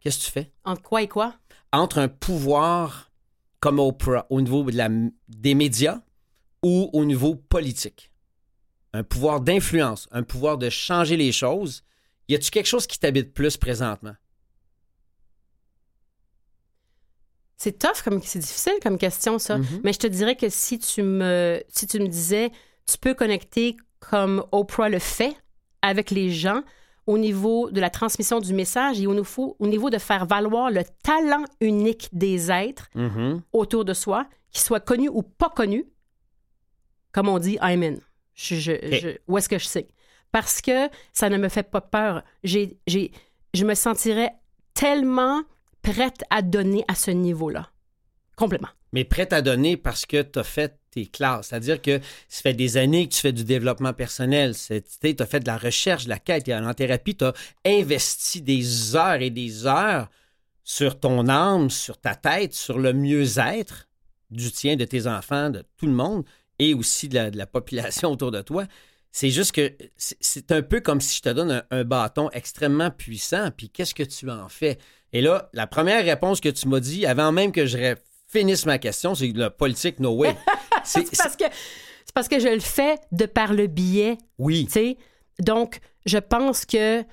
qu'est-ce 0.00 0.18
que 0.18 0.24
tu 0.26 0.30
fais? 0.30 0.52
Entre 0.64 0.82
quoi 0.82 1.00
et 1.00 1.08
quoi? 1.08 1.34
Entre 1.72 1.96
un 1.96 2.08
pouvoir 2.08 3.10
comme 3.58 3.78
Oprah 3.78 4.26
au 4.28 4.42
niveau 4.42 4.70
de 4.70 4.76
la- 4.76 4.90
des 5.28 5.54
médias 5.54 6.02
ou 6.62 6.90
au 6.92 7.06
niveau 7.06 7.36
politique? 7.36 8.10
Un 8.92 9.02
pouvoir 9.02 9.40
d'influence, 9.40 10.08
un 10.10 10.24
pouvoir 10.24 10.58
de 10.58 10.68
changer 10.68 11.16
les 11.16 11.32
choses. 11.32 11.84
Y 12.28 12.34
a-tu 12.34 12.50
quelque 12.50 12.66
chose 12.66 12.86
qui 12.86 12.98
t'habite 12.98 13.32
plus 13.32 13.56
présentement? 13.56 14.14
C'est 17.64 17.78
tough, 17.78 18.02
comme 18.04 18.20
c'est 18.22 18.38
difficile 18.40 18.74
comme 18.82 18.98
question, 18.98 19.38
ça. 19.38 19.56
Mhm. 19.56 19.80
Mais 19.84 19.92
je 19.94 19.98
te 19.98 20.06
dirais 20.06 20.36
que 20.36 20.48
si 20.50 20.78
tu 20.78 21.02
me 21.02 21.62
si 21.68 21.86
tu 21.86 21.98
me 21.98 22.08
disais 22.08 22.50
tu 22.86 22.98
peux 22.98 23.14
connecter 23.14 23.76
comme 24.00 24.44
Oprah 24.52 24.90
le 24.90 24.98
fait 24.98 25.34
avec 25.80 26.10
les 26.10 26.28
gens 26.30 26.62
au 27.06 27.16
niveau 27.16 27.70
de 27.70 27.80
la 27.80 27.88
transmission 27.88 28.38
du 28.40 28.52
message 28.52 29.00
et 29.00 29.06
au 29.06 29.14
niveau, 29.14 29.56
au 29.58 29.66
niveau 29.66 29.88
de 29.88 29.96
faire 29.98 30.26
valoir 30.26 30.70
le 30.70 30.82
talent 31.02 31.44
unique 31.62 32.08
des 32.12 32.50
êtres 32.50 32.88
Mhm. 32.94 33.40
autour 33.54 33.84
de 33.86 33.94
soi, 33.94 34.26
qu'ils 34.50 34.60
soient 34.62 34.80
connus 34.80 35.08
ou 35.10 35.22
pas 35.22 35.48
connus, 35.48 35.86
comme 37.12 37.28
on 37.28 37.38
dit, 37.38 37.56
I'm 37.62 37.82
in. 37.82 37.96
Je, 38.34 38.56
je- 38.56 38.72
Ok. 38.72 39.00
je- 39.00 39.18
où 39.28 39.38
est-ce 39.38 39.48
que 39.48 39.58
je 39.58 39.66
sais? 39.66 39.88
Parce 40.32 40.60
que 40.60 40.88
ça 41.12 41.30
ne 41.30 41.38
me 41.38 41.48
fait 41.48 41.62
pas 41.62 41.80
peur. 41.80 42.22
J'ai, 42.42 42.78
j'ai, 42.86 43.10
je 43.54 43.64
me 43.64 43.74
sentirais 43.74 44.32
tellement 44.74 45.42
prête 45.92 46.24
à 46.30 46.42
donner 46.42 46.84
à 46.88 46.94
ce 46.94 47.10
niveau-là. 47.12 47.70
Complètement. 48.36 48.68
mais 48.92 49.04
prête 49.04 49.32
à 49.32 49.42
donner 49.42 49.76
parce 49.76 50.06
que 50.06 50.22
tu 50.22 50.38
as 50.40 50.44
fait 50.44 50.76
tes 50.90 51.06
classes. 51.06 51.48
C'est-à-dire 51.48 51.80
que 51.82 52.00
ça 52.28 52.42
fait 52.42 52.54
des 52.54 52.76
années 52.76 53.08
que 53.08 53.14
tu 53.14 53.20
fais 53.20 53.32
du 53.32 53.44
développement 53.44 53.92
personnel. 53.92 54.54
Tu 54.56 54.74
as 54.74 55.26
fait 55.26 55.40
de 55.40 55.46
la 55.46 55.56
recherche, 55.56 56.04
de 56.04 56.08
la 56.08 56.18
quête. 56.18 56.48
En 56.48 56.74
thérapie, 56.74 57.16
tu 57.16 57.24
as 57.24 57.32
investi 57.64 58.40
des 58.42 58.94
heures 58.96 59.20
et 59.20 59.30
des 59.30 59.66
heures 59.66 60.08
sur 60.64 60.98
ton 60.98 61.28
âme, 61.28 61.70
sur 61.70 61.98
ta 62.00 62.14
tête, 62.16 62.54
sur 62.54 62.78
le 62.78 62.92
mieux-être 62.92 63.88
du 64.30 64.50
tien, 64.50 64.76
de 64.76 64.84
tes 64.84 65.06
enfants, 65.06 65.50
de 65.50 65.64
tout 65.76 65.86
le 65.86 65.92
monde 65.92 66.24
et 66.58 66.74
aussi 66.74 67.08
de 67.08 67.30
la, 67.36 67.46
population 67.46 68.10
autour 68.12 68.30
de 68.32 68.42
toi. 68.42 68.64
C'est 69.12 69.30
juste 69.30 69.52
que 69.52 69.72
c'est- 69.96 70.16
c'est 70.20 70.50
un 70.52 70.62
peu 70.62 70.80
comme 70.80 71.00
si 71.00 71.16
je 71.18 71.22
te 71.22 71.28
donne 71.28 71.50
un, 71.52 71.62
un 71.70 71.84
bâton 71.84 72.30
extrêmement 72.32 72.90
puissant, 72.90 73.50
puis 73.56 73.70
qu'est-ce 73.70 73.94
que 73.94 74.02
tu 74.04 74.28
en 74.30 74.48
fais? 74.48 74.78
Et 75.14 75.20
là, 75.22 75.48
la 75.54 75.66
première 75.66 76.04
réponse 76.04 76.40
que 76.40 76.48
tu 76.50 76.68
m'as 76.68 76.80
dit, 76.80 77.06
avant 77.06 77.30
même 77.32 77.52
que 77.52 77.64
je 77.66 77.94
finisse 78.26 78.66
ma 78.66 78.78
question, 78.78 79.14
c'est 79.14 79.32
la 79.34 79.48
politique, 79.48 80.00
no 80.00 80.10
way. 80.14 80.36
C'est- 80.84 81.16
parce 81.16 81.36
que 81.36 81.44
c'est 82.04 82.12
parce 82.14 82.28
que 82.28 82.38
je 82.40 82.48
le 82.48 82.60
fais 82.60 82.98
de 83.12 83.24
par 83.24 83.54
le 83.54 83.66
biais, 83.68 84.18
oui. 84.38 84.68
Donc, 85.40 85.78
je 86.04 86.18
pense 86.18 86.66
que 86.66 87.02
tu 87.02 87.06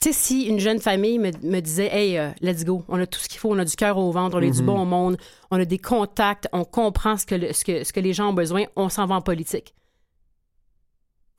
sais, 0.00 0.12
si 0.12 0.42
une 0.44 0.60
jeune 0.60 0.78
famille 0.78 1.18
me, 1.18 1.30
me 1.42 1.60
disait 1.60 1.88
Hey, 1.92 2.18
euh, 2.18 2.30
let's 2.42 2.64
go, 2.64 2.84
on 2.88 3.00
a 3.00 3.06
tout 3.06 3.18
ce 3.18 3.28
qu'il 3.28 3.38
faut, 3.40 3.50
on 3.52 3.58
a 3.58 3.64
du 3.64 3.74
cœur 3.74 3.96
au 3.98 4.12
ventre, 4.12 4.36
on 4.36 4.42
a 4.46 4.50
du 4.50 4.60
Mhm. 4.60 4.66
bon 4.66 4.84
monde, 4.84 5.16
on 5.50 5.58
a 5.58 5.64
des 5.64 5.78
contacts, 5.78 6.46
on 6.52 6.64
comprend 6.64 7.16
ce 7.16 7.24
que, 7.26 7.34
le- 7.34 7.52
ce 7.54 7.64
que, 7.64 7.82
ce 7.82 7.92
que 7.92 8.00
les 8.00 8.12
gens 8.12 8.28
ont 8.28 8.34
besoin, 8.34 8.64
on 8.76 8.88
s'en 8.90 9.06
va 9.06 9.14
en 9.16 9.22
politique. 9.22 9.74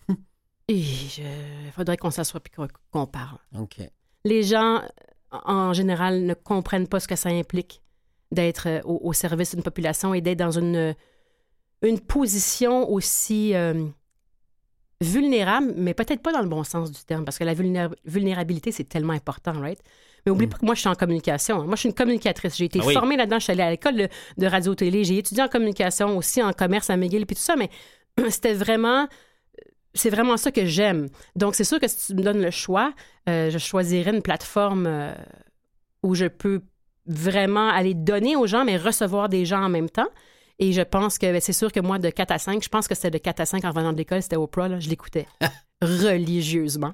Et 0.67 0.73
il 0.76 1.71
faudrait 1.71 1.97
qu'on 1.97 2.12
s'assoie 2.12 2.41
et 2.45 2.67
qu'on 2.91 3.06
parle. 3.08 3.38
OK. 3.58 3.78
Les 4.26 4.43
gens, 4.43 4.82
en 5.31 5.73
général, 5.73 6.23
ne 6.23 6.33
comprennent 6.33 6.87
pas 6.87 6.99
ce 6.99 7.07
que 7.07 7.15
ça 7.15 7.29
implique 7.29 7.81
d'être 8.31 8.67
euh, 8.67 8.81
au, 8.85 8.99
au 9.03 9.13
service 9.13 9.53
d'une 9.53 9.63
population 9.63 10.13
et 10.13 10.21
d'être 10.21 10.39
dans 10.39 10.51
une, 10.57 10.95
une 11.81 11.99
position 11.99 12.89
aussi 12.89 13.53
euh, 13.55 13.85
vulnérable, 15.01 15.73
mais 15.77 15.93
peut-être 15.93 16.21
pas 16.21 16.31
dans 16.33 16.41
le 16.41 16.47
bon 16.49 16.63
sens 16.63 16.91
du 16.91 17.01
terme, 17.05 17.23
parce 17.23 17.37
que 17.37 17.43
la 17.43 17.53
vulnéra- 17.53 17.93
vulnérabilité, 18.05 18.71
c'est 18.71 18.83
tellement 18.83 19.13
important, 19.13 19.53
right? 19.59 19.79
Mais 20.25 20.31
oublie 20.31 20.47
Mm. 20.47 20.49
pas 20.49 20.57
que 20.57 20.65
moi, 20.65 20.75
je 20.75 20.79
suis 20.79 20.89
en 20.89 20.95
communication. 20.95 21.63
Moi, 21.65 21.75
je 21.75 21.81
suis 21.81 21.89
une 21.89 21.95
communicatrice. 21.95 22.57
J'ai 22.57 22.65
été 22.65 22.79
Ah 22.81 22.85
oui. 22.87 22.93
formée 22.93 23.15
là-dedans. 23.15 23.37
Je 23.39 23.43
suis 23.43 23.51
allée 23.53 23.61
à 23.63 23.69
l'école 23.69 23.95
de, 23.95 24.09
de 24.37 24.45
radio-télé. 24.47 25.03
J'ai 25.03 25.19
étudié 25.19 25.43
en 25.43 25.47
communication 25.47 26.17
aussi, 26.17 26.41
en 26.41 26.51
commerce 26.51 26.89
à 26.89 26.97
McGill, 26.97 27.25
puis 27.25 27.35
tout 27.35 27.41
ça, 27.41 27.55
mais 27.55 27.69
c'était 28.29 28.53
vraiment 28.53 29.07
c'est 29.97 30.10
vraiment 30.10 30.38
ça 30.38 30.51
que 30.51 30.65
j'aime. 30.65 31.07
Donc, 31.36 31.55
c'est 31.55 31.63
sûr 31.63 31.79
que 31.79 31.88
si 31.88 32.07
tu 32.07 32.15
me 32.15 32.21
donnes 32.23 32.41
le 32.41 32.51
choix, 32.51 32.93
euh, 33.29 33.49
je 33.49 33.57
choisirais 33.57 34.12
une 34.15 34.21
plateforme 34.21 34.86
euh, 34.88 35.13
où 36.03 36.15
je 36.15 36.25
peux 36.25 36.62
vraiment 37.05 37.69
aller 37.69 37.93
donner 37.93 38.36
aux 38.36 38.47
gens, 38.47 38.65
mais 38.65 38.77
recevoir 38.77 39.29
des 39.29 39.45
gens 39.45 39.62
en 39.63 39.69
même 39.69 39.89
temps. 39.89 40.07
Et 40.60 40.73
je 40.73 40.81
pense 40.81 41.17
que 41.17 41.25
ben, 41.31 41.39
c'est 41.39 41.53
sûr 41.53 41.71
que 41.71 41.79
moi, 41.79 41.99
de 41.99 42.10
4 42.10 42.31
à 42.31 42.38
5, 42.39 42.63
je 42.63 42.69
pense 42.69 42.88
que 42.88 42.95
c'était 42.95 43.12
de 43.12 43.17
4 43.19 43.39
à 43.41 43.45
5 43.45 43.63
en 43.65 43.69
revenant 43.69 43.93
de 43.93 43.97
l'école, 43.97 44.21
c'était 44.21 44.36
Oprah, 44.38 44.67
là, 44.67 44.79
je 44.79 44.89
l'écoutais 44.89 45.27
religieusement. 45.81 46.93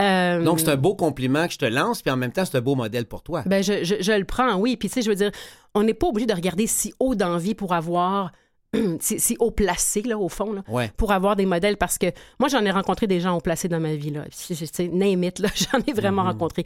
Euh, 0.00 0.44
Donc, 0.44 0.60
c'est 0.60 0.68
un 0.68 0.76
beau 0.76 0.94
compliment 0.94 1.46
que 1.46 1.52
je 1.52 1.58
te 1.58 1.64
lance, 1.64 2.02
puis 2.02 2.10
en 2.10 2.16
même 2.16 2.30
temps, 2.32 2.44
c'est 2.44 2.56
un 2.56 2.60
beau 2.60 2.74
modèle 2.76 3.06
pour 3.06 3.22
toi. 3.22 3.42
ben, 3.46 3.62
je, 3.62 3.82
je- 3.84 3.96
je 4.00 4.12
le 4.12 4.24
prends, 4.24 4.54
oui. 4.56 4.76
Puis, 4.76 4.88
tu 4.88 4.94
sais, 4.94 5.02
je 5.02 5.08
veux 5.08 5.16
dire, 5.16 5.30
on 5.74 5.82
n'est 5.82 5.94
pas 5.94 6.06
obligé 6.06 6.26
de 6.26 6.34
regarder 6.34 6.66
si 6.66 6.94
haut 7.00 7.14
d'envie 7.16 7.54
pour 7.54 7.72
avoir, 7.74 8.30
si 9.00 9.36
haut 9.40 9.50
placé, 9.50 10.02
là, 10.02 10.18
au 10.18 10.28
fond, 10.28 10.52
là, 10.52 10.62
Ouais. 10.68 10.90
pour 10.96 11.12
avoir 11.12 11.36
des 11.36 11.46
modèles. 11.46 11.76
Parce 11.76 11.98
que 11.98 12.06
moi, 12.38 12.48
j'en 12.48 12.64
ai 12.64 12.70
rencontré 12.70 13.06
des 13.06 13.20
gens 13.20 13.36
haut 13.36 13.40
placés 13.40 13.68
dans 13.68 13.80
ma 13.80 13.94
vie, 13.94 14.10
là. 14.10 14.24
Sais, 14.30 14.88
name 14.88 15.24
it, 15.24 15.38
là, 15.38 15.48
j'en 15.54 15.78
ai 15.86 15.92
vraiment 15.92 16.22
Mhm. 16.22 16.28
rencontré. 16.32 16.64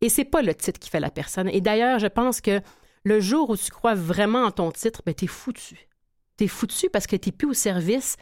Et 0.00 0.08
c'est 0.08 0.24
pas 0.24 0.42
le 0.42 0.54
titre 0.54 0.80
qui 0.80 0.90
fait 0.90 1.00
la 1.00 1.10
personne. 1.10 1.48
Et 1.48 1.60
d'ailleurs, 1.60 1.98
je 1.98 2.06
pense 2.08 2.40
que 2.40 2.60
le 3.04 3.20
jour 3.20 3.50
où 3.50 3.56
tu 3.56 3.70
crois 3.70 3.94
vraiment 3.94 4.44
en 4.44 4.50
ton 4.50 4.70
titre, 4.72 5.02
ben, 5.04 5.14
t'es 5.14 5.26
foutu. 5.26 5.88
T'es 6.36 6.48
foutu 6.48 6.88
parce 6.90 7.06
que 7.06 7.16
t'es 7.16 7.30
plus 7.32 7.48
au 7.48 7.52
service 7.54 8.16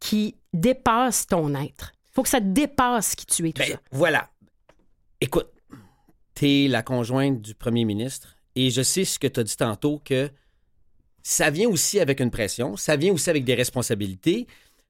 qui 0.00 0.34
dépasse 0.52 1.26
ton 1.26 1.54
être. 1.54 1.92
Faut 2.10 2.22
que 2.22 2.28
ça 2.28 2.40
dépasse 2.40 3.14
qui 3.14 3.24
tu 3.26 3.48
es, 3.48 3.52
tout 3.52 3.62
Ben, 3.62 3.72
ça. 3.72 3.80
voilà. 3.92 4.28
Écoute, 5.20 5.48
t'es 6.34 6.66
la 6.68 6.82
conjointe 6.82 7.40
du 7.40 7.54
premier 7.54 7.84
ministre 7.84 8.36
et 8.54 8.70
je 8.70 8.82
sais 8.82 9.04
ce 9.04 9.18
que 9.18 9.26
tu 9.28 9.40
as 9.40 9.44
dit 9.44 9.56
tantôt 9.56 10.00
que 10.04 10.30
ça 11.22 11.50
vient 11.50 11.68
aussi 11.68 12.00
avec 12.00 12.20
une 12.20 12.30
pression, 12.30 12.76
ça 12.76 12.96
vient 12.96 13.12
aussi 13.12 13.30
avec 13.30 13.44
des 13.44 13.54
responsabilités, 13.54 14.46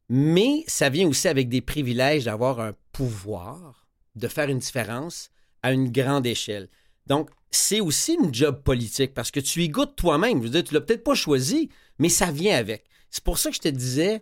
Mais 0.09 0.65
ça 0.67 0.91
vient 0.91 1.09
aussi 1.09 1.29
avec 1.29 1.49
des 1.49 1.63
privilèges 1.63 2.25
d'avoir 2.25 2.61
un 2.61 2.75
pouvoir, 2.93 3.87
de 4.15 4.29
faire 4.29 4.51
une 4.51 4.59
différence 4.59 5.31
à 5.63 5.73
une 5.73 5.91
grande 5.91 6.27
échelle. 6.27 6.69
Donc, 7.07 7.31
c'est 7.51 7.81
aussi 7.81 8.15
une 8.15 8.35
job 8.35 8.63
politique 8.63 9.15
parce 9.15 9.31
que 9.31 9.41
tu 9.41 9.63
y 9.63 9.69
goûtes 9.69 9.97
toi-même. 9.97 10.39
Je 10.39 10.45
veux 10.45 10.51
dire, 10.51 10.65
tu 10.65 10.75
l'as 10.75 10.81
peut-être 10.81 11.05
pas 11.05 11.15
choisi, 11.15 11.71
mais 11.99 12.09
ça 12.09 12.31
vient 12.31 12.57
avec. 12.57 12.85
C'est 13.11 13.25
pour 13.25 13.39
ça 13.39 13.51
que 13.51 13.57
je 13.57 13.61
te 13.61 13.69
disais, 13.69 14.21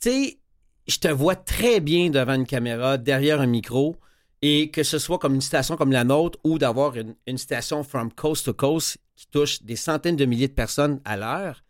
tu 0.00 0.10
sais, 0.10 0.38
je 0.86 0.98
te 0.98 1.08
vois 1.08 1.36
très 1.36 1.80
bien 1.80 2.10
devant 2.10 2.34
une 2.34 2.46
caméra, 2.46 2.98
derrière 2.98 3.40
un 3.40 3.46
micro, 3.46 3.96
et 4.42 4.70
que 4.70 4.82
ce 4.82 4.98
soit 4.98 5.18
comme 5.18 5.34
une 5.34 5.40
station 5.40 5.76
comme 5.76 5.92
la 5.92 6.04
nôtre 6.04 6.38
ou 6.44 6.58
d'avoir 6.58 6.96
une, 6.96 7.14
une 7.26 7.38
station 7.38 7.84
from 7.84 8.12
coast 8.12 8.46
to 8.46 8.52
coast 8.52 8.98
qui 9.18 9.26
touche 9.26 9.64
des 9.64 9.74
centaines 9.74 10.14
de 10.14 10.24
milliers 10.24 10.46
de 10.46 10.52
personnes 10.52 11.00
à 11.04 11.16
l'heure, 11.16 11.64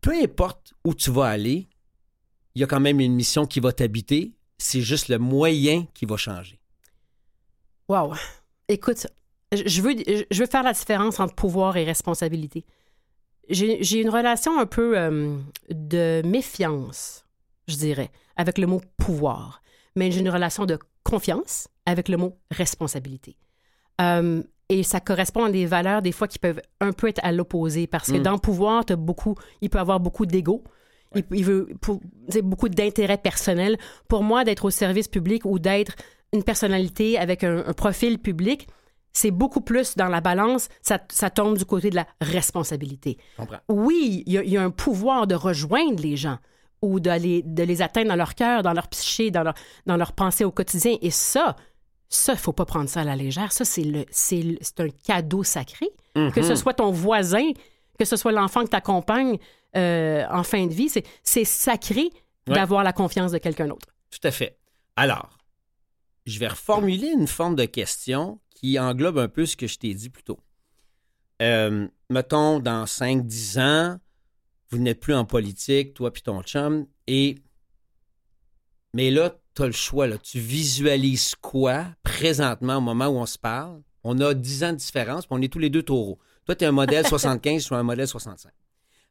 peu 0.00 0.14
importe 0.22 0.72
où 0.82 0.94
tu 0.94 1.10
vas 1.10 1.26
aller, 1.26 1.68
il 2.54 2.62
y 2.62 2.64
a 2.64 2.66
quand 2.66 2.80
même 2.80 2.98
une 2.98 3.14
mission 3.14 3.44
qui 3.44 3.60
va 3.60 3.72
t'habiter. 3.72 4.32
C'est 4.56 4.80
juste 4.80 5.08
le 5.08 5.18
moyen 5.18 5.86
qui 5.92 6.06
va 6.06 6.16
changer. 6.16 6.58
Wow. 7.90 8.14
Écoute, 8.68 9.06
je 9.52 9.82
veux, 9.82 10.46
faire 10.46 10.62
la 10.62 10.72
différence 10.72 11.20
entre 11.20 11.34
pouvoir 11.34 11.76
et 11.76 11.84
responsabilité. 11.84 12.64
J'ai 13.50 14.00
une 14.00 14.08
relation 14.08 14.58
un 14.58 14.66
peu 14.66 14.98
euh, 14.98 15.36
de 15.68 16.22
méfiance, 16.24 17.26
je 17.66 17.76
dirais, 17.76 18.10
avec 18.36 18.56
le 18.56 18.66
mot 18.66 18.80
pouvoir, 18.96 19.62
mais 19.94 20.10
j'ai 20.10 20.20
une 20.20 20.30
relation 20.30 20.64
de 20.64 20.78
confiance 21.02 21.68
avec 21.84 22.08
le 22.08 22.16
mot 22.16 22.38
responsabilité. 22.50 23.36
Euh, 24.00 24.42
et 24.68 24.82
ça 24.82 25.00
correspond 25.00 25.44
à 25.44 25.50
des 25.50 25.66
valeurs, 25.66 26.02
des 26.02 26.12
fois, 26.12 26.28
qui 26.28 26.38
peuvent 26.38 26.60
un 26.80 26.92
peu 26.92 27.08
être 27.08 27.20
à 27.22 27.32
l'opposé, 27.32 27.86
parce 27.86 28.10
que 28.12 28.18
Mm. 28.18 28.22
dans 28.22 28.32
le 28.32 28.38
pouvoir, 28.38 28.84
as 28.88 28.96
beaucoup, 28.96 29.34
il 29.62 29.70
peut 29.70 29.78
avoir 29.78 29.98
beaucoup 30.00 30.26
d'ego. 30.26 30.62
Il, 31.14 31.24
il 31.32 31.44
veut 31.44 31.68
pour- 31.80 32.00
beaucoup 32.42 32.68
d'intérêt 32.68 33.16
personnel. 33.16 33.78
Pour 34.08 34.22
moi, 34.22 34.44
d'être 34.44 34.66
au 34.66 34.70
service 34.70 35.08
public 35.08 35.44
ou 35.46 35.58
d'être 35.58 35.94
une 36.34 36.42
personnalité 36.42 37.18
avec 37.18 37.44
un, 37.44 37.64
un 37.66 37.72
profil 37.72 38.18
public, 38.18 38.68
c'est 39.14 39.30
beaucoup 39.30 39.62
plus 39.62 39.96
dans 39.96 40.08
la 40.08 40.20
balance, 40.20 40.68
ça, 40.82 40.98
ça 41.10 41.30
tombe 41.30 41.56
du 41.56 41.64
côté 41.64 41.88
de 41.88 41.96
la 41.96 42.06
responsabilité. 42.20 43.16
Comprends. 43.36 43.56
Oui, 43.68 44.22
il 44.26 44.32
y, 44.34 44.38
a- 44.38 44.44
il 44.44 44.50
y 44.50 44.56
a 44.56 44.62
un 44.62 44.70
pouvoir 44.70 45.26
de 45.26 45.34
rejoindre 45.34 46.02
les 46.02 46.16
gens 46.16 46.38
ou 46.82 47.00
d'aller 47.00 47.42
de 47.44 47.62
les 47.64 47.82
atteindre 47.82 48.08
dans 48.08 48.16
leur 48.16 48.34
cœur, 48.34 48.62
dans 48.62 48.72
leur 48.72 48.88
psyché, 48.88 49.30
dans 49.30 49.42
leur, 49.42 49.54
dans 49.86 49.96
leur 49.96 50.12
pensée 50.12 50.44
au 50.44 50.50
quotidien. 50.52 50.96
Et 51.02 51.10
ça, 51.10 51.56
ça, 52.08 52.32
il 52.32 52.38
faut 52.38 52.52
pas 52.52 52.64
prendre 52.64 52.88
ça 52.88 53.00
à 53.00 53.04
la 53.04 53.16
légère. 53.16 53.52
Ça, 53.52 53.64
c'est 53.64 53.82
le, 53.84 54.04
c'est 54.10 54.42
le- 54.42 54.58
c'est 54.60 54.80
un 54.80 54.88
cadeau 54.90 55.42
sacré. 55.44 55.88
Que 56.34 56.42
ce 56.42 56.56
soit 56.56 56.74
ton 56.74 56.90
voisin, 56.90 57.44
que 57.98 58.04
ce 58.04 58.16
soit 58.16 58.32
l'enfant 58.32 58.64
que 58.64 58.70
tu 58.70 58.76
accompagnes 58.76 59.38
en 59.74 60.42
fin 60.42 60.66
de 60.66 60.72
vie, 60.74 60.88
c'est, 60.88 61.04
c'est 61.22 61.44
sacré 61.44 62.10
Ouais. 62.48 62.54
d'avoir 62.54 62.82
la 62.82 62.94
confiance 62.94 63.30
de 63.30 63.36
quelqu'un 63.38 63.68
d'autre. 63.68 63.86
Tout 64.10 64.26
à 64.26 64.30
fait. 64.30 64.56
Alors, 64.96 65.38
je 66.24 66.38
vais 66.38 66.48
reformuler 66.48 67.08
une 67.08 67.26
forme 67.26 67.54
de 67.56 67.66
question 67.66 68.40
qui 68.54 68.78
englobe 68.78 69.18
un 69.18 69.28
peu 69.28 69.44
ce 69.44 69.54
que 69.54 69.66
je 69.66 69.78
t'ai 69.78 69.92
dit 69.92 70.08
plus 70.08 70.22
tôt. 70.22 70.40
Euh, 71.42 71.86
mettons, 72.08 72.58
dans 72.58 72.84
5-10 72.86 73.60
ans, 73.60 73.98
vous 74.70 74.78
n'êtes 74.78 74.98
plus 74.98 75.14
en 75.14 75.26
politique, 75.26 75.92
toi 75.94 76.10
puis 76.10 76.22
ton 76.22 76.42
chum, 76.42 76.86
et... 77.06 77.36
Mais 78.94 79.10
là, 79.10 79.34
tu 79.58 79.62
as 79.64 79.66
le 79.66 79.72
choix. 79.72 80.06
Là. 80.06 80.18
Tu 80.18 80.38
visualises 80.40 81.34
quoi 81.40 81.86
présentement 82.02 82.76
au 82.76 82.80
moment 82.80 83.06
où 83.08 83.16
on 83.18 83.26
se 83.26 83.38
parle? 83.38 83.82
On 84.04 84.18
a 84.20 84.32
10 84.34 84.64
ans 84.64 84.72
de 84.72 84.76
différence, 84.78 85.26
puis 85.26 85.36
on 85.38 85.42
est 85.42 85.52
tous 85.52 85.58
les 85.58 85.70
deux 85.70 85.82
taureaux. 85.82 86.18
Toi, 86.46 86.54
tu 86.56 86.64
es 86.64 86.66
un 86.66 86.72
modèle 86.72 87.06
75, 87.06 87.60
je 87.60 87.64
suis 87.66 87.74
un 87.74 87.82
modèle 87.82 88.08
65. 88.08 88.50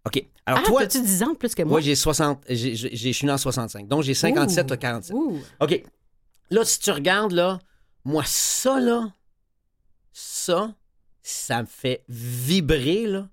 OK. 0.05 0.25
Alors, 0.45 0.61
Ah, 0.63 0.67
toi, 0.67 0.81
as-tu 0.83 1.01
10 1.01 1.23
ans 1.23 1.31
de 1.33 1.37
plus 1.37 1.53
que 1.53 1.61
moi? 1.63 1.71
moi, 1.71 1.81
j'ai 1.81 1.95
60, 1.95 2.43
j'ai- 2.49 2.75
j'ai- 2.75 2.95
je 2.95 3.11
suis 3.11 3.25
né 3.27 3.31
en 3.33 3.37
65. 3.37 3.87
Donc, 3.87 4.03
j'ai 4.03 4.13
57, 4.13 4.63
Ouh. 4.63 4.67
toi, 4.67 4.77
47. 4.77 5.15
Ouh. 5.15 5.41
OK. 5.59 5.83
Là, 6.49 6.63
si 6.63 6.79
tu 6.79 6.91
regardes, 6.91 7.33
là, 7.33 7.59
moi, 8.05 8.23
ça, 8.25 8.79
là, 8.79 9.11
ça, 10.13 10.73
ça 11.21 11.61
me 11.61 11.67
fait 11.67 12.03
vibrer, 12.07 13.05
là. 13.05 13.27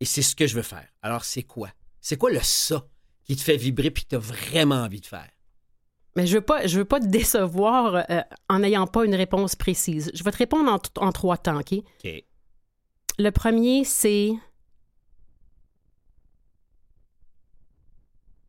Et 0.00 0.04
c'est 0.04 0.22
ce 0.22 0.36
que 0.36 0.46
je 0.46 0.54
veux 0.54 0.62
faire. 0.62 0.86
Alors, 1.02 1.24
c'est 1.24 1.42
quoi? 1.42 1.70
C'est 2.00 2.16
quoi 2.16 2.30
le 2.30 2.40
ça 2.42 2.86
qui 3.24 3.36
te 3.36 3.42
fait 3.42 3.56
vibrer 3.56 3.90
puis 3.90 4.04
que 4.04 4.10
tu 4.10 4.16
as 4.16 4.18
vraiment 4.18 4.82
envie 4.82 5.00
de 5.00 5.06
faire? 5.06 5.28
Mais 6.16 6.26
je 6.26 6.34
veux 6.36 6.40
pas, 6.40 6.66
je 6.66 6.78
veux 6.78 6.84
pas 6.84 6.98
te 7.00 7.06
décevoir 7.06 8.04
euh, 8.10 8.20
en 8.48 8.58
n'ayant 8.60 8.86
pas 8.86 9.04
une 9.04 9.14
réponse 9.14 9.54
précise. 9.56 10.10
Je 10.14 10.24
vais 10.24 10.30
te 10.32 10.36
répondre 10.38 10.70
en, 10.70 11.04
en 11.06 11.12
trois 11.12 11.36
temps, 11.36 11.58
OK? 11.60 11.72
OK. 11.74 12.24
Le 13.18 13.30
premier, 13.30 13.84
c'est. 13.84 14.32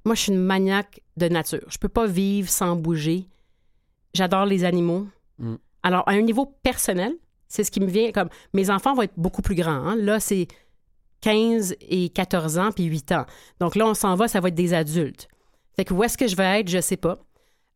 Moi, 0.05 0.15
je 0.15 0.21
suis 0.21 0.31
une 0.31 0.39
maniaque 0.43 1.01
de 1.17 1.27
nature. 1.27 1.65
Je 1.69 1.77
peux 1.77 1.89
pas 1.89 2.07
vivre 2.07 2.49
sans 2.49 2.75
bouger. 2.75 3.27
J'adore 4.13 4.45
les 4.45 4.63
animaux. 4.65 5.07
Mm. 5.37 5.55
Alors, 5.83 6.07
à 6.07 6.13
un 6.13 6.21
niveau 6.21 6.45
personnel, 6.63 7.13
c'est 7.47 7.63
ce 7.63 7.71
qui 7.71 7.79
me 7.79 7.85
vient 7.87 8.11
comme. 8.11 8.29
Mes 8.53 8.69
enfants 8.69 8.95
vont 8.95 9.03
être 9.03 9.13
beaucoup 9.17 9.41
plus 9.43 9.55
grands. 9.55 9.71
hein. 9.87 9.95
Là, 9.95 10.19
c'est 10.19 10.47
15 11.21 11.75
et 11.81 12.09
14 12.09 12.57
ans, 12.57 12.71
puis 12.71 12.85
8 12.85 13.11
ans. 13.11 13.25
Donc 13.59 13.75
là, 13.75 13.85
on 13.85 13.93
s'en 13.93 14.15
va, 14.15 14.27
ça 14.27 14.39
va 14.39 14.47
être 14.47 14.55
des 14.55 14.73
adultes. 14.73 15.27
Fait 15.75 15.85
que 15.85 15.93
où 15.93 16.03
est-ce 16.03 16.17
que 16.17 16.27
je 16.27 16.35
vais 16.35 16.61
être, 16.61 16.67
je 16.67 16.81
sais 16.81 16.97
pas. 16.97 17.19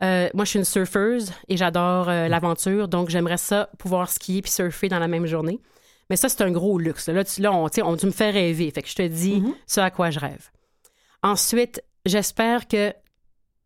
Euh, 0.03 0.29
moi, 0.33 0.43
je 0.45 0.49
suis 0.51 0.59
une 0.59 0.65
surfeuse 0.65 1.31
et 1.47 1.55
j'adore 1.57 2.09
euh, 2.09 2.27
l'aventure, 2.27 2.87
donc 2.87 3.09
j'aimerais 3.09 3.37
ça 3.37 3.69
pouvoir 3.79 4.09
skier 4.09 4.41
puis 4.41 4.51
surfer 4.51 4.89
dans 4.89 4.99
la 4.99 5.07
même 5.07 5.25
journée. 5.25 5.59
Mais 6.09 6.17
ça, 6.17 6.29
c'est 6.29 6.43
un 6.43 6.51
gros 6.51 6.77
luxe. 6.77 7.07
Là, 7.07 7.23
tu, 7.23 7.41
là 7.41 7.51
on, 7.53 7.67
on- 7.83 7.97
tu 7.97 8.05
me 8.05 8.11
fais 8.11 8.29
rêver. 8.29 8.69
Fait 8.71 8.81
que 8.83 8.89
je 8.89 8.95
te 8.95 9.07
dis 9.07 9.41
ce 9.65 9.79
à 9.79 9.89
quoi 9.89 10.11
je 10.11 10.19
rêve. 10.19 10.49
Ensuite, 11.23 11.81
j'espère 12.05 12.67
que 12.67 12.93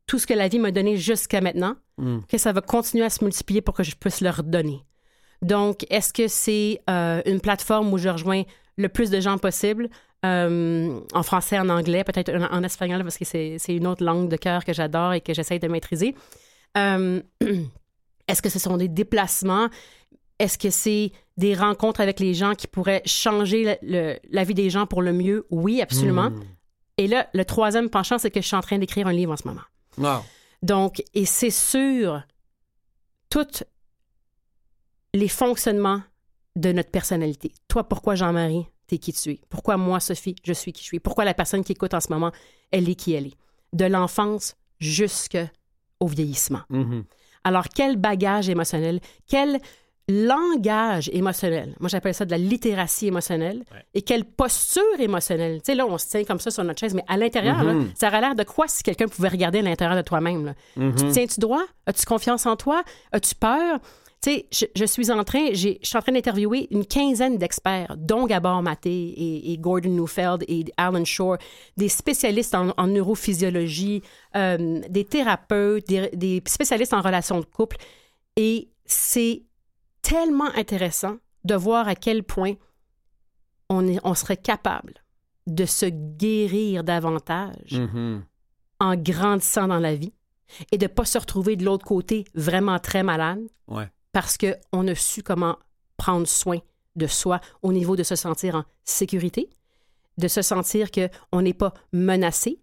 tout 0.05 0.19
ce 0.19 0.25
que 0.27 0.33
la 0.33 0.47
vie 0.47 0.59
m'a 0.59 0.71
donné 0.71 0.97
jusqu'à 0.97 1.41
maintenant, 1.41 1.75
Mm. 1.97 2.19
que 2.29 2.37
ça 2.37 2.53
va 2.53 2.61
continuer 2.61 3.03
à 3.03 3.09
se 3.09 3.21
multiplier 3.25 3.59
pour 3.61 3.73
que 3.75 3.83
je 3.83 3.93
puisse 3.93 4.21
le 4.21 4.29
redonner. 4.29 4.85
Donc, 5.41 5.85
est-ce 5.89 6.13
que 6.13 6.29
c'est 6.29 6.79
euh, 6.89 7.21
une 7.25 7.41
plateforme 7.41 7.91
où 7.91 7.97
je 7.97 8.07
rejoins 8.07 8.43
le 8.77 8.87
plus 8.87 9.09
de 9.09 9.19
gens 9.19 9.37
possible, 9.37 9.89
euh, 10.25 10.99
en 11.13 11.23
français, 11.23 11.58
en 11.60 11.69
anglais, 11.69 12.03
peut-être 12.03 12.29
en, 12.34 12.53
en 12.58 12.63
espagnol, 12.63 13.03
parce 13.03 13.17
que 13.17 13.25
c'est 13.25 13.58
une 13.69 13.88
autre 13.88 14.03
langue 14.03 14.29
de 14.29 14.36
cœur 14.38 14.65
que 14.65 14.73
j'adore 14.73 15.13
et 15.13 15.21
que 15.21 15.34
j'essaie 15.34 15.60
de 15.60 15.67
maîtriser. 15.67 16.15
Euh, 16.77 17.21
est-ce 18.27 18.41
que 18.41 18.49
ce 18.49 18.60
sont 18.60 18.77
des 18.77 18.88
déplacements? 18.88 19.69
Est-ce 20.39 20.58
que 20.58 20.69
c'est 20.69 21.12
des 21.38 21.55
rencontres 21.55 22.01
avec 22.01 22.19
les 22.19 22.34
gens 22.34 22.53
qui 22.55 22.67
pourraient 22.67 23.01
changer 23.05 23.63
le- 23.63 23.77
le- 23.82 24.19
la 24.32 24.43
vie 24.43 24.53
des 24.53 24.69
gens 24.69 24.86
pour 24.86 25.01
le 25.01 25.13
mieux? 25.13 25.45
Oui, 25.49 25.82
absolument. 25.82 26.29
Mm. 26.32 26.43
Et 26.97 27.08
là, 27.08 27.27
le 27.34 27.45
troisième 27.45 27.89
penchant, 27.89 28.17
c'est 28.17 28.29
que 28.29 28.41
je 28.41 28.47
suis 28.47 28.55
en 28.55 28.62
train 28.62 28.77
d'écrire 28.77 29.08
un 29.08 29.13
livre 29.13 29.32
en 29.34 29.38
ce 29.38 29.47
moment. 29.47 29.62
Wow. 29.97 30.21
Donc, 30.62 31.01
et 31.13 31.25
c'est 31.25 31.49
sur 31.49 32.21
tous 33.29 33.63
les 35.13 35.27
fonctionnements 35.29 36.01
de 36.55 36.71
notre 36.71 36.91
personnalité. 36.91 37.51
Toi, 37.67 37.84
pourquoi 37.88 38.15
Jean-Marie, 38.15 38.65
t'es 38.89 38.97
qui 38.97 39.13
tu 39.13 39.32
es? 39.32 39.39
Pourquoi 39.49 39.78
moi, 39.78 39.99
Sophie, 39.99 40.36
je 40.43 40.54
suis 40.54 40.73
qui 40.73 40.82
je 40.82 40.88
suis? 40.88 40.99
Pourquoi 40.99 41.23
la 41.25 41.34
personne 41.34 41.63
qui 41.63 41.71
écoute 41.71 41.93
en 41.93 41.99
ce 42.02 42.12
moment, 42.12 42.32
elle 42.71 42.89
est 42.89 42.95
qui 42.95 43.13
elle 43.13 43.28
est? 43.28 43.38
De 43.73 43.86
l'enfance 43.86 44.56
jusqu'au 44.80 46.08
vieillissement. 46.08 46.62
Mhm. 46.69 47.04
Alors, 47.43 47.65
quel 47.73 47.95
bagage 47.97 48.49
émotionnel, 48.49 48.99
quel 49.28 49.60
langage 50.10 51.10
émotionnel, 51.13 51.75
moi 51.80 51.88
j'appelle 51.88 52.15
ça 52.15 52.25
de 52.25 52.32
la 52.32 52.38
littératie 52.39 53.08
émotionnelle, 53.08 53.63
Ouais. 53.71 53.86
et 53.93 54.02
quelle 54.02 54.25
posture 54.25 54.82
émotionnelle. 54.99 55.60
Tu 55.62 55.65
sais, 55.71 55.75
là, 55.75 55.86
on 55.86 55.97
se 55.99 56.08
tient 56.08 56.23
comme 56.23 56.39
ça 56.39 56.49
sur 56.49 56.63
notre 56.63 56.80
chaise, 56.80 56.95
mais 56.95 57.04
à 57.08 57.15
l'intérieur, 57.15 57.63
Mhm. 57.63 57.91
ça 57.95 58.08
aurait 58.08 58.21
l'air 58.21 58.36
de 58.36 58.43
quoi 58.43 58.67
si 58.67 58.82
quelqu'un 58.82 59.08
pouvait 59.08 59.28
regarder 59.30 59.60
à 59.60 59.62
l'intérieur 59.62 59.95
de 59.95 60.02
toi-même? 60.02 60.56
Tu 60.75 60.91
te 60.95 61.12
tiens-tu 61.12 61.39
droit? 61.39 61.63
As-tu 61.86 62.06
confiance 62.06 62.45
en 62.47 62.56
toi? 62.56 62.84
As-tu 63.12 63.36
peur? 63.36 63.80
Tu 64.21 64.32
sais, 64.32 64.47
je, 64.51 64.65
je 64.75 64.86
suis 64.86 65.12
en 65.12 65.23
train, 65.23 65.53
je 65.53 65.77
suis 65.82 65.97
en 65.97 66.01
train 66.01 66.12
d'interviewer 66.12 66.67
une 66.71 66.86
quinzaine 66.86 67.38
d'experts, 67.38 67.95
dont 67.97 68.25
Gabor 68.25 68.62
Maté 68.62 68.91
et, 68.91 69.53
et 69.53 69.58
Gordon 69.58 69.91
Neufeld 69.91 70.43
et 70.49 70.65
Alan 70.75 71.05
Shore, 71.05 71.38
des 71.77 71.88
spécialistes 71.88 72.53
en, 72.53 72.73
en 72.77 72.88
neurophysiologie, 72.88 74.01
euh, 74.36 74.82
des 74.89 75.05
thérapeutes, 75.05 75.88
des, 75.88 76.10
des 76.13 76.41
spécialistes 76.45 76.93
en 76.93 77.01
relations 77.01 77.39
de 77.39 77.45
couple. 77.45 77.77
Et 78.36 78.69
c'est 78.86 79.43
tellement 80.01 80.49
intéressant 80.55 81.15
de 81.45 81.55
voir 81.55 81.88
à 81.88 81.95
quel 81.95 82.23
point 82.23 82.53
on, 83.69 83.88
est, 83.88 83.99
on 84.03 84.15
serait 84.15 84.36
capable 84.38 84.95
de 85.47 85.65
se 85.65 85.86
guérir 85.86 86.84
davantage 86.84 87.71
Mhm. 87.71 88.23
en 88.82 88.95
grandissant 88.95 89.67
dans 89.67 89.79
la 89.79 89.95
vie 89.95 90.13
et 90.71 90.77
de 90.77 90.84
ne 90.86 90.88
pas 90.89 91.05
se 91.05 91.17
retrouver 91.17 91.55
de 91.55 91.63
l'autre 91.63 91.86
côté 91.86 92.25
vraiment 92.36 92.79
très 92.79 93.03
malade 93.03 93.41
Ouais. 93.67 93.88
Parce 94.12 94.38
qu'on 94.38 94.88
a 94.88 94.95
su 94.95 95.24
comment 95.24 95.58
prendre 95.98 96.28
soin 96.28 96.60
de 96.95 97.08
soi 97.08 97.39
au 97.62 97.72
niveau 97.72 97.95
de 97.95 98.04
se 98.04 98.15
sentir 98.15 98.56
en 98.56 98.63
sécurité, 98.84 99.50
de 100.17 100.28
se 100.28 100.41
sentir 100.41 100.89
qu'on 100.91 101.41
n'est 101.41 101.54
pas 101.54 101.74
menacé 101.93 102.60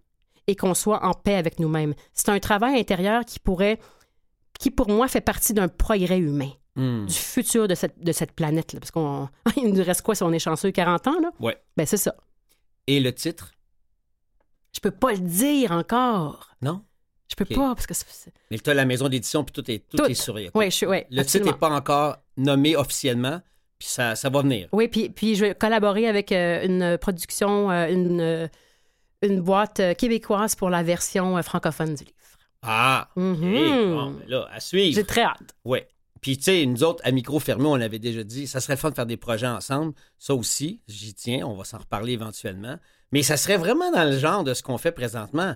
et 0.47 0.57
qu'on 0.57 0.75
soit 0.75 1.05
en 1.05 1.13
paix 1.15 1.35
avec 1.37 1.59
nous-mêmes. 1.59 1.95
C'est 2.13 2.29
un 2.29 2.39
travail 2.39 2.79
intérieur 2.79 3.25
qui 3.25 3.39
pourrait, 3.41 3.79
qui 4.59 4.71
pour 4.71 4.89
moi 4.89 5.09
fait 5.09 5.21
partie 5.21 5.55
d'un 5.55 5.69
progrès 5.69 6.19
humain, 6.19 6.51
Mm. 6.79 7.07
du 7.07 7.15
futur 7.15 7.69
de 7.69 7.75
cette, 7.75 7.99
de 8.05 8.13
cette 8.13 8.33
planète. 8.33 8.75
là, 8.75 8.81
parce 8.81 8.91
qu'on 8.91 9.31
il 9.57 9.73
nous 9.73 9.83
reste 9.83 10.03
quoi 10.03 10.15
si 10.15 10.23
on 10.23 10.31
est 10.33 10.39
chanceux 10.39 10.71
40 10.71 11.07
ans? 11.07 11.21
Là? 11.21 11.31
Ouais. 11.41 11.57
Ben 11.75 11.87
c'est 11.87 11.97
ça. 11.97 12.15
Et 12.87 13.01
le 13.01 13.15
titre? 13.15 13.53
Je 14.75 14.81
peux 14.81 14.91
pas 14.91 15.13
le 15.13 15.21
dire 15.21 15.73
encore. 15.73 16.51
Non? 16.61 16.85
Je 17.29 17.35
peux 17.35 17.45
pas 17.45 17.75
parce 17.75 17.87
que 17.87 17.95
c'est- 17.95 18.33
Mais 18.51 18.59
tu 18.59 18.71
as 18.71 18.75
la 18.75 18.85
maison 18.85 19.09
d'édition, 19.09 19.43
puis 19.45 19.53
tout 19.53 19.69
est, 19.71 19.81
tout 19.89 19.97
Tout. 19.97 20.05
est 20.07 20.15
sur. 20.15 20.35
Ouais, 20.35 20.71
je 20.71 20.71
suis- 20.71 20.87
Le 20.87 21.23
titre 21.25 21.45
n'est 21.47 21.53
pas 21.53 21.71
encore 21.71 22.19
nommé 22.37 22.77
officiellement, 22.77 23.41
puis 23.79 23.89
ça, 23.89 24.15
ça 24.15 24.29
va 24.31 24.43
venir. 24.43 24.69
Oui, 24.73 24.89
puis, 24.89 25.09
puis 25.11 25.35
je 25.35 25.45
vais 25.47 25.55
collaborer 25.55 26.07
avec 26.09 26.31
euh, 26.33 26.65
une 26.65 26.99
production, 26.99 27.71
euh, 27.71 27.89
une, 27.89 28.21
euh, 28.21 28.49
une 29.23 29.41
boîte 29.41 29.81
québécoise 29.99 30.55
pour 30.55 30.71
la 30.71 30.83
version 30.83 31.37
euh, 31.37 31.43
francophone 31.43 31.95
du 31.95 32.05
livre. 32.05 32.13
Ah! 32.63 33.09
Mhm. 33.17 33.93
Bon, 33.95 34.11
ben 34.13 34.23
là, 34.29 34.49
à 34.53 34.61
suivre. 34.61 34.95
J'ai 34.95 35.05
très 35.05 35.23
hâte. 35.23 35.55
Ouais. 35.65 35.87
Puis, 36.21 36.37
tu 36.39 36.45
sais, 36.45 36.67
nous 36.67 36.83
autres, 36.83 37.01
à 37.05 37.13
micro 37.13 37.39
fermé, 37.39 37.67
on 37.67 37.77
l'avait 37.77 37.99
déjà 38.01 38.25
dit, 38.25 38.47
ça 38.47 38.61
serait 38.61 38.73
le 38.75 38.79
fun 38.79 38.91
de 38.91 38.95
faire 38.95 39.07
des 39.07 39.17
projets 39.19 39.47
ensemble. 39.47 39.93
Ça 40.19 40.35
aussi, 40.35 40.81
j'y 40.89 41.15
tiens, 41.15 41.47
on 41.47 41.55
va 41.55 41.65
s'en 41.65 41.79
reparler 41.79 42.15
éventuellement. 42.15 42.77
Mais 43.13 43.23
ça 43.23 43.37
serait 43.37 43.59
vraiment 43.59 43.93
dans 43.93 44.05
le 44.11 44.19
genre 44.19 44.43
de 44.43 44.53
ce 44.55 44.63
qu'on 44.63 44.79
fait 44.79 44.91
présentement. 44.93 45.55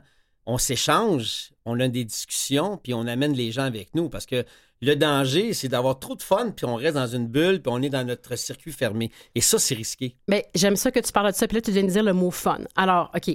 On 0.50 0.58
s'échange, 0.58 1.52
on 1.64 1.78
a 1.78 1.86
des 1.86 2.04
discussions, 2.04 2.76
puis 2.76 2.92
on 2.92 3.06
amène 3.06 3.34
les 3.34 3.52
gens 3.52 3.62
avec 3.62 3.94
nous. 3.94 4.08
Parce 4.08 4.26
que 4.26 4.44
le 4.82 4.96
danger, 4.96 5.54
c'est 5.54 5.68
d'avoir 5.68 6.00
trop 6.00 6.16
de 6.16 6.22
fun, 6.22 6.50
puis 6.50 6.66
on 6.66 6.74
reste 6.74 6.94
dans 6.94 7.06
une 7.06 7.28
bulle, 7.28 7.62
puis 7.62 7.72
on 7.72 7.80
est 7.80 7.88
dans 7.88 8.04
notre 8.04 8.34
circuit 8.34 8.72
fermé. 8.72 9.12
Et 9.36 9.40
ça, 9.42 9.60
c'est 9.60 9.76
risqué. 9.76 10.16
Mais 10.26 10.48
j'aime 10.56 10.74
ça 10.74 10.90
que 10.90 10.98
tu 10.98 11.12
parles 11.12 11.30
de 11.30 11.36
ça, 11.36 11.46
puis 11.46 11.54
là, 11.54 11.60
tu 11.60 11.70
viens 11.70 11.84
de 11.84 11.90
dire 11.90 12.02
le 12.02 12.14
mot 12.14 12.32
fun. 12.32 12.58
Alors, 12.74 13.12
OK. 13.14 13.32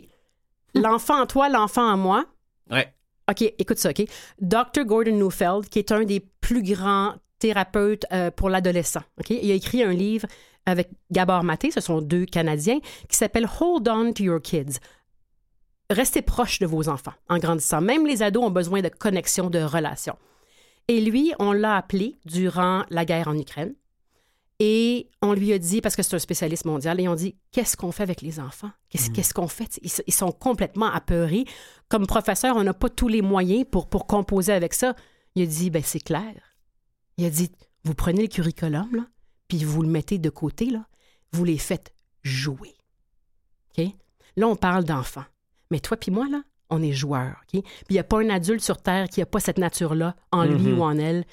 L'enfant 0.74 1.22
en 1.22 1.26
toi, 1.26 1.48
l'enfant 1.48 1.90
en 1.90 1.96
moi. 1.96 2.26
Ouais. 2.70 2.94
OK, 3.32 3.42
écoute 3.60 3.78
ça, 3.78 3.92
OK? 3.92 4.04
Dr. 4.42 4.84
Gordon 4.84 5.16
Neufeld, 5.16 5.70
qui 5.70 5.80
est 5.80 5.94
un 5.94 6.04
des 6.04 6.20
plus 6.20 6.64
grands 6.64 7.14
thérapeutes 7.40 8.06
euh, 8.12 8.30
pour 8.30 8.50
l'adolescent, 8.50 9.04
OK? 9.22 9.30
Il 9.30 9.50
a 9.52 9.54
écrit 9.54 9.84
un 9.84 9.94
livre 9.94 10.28
avec 10.66 10.90
Gabor 11.12 11.44
Maté, 11.44 11.72
ce 11.72 11.80
sont 11.80 12.02
deux 12.02 12.26
Canadiens, 12.26 12.80
qui 13.08 13.16
s'appelle 13.16 13.48
Hold 13.62 13.88
On 13.88 14.12
to 14.12 14.24
Your 14.24 14.42
Kids. 14.42 14.80
Restez 15.90 16.22
proche 16.22 16.60
de 16.60 16.66
vos 16.66 16.90
enfants 16.90 17.14
en 17.30 17.38
grandissant. 17.38 17.82
Même 17.82 18.08
les 18.08 18.24
ados 18.24 18.44
ont 18.44 18.52
besoin 18.52 18.82
de 18.82 18.90
connexion, 18.90 19.50
de 19.50 19.60
relation. 19.60 20.18
Et 20.88 21.02
lui, 21.02 21.34
on 21.40 21.52
l'a 21.52 21.78
appelé 21.78 22.20
durant 22.26 22.84
la 22.90 23.06
guerre 23.06 23.28
en 23.28 23.38
Ukraine. 23.38 23.76
Et 24.60 25.10
on 25.22 25.34
lui 25.34 25.52
a 25.52 25.60
dit, 25.60 25.82
parce 25.82 25.96
que 25.96 26.04
c'est 26.04 26.16
un 26.16 26.20
spécialiste 26.20 26.66
mondial, 26.66 27.02
et 27.02 27.08
on 27.10 27.16
dit 27.16 27.36
qu'est-ce 27.52 27.76
qu'on 27.76 27.92
fait 27.92 28.04
avec 28.04 28.22
les 28.22 28.40
enfants? 28.40 28.72
Qu'est-ce 28.90 29.12
qu'est-ce 29.12 29.34
qu'on 29.34 29.50
fait 29.50 29.80
ils, 29.82 29.92
ils 30.08 30.14
sont 30.14 30.32
complètement 30.32 30.86
apeurés. 30.86 31.44
Comme 31.90 32.08
professeur, 32.08 32.56
on 32.56 32.64
n'a 32.64 32.74
pas 32.74 32.90
tous 32.90 33.10
les 33.10 33.22
moyens 33.22 33.66
pour, 33.70 33.90
pour 33.90 34.08
composer 34.08 34.54
avec 34.54 34.74
ça. 34.74 34.96
Il 35.36 35.44
a 35.44 35.46
dit 35.46 35.70
ben 35.70 35.84
c'est 35.84 36.00
clair. 36.00 36.34
Il 37.18 37.26
a 37.26 37.30
dit 37.30 37.52
vous 37.84 37.96
prenez 37.96 38.22
le 38.22 38.28
curriculum, 38.30 38.96
là, 38.96 39.06
puis 39.48 39.64
vous 39.64 39.82
le 39.82 39.90
mettez 39.90 40.18
de 40.18 40.30
côté, 40.30 40.68
là, 40.68 40.88
vous 41.34 41.44
les 41.44 41.58
faites 41.58 41.94
jouer. 42.24 42.74
OK? 43.78 43.86
Là, 44.38 44.48
on 44.48 44.56
parle 44.56 44.86
d'enfants. 44.86 45.26
Mais 45.72 45.80
toi 45.80 45.98
puis 45.98 46.12
moi, 46.12 46.28
là, 46.30 46.42
on 46.70 46.82
est 46.82 46.92
joueurs. 46.92 47.36
OK? 47.44 47.62
Puis 47.62 47.64
il 47.90 47.94
n'y 47.94 48.00
a 48.00 48.04
pas 48.04 48.20
un 48.20 48.30
adulte 48.30 48.62
sur 48.64 48.82
Terre 48.82 49.08
qui 49.10 49.20
n'a 49.20 49.26
pas 49.26 49.40
cette 49.40 49.58
nature-là 49.58 50.16
en 50.32 50.44
lui 50.46 50.60
Mhm. 50.72 50.80
ou 50.80 50.84
en 50.84 50.98
elle. 50.98 51.26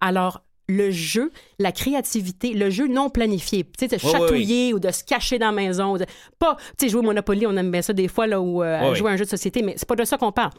Alors, 0.00 0.42
le 0.68 0.90
jeu, 0.90 1.32
la 1.58 1.72
créativité, 1.72 2.54
le 2.54 2.70
jeu 2.70 2.86
non 2.86 3.10
planifié, 3.10 3.64
tu 3.64 3.70
sais, 3.80 3.88
de 3.88 4.00
oui, 4.02 4.10
chatouiller 4.12 4.72
ou 4.72 4.78
de 4.78 4.90
se 4.92 5.02
cacher 5.02 5.38
dans 5.38 5.46
la 5.46 5.52
maison, 5.52 5.96
de- 5.96 6.06
pas, 6.38 6.56
tu 6.78 6.86
sais, 6.86 6.88
jouer 6.88 7.00
au 7.00 7.02
Monopoly, 7.02 7.46
on 7.46 7.56
aime 7.56 7.70
bien 7.72 7.82
ça 7.82 7.92
des 7.92 8.06
fois, 8.08 8.26
là, 8.28 8.40
ou 8.40 8.62
euh, 8.62 8.90
oui. 8.90 8.96
jouer 8.96 9.10
à 9.10 9.14
un 9.14 9.16
jeu 9.16 9.24
de 9.24 9.30
société, 9.30 9.62
mais 9.62 9.74
c'est 9.76 9.88
pas 9.88 9.96
de 9.96 10.04
ça 10.04 10.16
qu'on 10.16 10.30
parle. 10.32 10.52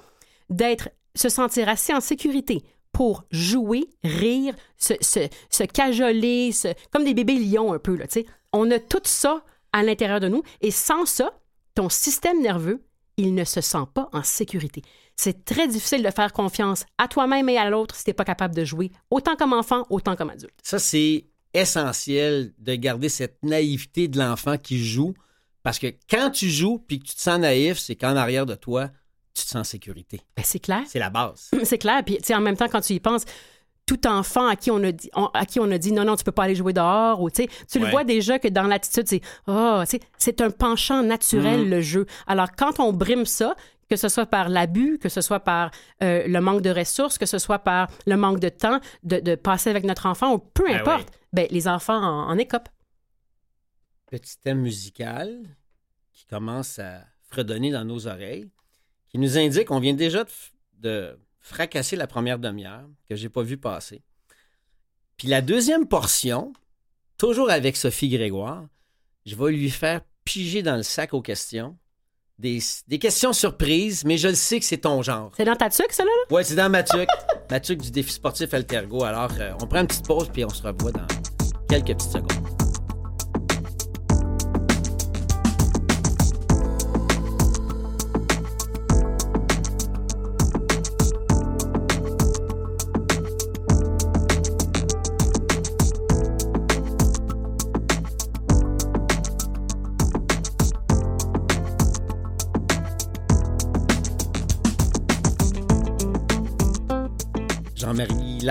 D'être, 0.49 0.89
se 1.15 1.29
sentir 1.29 1.69
assez 1.69 1.93
en 1.93 2.01
sécurité 2.01 2.62
pour 2.91 3.23
jouer, 3.31 3.86
rire, 4.03 4.53
se, 4.77 4.93
se, 4.99 5.19
se 5.49 5.63
cajoler, 5.63 6.51
se- 6.51 6.73
comme 6.91 7.05
des 7.05 7.13
bébés 7.13 7.36
lions 7.39 7.71
un 7.71 7.79
peu, 7.79 7.95
là, 7.95 8.05
tu 8.05 8.19
sais. 8.21 8.25
On 8.51 8.69
a 8.69 8.79
tout 8.79 8.99
ça 9.05 9.43
à 9.71 9.81
l'intérieur 9.81 10.19
de 10.19 10.27
nous, 10.27 10.43
et 10.60 10.71
sans 10.71 11.05
ça, 11.05 11.31
ton 11.73 11.88
système 11.88 12.41
nerveux, 12.41 12.84
il 13.21 13.36
ne 13.36 13.43
se 13.43 13.62
sent 13.62 13.86
pas 13.93 14.10
en 14.13 14.23
sécurité. 14.23 14.81
C'est 15.15 15.45
très 15.45 15.67
difficile 15.67 16.03
de 16.03 16.10
faire 16.10 16.34
confiance 16.34 16.86
à 16.97 17.07
toi-même 17.07 17.47
et 17.49 17.57
à 17.57 17.69
l'autre 17.69 17.95
si 17.95 18.03
tu 18.03 18.10
n'es 18.10 18.13
pas 18.15 18.25
capable 18.25 18.55
de 18.55 18.65
jouer, 18.65 18.91
autant 19.12 19.36
comme 19.36 19.53
enfant, 19.53 19.86
autant 19.89 20.15
comme 20.15 20.31
adulte. 20.31 20.55
Ça, 20.63 20.79
c'est 20.79 21.25
essentiel 21.53 22.53
de 22.57 22.75
garder 22.75 23.10
cette 23.10 23.38
naïveté 23.43 24.07
de 24.07 24.17
l'enfant 24.17 24.57
qui 24.57 24.84
joue. 24.84 25.13
Parce 25.63 25.77
que 25.77 25.88
quand 26.10 26.31
tu 26.31 26.49
joues 26.49 26.79
puis 26.79 26.99
que 26.99 27.05
tu 27.05 27.15
te 27.15 27.21
sens 27.21 27.39
naïf, 27.39 27.77
c'est 27.77 27.95
qu'en 27.95 28.15
arrière 28.15 28.47
de 28.47 28.55
toi, 28.55 28.89
tu 29.36 29.43
te 29.43 29.49
sens 29.49 29.62
en 29.62 29.63
sécurité. 29.63 30.21
Ben, 30.36 30.43
c'est 30.43 30.60
clair. 30.60 30.84
C'est 30.88 30.99
la 30.99 31.12
base. 31.12 31.51
C'est 31.63 31.77
clair. 31.77 32.01
Puis, 32.03 32.17
tu 32.17 32.25
sais, 32.25 32.36
en 32.36 32.41
même 32.41 32.57
temps, 32.57 32.67
quand 32.67 32.81
tu 32.81 32.93
y 32.93 32.99
penses, 32.99 33.23
tout 33.85 34.07
enfant 34.07 34.47
à 34.47 34.55
qui 34.55 34.71
on 34.71 34.81
a 34.83 34.91
dit, 34.91 35.09
on- 35.15 35.25
à 35.33 35.45
qui 35.45 35.59
on 35.59 35.69
a 35.71 35.77
dit 35.77 35.91
non, 35.91 36.05
non, 36.05 36.15
tu 36.15 36.23
peux 36.23 36.31
pas 36.31 36.43
aller 36.43 36.55
jouer 36.55 36.73
dehors, 36.73 37.21
ou 37.21 37.29
tu 37.29 37.43
sais, 37.43 37.49
tu 37.69 37.79
le 37.79 37.85
Ouais. 37.85 37.91
vois 37.91 38.03
déjà 38.03 38.39
que 38.39 38.47
dans 38.47 38.63
l'attitude, 38.63 39.07
c'est 39.07 39.21
oh, 39.47 39.81
c'est 40.17 40.41
un 40.41 40.49
penchant 40.51 41.03
naturel, 41.03 41.61
Mhm. 41.65 41.69
le 41.69 41.81
jeu. 41.81 42.05
Alors, 42.27 42.47
quand 42.57 42.79
on 42.79 42.93
brime 42.93 43.25
ça, 43.25 43.55
que 43.89 43.97
ce 43.97 44.07
soit 44.07 44.25
par 44.25 44.47
l'abus, 44.47 44.97
que 44.99 45.09
ce 45.09 45.19
soit 45.19 45.41
par 45.41 45.71
euh, 46.01 46.25
le 46.25 46.39
manque 46.39 46.61
de 46.61 46.69
ressources, 46.69 47.17
que 47.17 47.25
ce 47.25 47.37
soit 47.37 47.59
par 47.59 47.89
le 48.07 48.15
manque 48.15 48.39
de 48.39 48.47
temps 48.47 48.79
de, 49.03 49.19
de 49.19 49.35
passer 49.35 49.69
avec 49.69 49.83
notre 49.83 50.05
enfant, 50.05 50.33
ou 50.33 50.37
peu 50.37 50.63
Ben 50.65 50.77
importe, 50.79 51.09
ben, 51.33 51.45
les 51.51 51.67
enfants 51.67 51.97
en, 52.01 52.29
en 52.29 52.37
écopent. 52.37 52.69
Petit 54.09 54.37
thème 54.39 54.59
musical 54.61 55.43
qui 56.13 56.25
commence 56.25 56.79
à 56.79 57.01
fredonner 57.29 57.71
dans 57.71 57.83
nos 57.85 58.07
oreilles, 58.07 58.49
qui 59.09 59.17
nous 59.17 59.37
indique 59.37 59.67
qu'on 59.67 59.79
vient 59.79 59.93
déjà 59.93 60.23
de 60.79 61.17
fracasser 61.41 61.95
la 61.95 62.08
première 62.08 62.39
demi-heure 62.39 62.88
que 63.10 63.15
j'ai 63.15 63.30
pas 63.30 63.41
vu 63.41 63.58
passer. 63.58 64.01
Puis 65.17 65.27
la 65.27 65.41
deuxième 65.41 65.88
portion, 65.88 66.54
toujours 67.17 67.51
avec 67.51 67.75
Sophie 67.77 68.10
Grégoire, 68.10 68.65
je 69.25 69.36
vais 69.36 69.51
lui 69.51 69.69
faire 69.69 70.01
piger 70.23 70.63
dans 70.63 70.75
le 70.75 70.84
sac 70.84 71.13
aux 71.13 71.21
questions. 71.21 71.77
Des, 72.39 72.60
des 72.88 72.97
questions 72.97 73.34
surprises, 73.34 74.04
mais 74.04 74.17
je 74.17 74.30
le 74.30 74.34
sais 74.34 74.60
que 74.60 74.65
c'est 74.65 74.80
ton 74.80 75.04
genre. 75.04 75.32
C'est 75.38 75.45
dans 75.45 75.56
ta 75.56 75.69
tuque, 75.69 75.91
ça, 75.91 76.04
là? 76.04 76.10
là? 76.10 76.36
Ouais, 76.36 76.43
c'est 76.43 76.56
dans 76.56 76.71
Mathieu. 76.71 77.06
Mathieu 77.51 77.75
du 77.75 77.91
défi 77.91 78.12
sportif 78.13 78.51
Altergo. 78.56 79.04
Alors, 79.04 79.32
euh, 79.39 79.54
on 79.62 79.67
prend 79.67 79.82
une 79.82 79.88
petite 79.88 80.08
pause 80.08 80.27
puis 80.34 80.43
on 80.43 80.49
se 80.49 80.63
revoit 80.63 80.91
dans 80.91 81.06
quelques 81.69 81.95
petites 81.95 82.12
secondes. 82.12 82.61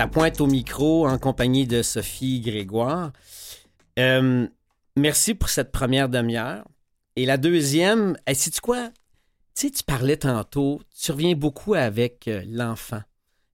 Jean-Marie 0.01 0.15
Lapointe 0.15 0.41
au 0.41 0.47
micro 0.47 1.07
en 1.07 1.19
compagnie 1.19 1.67
de 1.67 1.83
Sophie 1.83 2.41
Grégoire. 2.41 3.11
Euh, 3.99 4.47
merci 4.95 5.35
pour 5.35 5.49
cette 5.49 5.71
première 5.71 6.09
demi-heure. 6.09 6.65
Et 7.15 7.27
la 7.27 7.37
deuxième, 7.37 8.17
hey, 8.25 8.33
sais-tu 8.33 8.61
quoi? 8.61 8.89
Tu 9.53 9.67
sais, 9.67 9.69
tu 9.69 9.83
parlais 9.83 10.17
tantôt, 10.17 10.81
tu 10.99 11.11
reviens 11.11 11.35
beaucoup 11.35 11.75
avec 11.75 12.27
euh, 12.27 12.41
l'enfant, 12.47 13.01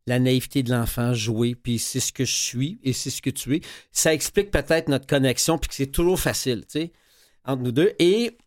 la 0.06 0.20
naïveté 0.20 0.64
de 0.64 0.72
l'enfant, 0.72 1.14
jouer, 1.14 1.54
puis 1.54 1.80
c'est 1.80 2.00
ce 2.00 2.14
que 2.14 2.24
je 2.24 2.36
suis 2.36 2.80
et 2.82 2.94
c'est 2.94 3.10
ce 3.10 3.22
que 3.22 3.30
tu 3.30 3.58
es. 3.58 3.62
Ça 3.92 4.14
explique 4.14 4.50
peut-être 4.50 4.88
notre 4.88 5.08
connexion, 5.08 5.58
puis 5.58 5.68
que 5.68 5.76
c'est 5.76 5.88
toujours 5.88 6.20
facile, 6.20 6.62
tu 6.62 6.80
sais, 6.80 6.92
entre 7.44 7.64
nous 7.64 7.74
deux. 7.74 7.92
Et, 8.00 8.38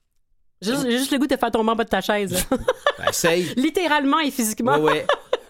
J'ai 0.62 0.74
juste, 0.90 1.10
le 1.10 1.18
goût 1.18 1.26
de 1.26 1.36
faire 1.36 1.50
tomber 1.50 1.72
en 1.72 1.76
bas 1.76 1.84
de 1.84 1.90
ta 1.90 2.00
chaise. 2.00 2.46
ben, 2.50 3.08
essaye. 3.10 3.52
Littéralement 3.56 4.20
et 4.20 4.30
physiquement. 4.30 4.78
Ouais, 4.78 4.92
ouais. 4.92 5.06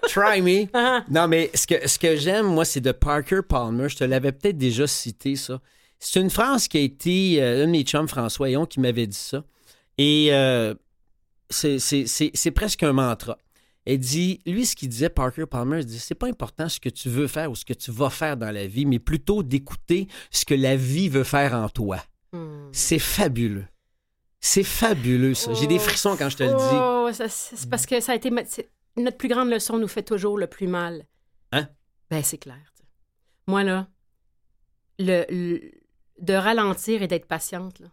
Try 0.08 0.40
me. 0.42 0.66
Ah. 0.72 1.04
Non, 1.10 1.28
mais 1.28 1.50
ce 1.54 1.66
que, 1.66 1.86
ce 1.88 1.98
que 1.98 2.16
j'aime, 2.16 2.46
moi, 2.46 2.64
c'est 2.64 2.80
de 2.80 2.92
Parker 2.92 3.40
Palmer. 3.48 3.88
Je 3.88 3.96
te 3.96 4.04
l'avais 4.04 4.32
peut-être 4.32 4.58
déjà 4.58 4.86
cité, 4.86 5.36
ça. 5.36 5.60
C'est 5.98 6.20
une 6.20 6.30
phrase 6.30 6.66
qui 6.68 6.78
a 6.78 6.80
été. 6.80 7.42
Euh, 7.42 7.64
un 7.64 7.66
de 7.66 7.70
mes 7.72 7.82
chums, 7.82 8.08
François 8.08 8.48
Héon, 8.50 8.66
qui 8.66 8.80
m'avait 8.80 9.06
dit 9.06 9.16
ça. 9.16 9.44
Et 9.98 10.28
euh, 10.32 10.74
c'est- 11.50 12.50
presque 12.54 12.82
un 12.82 12.92
mantra. 12.92 13.36
Elle 13.86 13.98
dit, 13.98 14.40
lui, 14.46 14.66
ce 14.66 14.76
qu'il 14.76 14.88
disait, 14.88 15.08
Parker 15.08 15.46
Palmer, 15.46 15.80
il 15.80 15.86
dit 15.86 15.98
c'est 15.98 16.14
pas 16.14 16.28
important 16.28 16.68
ce 16.68 16.78
que 16.78 16.88
tu 16.90 17.08
veux 17.08 17.26
faire 17.26 17.50
ou 17.50 17.56
ce 17.56 17.64
que 17.64 17.72
tu 17.72 17.90
vas 17.90 18.10
faire 18.10 18.36
dans 18.36 18.50
la 18.50 18.66
vie, 18.66 18.84
mais 18.86 18.98
plutôt 18.98 19.42
d'écouter 19.42 20.06
ce 20.30 20.44
que 20.44 20.54
la 20.54 20.76
vie 20.76 21.08
veut 21.08 21.24
faire 21.24 21.54
en 21.54 21.68
toi. 21.68 21.98
Hmm. 22.32 22.68
C'est 22.72 22.98
fabuleux. 22.98 23.64
C'est 24.38 24.62
fabuleux, 24.64 25.34
ça. 25.34 25.52
J'ai 25.54 25.66
des 25.66 25.78
frissons 25.78 26.16
quand 26.16 26.28
je 26.30 26.36
te 26.36 26.42
le 26.44 26.50
dis. 26.50 26.54
Oh, 26.72 27.08
c'est 27.28 27.68
parce 27.68 27.84
que 27.86 28.00
ça 28.00 28.12
a 28.12 28.14
été. 28.14 28.30
Notre 28.96 29.16
plus 29.16 29.28
grande 29.28 29.48
leçon 29.50 29.78
nous 29.78 29.88
fait 29.88 30.02
toujours 30.02 30.36
le 30.38 30.46
plus 30.46 30.66
mal. 30.66 31.06
Hein? 31.52 31.68
Ben, 32.10 32.22
c'est 32.22 32.38
clair. 32.38 32.72
Moi, 33.46 33.62
là, 33.64 33.88
le, 34.98 35.24
le- 35.30 35.70
de 36.20 36.34
ralentir 36.34 37.02
et 37.02 37.06
d'être 37.08 37.26
patiente, 37.26 37.78
là, 37.80 37.88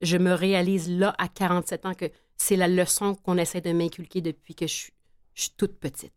je 0.00 0.16
me 0.16 0.32
réalise 0.32 0.88
là, 0.88 1.14
à 1.18 1.28
47 1.28 1.86
ans, 1.86 1.94
que 1.94 2.06
c'est 2.36 2.56
la 2.56 2.68
leçon 2.68 3.14
qu'on 3.16 3.36
essaie 3.36 3.60
de 3.60 3.72
m'inculquer 3.72 4.20
depuis 4.20 4.54
que 4.54 4.66
je, 4.66 4.72
suis- 4.74 4.92
je 5.34 5.42
suis 5.42 5.50
toute 5.56 5.78
petite. 5.78 6.12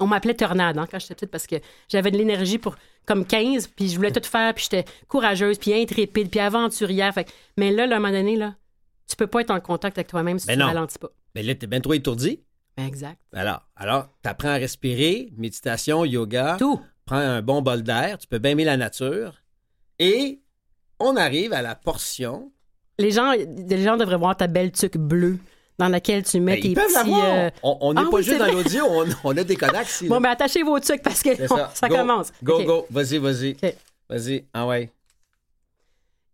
On 0.00 0.06
m'appelait 0.06 0.34
tornade 0.34 0.78
hein, 0.78 0.86
quand 0.90 0.98
j'étais 0.98 1.14
petite 1.14 1.30
parce 1.30 1.46
que 1.46 1.56
j'avais 1.88 2.10
de 2.10 2.18
l'énergie 2.18 2.58
pour 2.58 2.74
comme 3.06 3.24
15, 3.26 3.68
puis 3.68 3.88
je 3.88 3.96
voulais 3.96 4.10
tout 4.10 4.26
faire, 4.28 4.52
puis 4.54 4.64
j'étais 4.64 4.84
courageuse, 5.06 5.58
puis 5.58 5.72
intrépide, 5.74 6.30
puis 6.30 6.40
aventurière. 6.40 7.14
Fait 7.14 7.30
mais 7.56 7.70
là, 7.70 7.86
là, 7.86 7.94
à 7.94 7.98
un 7.98 8.00
moment 8.00 8.12
donné, 8.12 8.36
là, 8.36 8.56
tu 9.08 9.14
peux 9.16 9.26
pas 9.26 9.40
être 9.42 9.50
en 9.50 9.60
contact 9.60 9.98
avec 9.98 10.08
toi-même 10.08 10.38
si 10.38 10.46
Ben 10.46 10.54
tu 10.54 10.58
non. 10.60 10.66
ralentis 10.66 10.98
pas. 10.98 11.10
Mais 11.34 11.42
là, 11.42 11.54
t'es 11.54 11.66
bien 11.66 11.80
trop 11.80 11.92
étourdi. 11.94 12.42
Exact. 12.76 13.18
Alors, 13.32 13.66
alors 13.76 14.08
tu 14.22 14.28
apprends 14.28 14.48
à 14.50 14.54
respirer, 14.56 15.32
méditation, 15.36 16.04
yoga. 16.04 16.56
Tout. 16.58 16.80
Prends 17.04 17.16
un 17.16 17.42
bon 17.42 17.62
bol 17.62 17.82
d'air, 17.82 18.16
tu 18.18 18.26
peux 18.26 18.38
bien 18.38 18.52
aimer 18.52 18.64
la 18.64 18.76
nature. 18.76 19.42
Et 19.98 20.40
on 20.98 21.16
arrive 21.16 21.52
à 21.52 21.60
la 21.62 21.74
portion. 21.74 22.50
Les 22.98 23.10
gens, 23.10 23.32
les 23.32 23.82
gens 23.82 23.96
devraient 23.96 24.16
voir 24.16 24.36
ta 24.36 24.46
belle 24.46 24.70
tuque 24.72 24.96
bleue 24.98 25.38
dans 25.78 25.88
laquelle 25.88 26.22
tu 26.22 26.38
mets 26.40 26.54
Ben, 26.56 26.62
tes 26.62 26.68
ils 26.68 26.74
petits. 26.74 26.94
euh, 27.12 27.50
On- 27.62 27.92
n'est 27.94 28.00
Ah 28.00 28.04
pas 28.04 28.16
oui, 28.18 28.22
juste 28.22 28.38
dans 28.38 28.46
l'audio, 28.46 28.84
on, 28.88 29.06
on 29.24 29.36
a 29.36 29.42
des 29.44 29.54
ici. 29.84 30.06
Bon, 30.08 30.14
là. 30.16 30.20
ben 30.20 30.30
attachez 30.30 30.62
vos 30.62 30.78
tuques 30.78 31.02
parce 31.02 31.22
que 31.22 31.46
ça, 31.48 31.70
ça. 31.74 31.88
Go, 31.88 31.96
commence. 31.96 32.32
Go, 32.42 32.62
go, 32.64 32.86
vas-y, 32.90 33.18
vas-y. 33.18 33.56
Vas-y, 34.08 34.44
ah 34.54 34.66
ouais. 34.66 34.92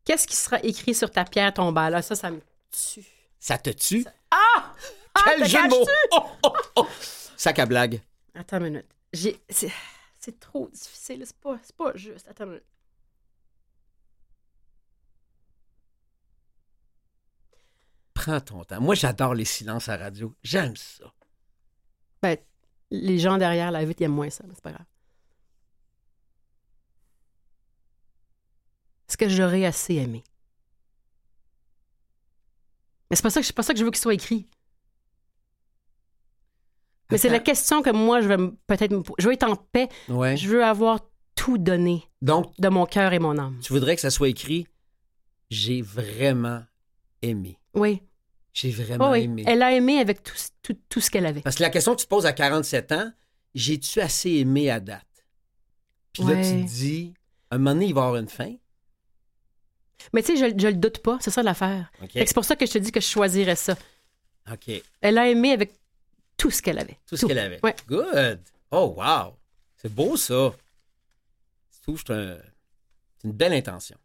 Qu'est-ce 0.05 0.27
qui 0.27 0.37
sera 0.37 0.59
écrit 0.63 0.95
sur 0.95 1.11
ta 1.11 1.25
pierre 1.25 1.53
tombale? 1.55 1.93
Là, 1.93 2.03
ça, 2.03 2.15
ça 2.15 2.31
me 2.31 2.41
tue. 2.71 3.05
Ça 3.39 3.57
te 3.59 3.71
tue? 3.71 4.05
Ah! 4.31 4.75
Quel 5.25 5.41
t'as 5.41 5.47
jeu 5.47 5.63
de 5.63 5.69
mots! 5.69 5.87
Oh, 6.13 6.27
oh, 6.45 6.53
oh. 6.77 6.89
Sac 7.37 7.59
à 7.59 7.67
blague. 7.67 8.01
Attends 8.35 8.59
une 8.59 8.65
minute. 8.65 8.87
J'ai... 9.13 9.41
C'est... 9.49 9.73
c'est 10.19 10.39
trop 10.39 10.69
difficile. 10.69 11.23
C'est 11.25 11.37
pas... 11.37 11.59
c'est 11.63 11.77
pas 11.77 11.97
juste. 11.97 12.29
Attends 12.29 12.45
une 12.45 12.51
minute. 12.51 12.67
Prends 18.15 18.41
ton 18.41 18.65
temps. 18.65 18.81
Moi, 18.81 18.95
j'adore 18.95 19.35
les 19.35 19.45
silences 19.45 19.89
à 19.89 19.97
radio. 19.97 20.35
J'aime 20.43 20.77
ça. 20.77 21.13
Ben, 22.21 22.37
les 22.91 23.19
gens 23.19 23.39
derrière 23.39 23.71
la 23.71 23.85
vitre, 23.85 24.01
ils 24.01 24.05
aiment 24.05 24.15
moins 24.15 24.31
ça, 24.31 24.45
mais 24.47 24.55
c'est 24.55 24.63
pas 24.63 24.73
grave. 24.73 24.87
Est-ce 29.09 29.17
que 29.17 29.29
j'aurais 29.29 29.65
assez 29.65 29.95
aimé? 29.95 30.25
Mais 33.09 33.17
c'est 33.17 33.23
pas 33.23 33.31
ça 33.31 33.41
que, 33.41 33.47
c'est 33.47 33.55
pas 33.55 33.63
ça 33.63 33.73
que 33.73 33.79
je 33.79 33.85
veux 33.85 33.91
qu'il 33.91 34.01
soit 34.01 34.15
écrit. 34.15 34.49
Mais 37.11 37.19
c'est 37.19 37.29
la 37.29 37.39
question 37.41 37.83
que 37.83 37.91
moi, 37.91 38.21
je 38.21 38.29
vais 38.29 38.37
me- 38.37 38.55
peut-être 38.67 38.95
Je 39.19 39.27
veux 39.27 39.33
être 39.33 39.49
en 39.49 39.57
paix. 39.57 39.89
Ouais. 40.09 40.37
Je 40.37 40.49
veux 40.49 40.63
avoir 40.65 41.01
tout 41.35 41.57
donné 41.59 42.03
Donc, 42.21 42.53
de 42.59 42.69
mon 42.69 42.85
cœur 42.85 43.13
et 43.13 43.19
mon 43.19 43.39
âme. 43.39 43.59
tu 43.63 43.73
voudrais 43.73 43.95
que 43.95 44.01
ça 44.03 44.11
soit 44.11 44.29
écrit 44.29 44.67
J'ai 45.51 45.81
vraiment 45.83 46.63
aimé. 47.23 47.59
Oui. 47.75 48.03
J'ai 48.53 48.71
vraiment 48.71 49.09
Oh 49.09 49.13
oui. 49.13 49.21
aimé. 49.23 49.45
Elle 49.47 49.63
a 49.63 49.73
aimé 49.73 49.99
avec 50.01 50.23
tout, 50.23 50.35
tout, 50.63 50.77
tout 50.89 51.01
ce 51.01 51.11
qu'elle 51.11 51.27
avait. 51.27 51.41
Parce 51.43 51.57
que 51.57 51.63
la 51.63 51.71
question 51.71 51.95
que 51.95 52.01
tu 52.01 52.05
te 52.07 52.11
poses 52.11 52.27
à 52.27 52.33
47 52.33 52.93
ans, 52.93 53.11
j'ai-tu 53.55 54.01
assez 54.01 54.31
aimé 54.33 54.69
à 54.69 54.81
date? 54.81 55.07
Puis 56.13 56.25
là, 56.25 56.35
tu 56.37 56.43
te 56.65 56.69
dis, 56.69 57.15
un 57.51 57.59
moment 57.59 57.73
donné, 57.75 57.87
il 57.87 57.95
va 57.95 58.01
y 58.03 58.05
avoir 58.05 58.21
une 58.21 58.29
fin. 58.29 58.53
Mais 60.13 60.23
tu 60.23 60.37
sais, 60.37 60.51
je, 60.51 60.55
je 60.61 60.67
le 60.69 60.75
doute 60.75 60.99
pas. 60.99 61.19
C'est 61.21 61.31
ça 61.31 61.43
l'affaire. 61.43 61.91
C'est 62.13 62.35
pour 62.35 62.45
ça 62.45 62.57
que 62.57 62.67
je 62.67 62.73
te 62.73 62.79
dis 62.79 62.93
que 62.93 63.01
je 63.01 63.07
choisirais 63.07 63.57
ça. 63.57 63.77
OK. 64.53 64.71
Elle 65.01 65.19
a 65.19 65.29
aimé 65.29 65.53
avec 65.53 65.73
tout 66.39 66.51
ce 66.51 66.63
qu'elle 66.63 66.79
avait. 66.79 66.99
Tout 67.07 67.17
ce 67.19 67.27
qu'elle 67.27 67.39
avait. 67.39 67.61
Ouais. 67.63 67.77
Good. 67.87 68.41
Oh, 68.71 68.95
wow. 68.97 69.35
C'est 69.77 69.93
beau, 69.93 70.17
ça. 70.17 70.53
C'est 71.71 72.11
un- 72.11 72.37
c'est 73.19 73.29
une 73.29 73.33
belle 73.33 73.53
intention. 73.53 73.97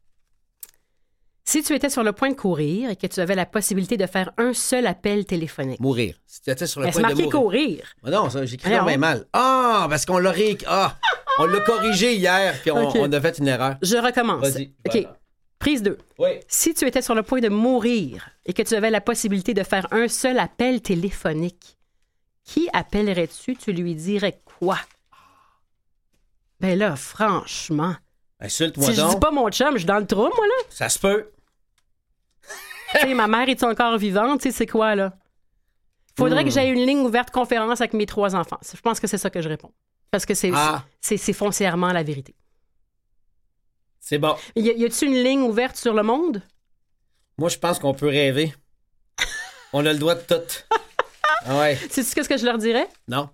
Si 1.46 1.62
tu 1.62 1.74
étais 1.74 1.90
sur 1.90 2.04
le 2.04 2.14
point 2.14 2.30
de 2.30 2.36
courir 2.36 2.90
et 2.90 2.96
que 2.96 3.06
tu 3.06 3.20
avais 3.20 3.36
la 3.36 3.46
possibilité 3.46 3.98
de 3.98 4.08
faire 4.08 4.32
un 4.38 4.54
seul 4.54 4.88
appel 4.88 5.26
téléphonique. 5.26 5.80
Mourir. 5.80 6.16
Si 6.26 6.42
tu 6.42 6.50
étais 6.50 6.68
sur 6.68 6.80
le 6.82 6.90
point 6.90 7.10
de 7.10 7.14
mourir. 7.16 7.30
courir. 7.30 7.94
Ah 8.04 8.10
non, 8.12 8.30
j'écris 8.46 8.70
bien 8.70 8.98
mal. 8.98 9.26
Ah, 9.34 9.88
parce 9.90 10.06
qu'on 10.06 10.20
l'a 10.20 10.32
ré... 10.32 10.58
Ah, 10.66 10.98
on 11.40 11.46
l'a 11.46 11.60
corrigé 11.60 12.16
hier, 12.16 12.58
puis 12.62 12.72
on, 12.72 13.12
a 13.12 13.22
fait 13.22 13.38
une 13.40 13.48
erreur. 13.50 13.76
Je 13.82 13.98
recommence. 13.98 14.42
Vas-y. 14.42 14.74
OK. 14.88 14.92
Voilà. 14.94 15.20
Prise 15.60 15.82
2. 15.84 15.98
Oui. 16.20 16.30
Si 16.48 16.74
tu 16.74 16.86
étais 16.86 17.02
sur 17.02 17.16
le 17.16 17.24
point 17.24 17.40
de 17.42 17.50
mourir 17.50 18.30
et 18.46 18.54
que 18.54 18.62
tu 18.62 18.74
avais 18.76 18.90
la 18.90 19.02
possibilité 19.02 19.54
de 19.54 19.64
faire 19.64 19.88
un 19.92 20.08
seul 20.08 20.40
appel 20.40 20.82
téléphonique, 20.82 21.78
qui 22.44 22.70
appellerais-tu? 22.74 23.56
Tu 23.56 23.72
lui 23.74 23.96
dirais 23.96 24.42
quoi? 24.60 24.78
Ben 26.60 26.78
là, 26.78 26.96
franchement. 26.96 27.96
Insulte-moi 28.40 28.88
Si 28.88 28.96
je 28.96 29.02
dis 29.02 29.08
donc. 29.14 29.22
pas 29.22 29.32
mon 29.32 29.50
chum, 29.50 29.72
je 29.74 29.78
suis 29.80 29.86
dans 29.86 30.00
le 30.00 30.08
trou, 30.08 30.22
moi, 30.24 30.48
là. 30.48 30.64
Ça 30.70 30.90
se 30.90 31.00
peut. 31.00 31.32
tu 32.94 33.00
sais, 33.00 33.14
ma 33.14 33.28
mère 33.28 33.48
est 33.50 33.64
encore 33.64 33.98
vivante? 33.98 34.42
Tu 34.42 34.50
sais, 34.52 34.58
c'est 34.58 34.68
quoi, 34.68 34.96
là? 34.96 35.18
Faudrait 36.18 36.44
Hmm. 36.44 36.46
que 36.46 36.52
j'aie 36.52 36.70
une 36.70 36.86
ligne 36.86 37.00
ouverte 37.00 37.32
conférence 37.32 37.82
avec 37.82 37.94
mes 37.94 38.06
trois 38.06 38.36
enfants. 38.36 38.60
Je 38.74 38.80
pense 38.82 39.00
que 39.00 39.08
c'est 39.08 39.18
ça 39.18 39.30
que 39.30 39.42
je 39.42 39.50
réponds. 39.50 39.74
Parce 40.12 40.26
que 40.26 40.36
c'est 40.36 40.52
Ah. 40.54 40.84
foncièrement 41.34 41.92
la 41.92 42.04
vérité. 42.04 42.36
C'est 44.00 44.20
bon. 44.20 44.36
Y, 44.56 44.70
a- 44.70 44.74
y 44.74 44.86
a-tu 44.86 45.06
une 45.06 45.24
ligne 45.24 45.42
ouverte 45.42 45.76
sur 45.76 45.94
le 45.94 46.04
monde? 46.04 46.42
Moi, 47.38 47.50
je 47.50 47.58
pense 47.58 47.80
qu'on 47.80 47.94
peut 47.96 48.10
rêver. 48.10 48.54
On 49.72 49.86
a 49.88 49.94
le 49.94 49.98
droit 49.98 50.14
de 50.16 50.22
tout. 50.22 50.36
Ah 51.46 51.60
ouais. 51.60 51.76
Sais-tu 51.76 52.04
ce 52.24 52.30
que 52.30 52.38
je 52.38 52.46
leur 52.46 52.58
dirais? 52.58 52.88
Non? 53.08 53.30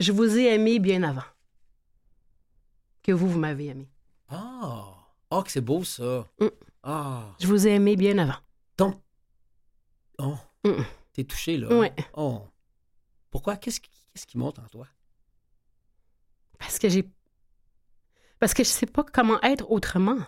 Je 0.00 0.12
vous 0.12 0.36
ai 0.36 0.54
aimé 0.54 0.78
bien 0.78 1.02
avant 1.02 1.24
que 3.02 3.12
vous, 3.12 3.28
vous 3.28 3.38
m'avez 3.38 3.66
aimé. 3.66 3.88
Ah. 4.28 4.92
Oh, 5.30 5.42
que 5.42 5.50
c'est 5.50 5.60
beau, 5.60 5.84
ça. 5.84 6.26
Mm. 6.40 6.46
Ah. 6.82 7.34
Je 7.40 7.46
vous 7.46 7.66
ai 7.66 7.70
aimé 7.70 7.96
bien 7.96 8.18
avant. 8.18 8.38
Donc. 8.76 9.00
Oh. 10.18 10.36
Mm. 10.64 10.82
T'es 11.12 11.24
touché, 11.24 11.56
là. 11.56 11.68
Ouais. 11.68 11.94
Oh. 12.14 12.42
Pourquoi? 13.30 13.56
Qu'est-ce 13.56 13.80
qui, 13.80 13.90
qu'est-ce 14.12 14.26
qui 14.26 14.38
monte 14.38 14.58
en 14.58 14.66
toi? 14.66 14.88
Parce 16.58 16.78
que 16.78 16.88
j'ai. 16.88 17.08
Parce 18.40 18.54
que 18.54 18.64
je 18.64 18.68
sais 18.68 18.86
pas 18.86 19.04
comment 19.04 19.40
être 19.42 19.70
autrement. 19.70 20.18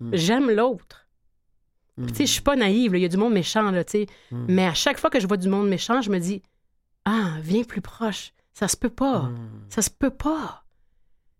Mm. 0.00 0.16
J'aime 0.16 0.50
l'autre. 0.50 1.05
Mm. 1.98 2.06
Tu 2.06 2.14
sais, 2.14 2.26
je 2.26 2.32
suis 2.32 2.42
pas 2.42 2.56
naïve, 2.56 2.92
il 2.94 3.00
y 3.00 3.04
a 3.04 3.08
du 3.08 3.16
monde 3.16 3.32
méchant, 3.32 3.70
là, 3.70 3.84
tu 3.84 3.92
sais. 3.92 4.06
Mm. 4.30 4.44
Mais 4.48 4.66
à 4.66 4.74
chaque 4.74 4.98
fois 4.98 5.10
que 5.10 5.20
je 5.20 5.26
vois 5.26 5.36
du 5.36 5.48
monde 5.48 5.68
méchant, 5.68 6.00
je 6.02 6.10
me 6.10 6.18
dis 6.18 6.42
Ah, 7.04 7.36
viens 7.42 7.62
plus 7.64 7.80
proche. 7.80 8.32
Ça 8.52 8.68
se 8.68 8.76
peut 8.76 8.90
pas. 8.90 9.22
Mm. 9.22 9.66
Ça 9.68 9.82
se 9.82 9.90
peut 9.90 10.10
pas. 10.10 10.64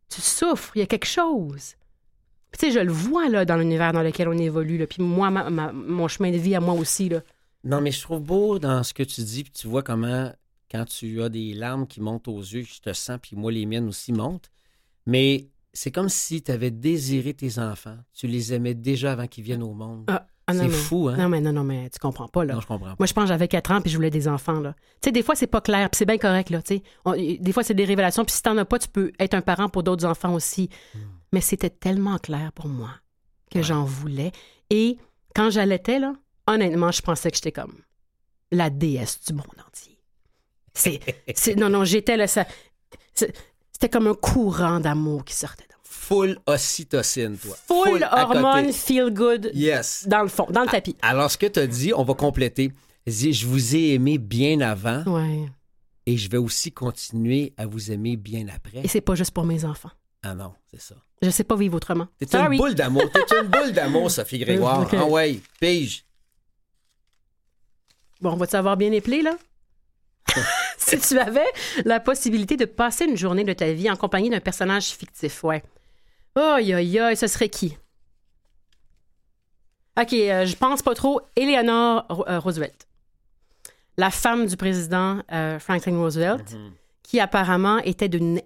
Tu 0.09 0.21
souffres, 0.21 0.77
il 0.77 0.81
y 0.81 0.83
a 0.83 0.87
quelque 0.87 1.07
chose. 1.07 1.75
Puis, 2.53 2.61
tu 2.61 2.67
sais, 2.67 2.73
je 2.73 2.79
le 2.79 2.93
vois 2.93 3.29
là, 3.29 3.45
dans 3.45 3.57
l'univers 3.57 3.93
dans 3.93 4.03
lequel 4.03 4.29
on 4.29 4.39
évolue. 4.39 4.79
Là. 4.79 4.87
Puis 4.87 5.03
moi, 5.03 5.31
ma- 5.31 5.51
ma- 5.51 5.73
mon 5.73 6.09
chemin 6.09 6.31
de 6.31 6.37
vie 6.37 6.55
à 6.55 6.61
moi 6.61 6.75
aussi. 6.75 7.09
Là. 7.09 7.21
Non, 7.65 7.81
mais 7.81 7.91
je 7.91 8.01
trouve 8.01 8.21
beau 8.21 8.59
dans 8.59 8.83
ce 8.83 8.95
que 8.95 9.03
tu 9.03 9.23
dis, 9.23 9.43
puis 9.43 9.53
tu 9.53 9.67
vois 9.67 9.83
comment, 9.83 10.33
quand 10.71 10.85
tu 10.85 11.21
as 11.23 11.29
des 11.29 11.53
larmes 11.55 11.87
qui 11.87 12.01
montent 12.01 12.29
aux 12.29 12.39
yeux, 12.41 12.63
je 12.63 12.81
te 12.81 12.93
sens, 12.93 13.19
puis 13.21 13.35
moi, 13.37 13.51
les 13.51 13.67
miennes 13.67 13.89
aussi 13.89 14.13
montent. 14.13 14.51
Mais 15.07 15.49
c'est 15.73 15.91
comme 15.91 16.09
si 16.09 16.43
tu 16.43 16.53
avais 16.53 16.71
désiré 16.71 17.35
tes 17.35 17.59
enfants. 17.59 17.99
Tu 18.15 18.27
les 18.29 18.55
aimais 18.55 18.75
déjà 18.75 19.13
avant 19.13 19.27
qu'ils 19.27 19.45
viennent 19.45 19.63
au 19.65 19.75
monde. 19.75 20.05
Ah, 20.09 20.27
ah, 20.49 20.53
c'est 20.55 20.62
mais- 20.62 20.68
fou, 20.70 21.09
hein? 21.09 21.16
Non, 21.16 21.28
mais 21.28 21.40
non, 21.40 21.53
non, 21.53 21.64
mais 21.64 21.90
tu 21.90 21.99
comprends 21.99 22.28
pas. 22.28 22.44
Là. 22.44 22.55
Non, 22.55 22.61
je 22.61 22.66
comprends 22.66 22.86
pas. 22.90 22.97
Moi, 22.99 23.07
je 23.07 23.12
pense 23.12 23.24
que 23.24 23.28
j'avais 23.28 23.49
4 23.49 23.70
ans 23.72 23.80
puis 23.80 23.90
je 23.90 23.97
voulais 23.97 24.11
des 24.11 24.28
enfants. 24.28 24.61
Là. 24.61 24.74
Tu 25.01 25.07
sais, 25.09 25.12
des 25.12 25.22
fois, 25.22 25.34
c'est 25.34 25.47
pas 25.47 25.61
clair, 25.61 25.90
puis 25.90 25.99
c'est 25.99 26.07
bien 26.07 26.18
correct. 26.18 26.51
Là, 26.51 26.62
tu 26.62 26.76
sais. 26.76 27.38
Des 27.40 27.53
fois, 27.53 27.62
c'est 27.64 27.74
des 27.74 27.84
révélations, 27.84 28.24
puis 28.24 28.34
si 28.34 28.42
t'en 28.42 28.57
as 28.57 28.64
pas, 28.64 28.78
tu 28.78 28.88
peux 28.88 29.12
être 29.18 29.34
un 29.34 29.40
parent 29.42 29.68
pour 29.68 29.82
d'autres 29.82 30.05
enfants 30.05 30.34
aussi. 30.34 30.68
Mais 31.32 31.40
c'était 31.40 31.70
tellement 31.70 32.18
clair 32.18 32.53
pour 32.53 32.66
moi 32.68 32.90
que 33.51 33.59
Ouais. 33.59 33.64
j'en 33.64 33.84
voulais. 33.84 34.30
Et 34.70 34.99
quand 35.34 35.51
j'allaitais, 35.51 35.99
là, 35.99 36.14
honnêtement, 36.47 36.92
je 36.92 37.03
pensais 37.03 37.30
que 37.30 37.36
j'étais 37.36 37.53
comme 37.53 37.74
la 38.53 38.70
déesse 38.70 39.24
du 39.24 39.32
monde 39.34 39.47
entier. 39.66 39.99
C'est, 40.74 41.57
non, 41.57 41.68
non, 41.70 41.84
j'étais 41.84 42.16
là, 42.16 42.26
ça, 42.28 42.44
c'était 43.14 43.88
comme 43.88 44.07
un 44.07 44.14
courant 44.14 44.78
d'amour 44.78 45.24
qui 45.24 45.34
sortait 45.34 45.64
de. 45.64 45.74
Full 46.07 46.39
ocytocine, 46.47 47.37
toi. 47.37 47.57
Full, 47.67 48.09
hormone, 48.13 48.73
feel 48.73 49.11
good, 49.13 49.51
Yes. 49.55 50.07
dans 50.07 50.23
le 50.23 50.29
fond, 50.29 50.47
dans 50.51 50.63
le 50.63 50.69
tapis. 50.69 50.97
Alors, 51.03 51.31
ce 51.31 51.37
que 51.37 51.47
tu 51.47 51.59
as 51.59 51.67
dit, 51.67 51.93
on 51.95 52.05
va 52.05 52.15
compléter. 52.15 52.71
Je 53.07 53.45
vous 53.47 53.75
ai 53.75 53.95
aimé 53.95 54.19
bien 54.19 54.61
avant 54.61 55.03
Ouais. 55.05 55.47
et 56.07 56.17
je 56.17 56.31
vais 56.31 56.37
aussi 56.39 56.71
continuer 56.71 57.53
à 57.57 57.67
vous 57.67 57.91
aimer 57.91 58.17
bien 58.17 58.47
après. 58.55 58.81
Et 58.85 58.89
c'est 58.89 59.01
pas 59.01 59.15
juste 59.17 59.33
pour 59.33 59.45
mes 59.45 59.65
enfants. 59.65 59.91
Ah 60.23 60.35
non, 60.35 60.53
c'est 60.71 60.81
ça. 60.81 60.95
Je 61.23 61.31
sais 61.31 61.45
pas 61.45 61.57
vivre 61.57 61.77
autrement. 61.77 62.07
T'es 62.19 62.27
une 62.37 62.57
boule 62.57 62.75
d'amour. 62.75 63.05
T'es 63.13 63.41
une 63.41 63.49
boule 63.49 63.73
d'amour, 63.73 64.11
Sophie 64.13 64.39
Grégoire. 64.39 64.83
Ok. 64.83 64.95
Ah 64.97 65.05
ouais, 65.07 65.41
pige. 65.61 66.05
Bon, 68.21 68.31
on 68.33 68.37
va-tu 68.37 68.57
avoir 68.57 68.77
bien 68.77 68.93
éplé, 68.93 69.23
là? 69.23 69.37
si 70.79 70.99
tu 70.99 71.19
avais 71.19 71.47
la 71.85 72.01
possibilité 72.01 72.57
de 72.57 72.65
passer 72.65 73.05
une 73.07 73.17
journée 73.17 73.45
de 73.45 73.53
ta 73.53 73.73
vie 73.73 73.91
en 73.91 73.97
compagnie 73.97 74.31
d'un 74.31 74.41
personnage 74.41 74.87
fictif, 74.87 75.43
ouais. 75.45 75.63
Aïe, 76.37 76.72
aïe, 76.74 76.99
aïe, 76.99 77.16
ce 77.16 77.26
serait 77.26 77.49
qui? 77.49 77.76
OK, 80.01 80.12
euh, 80.12 80.45
je 80.45 80.57
pense 80.57 80.82
pas 80.82 80.95
trop. 80.95 81.20
Eleanor 81.37 82.05
euh, 82.28 82.39
Roosevelt. 82.39 82.87
La 83.97 84.11
femme 84.11 84.47
du 84.47 84.57
président 84.57 85.20
euh, 85.32 85.59
Franklin 85.59 85.97
Roosevelt, 85.99 86.53
Mhm. 86.53 86.72
qui 87.03 87.18
apparemment 87.20 87.78
était 87.78 88.09
d'une 88.09 88.41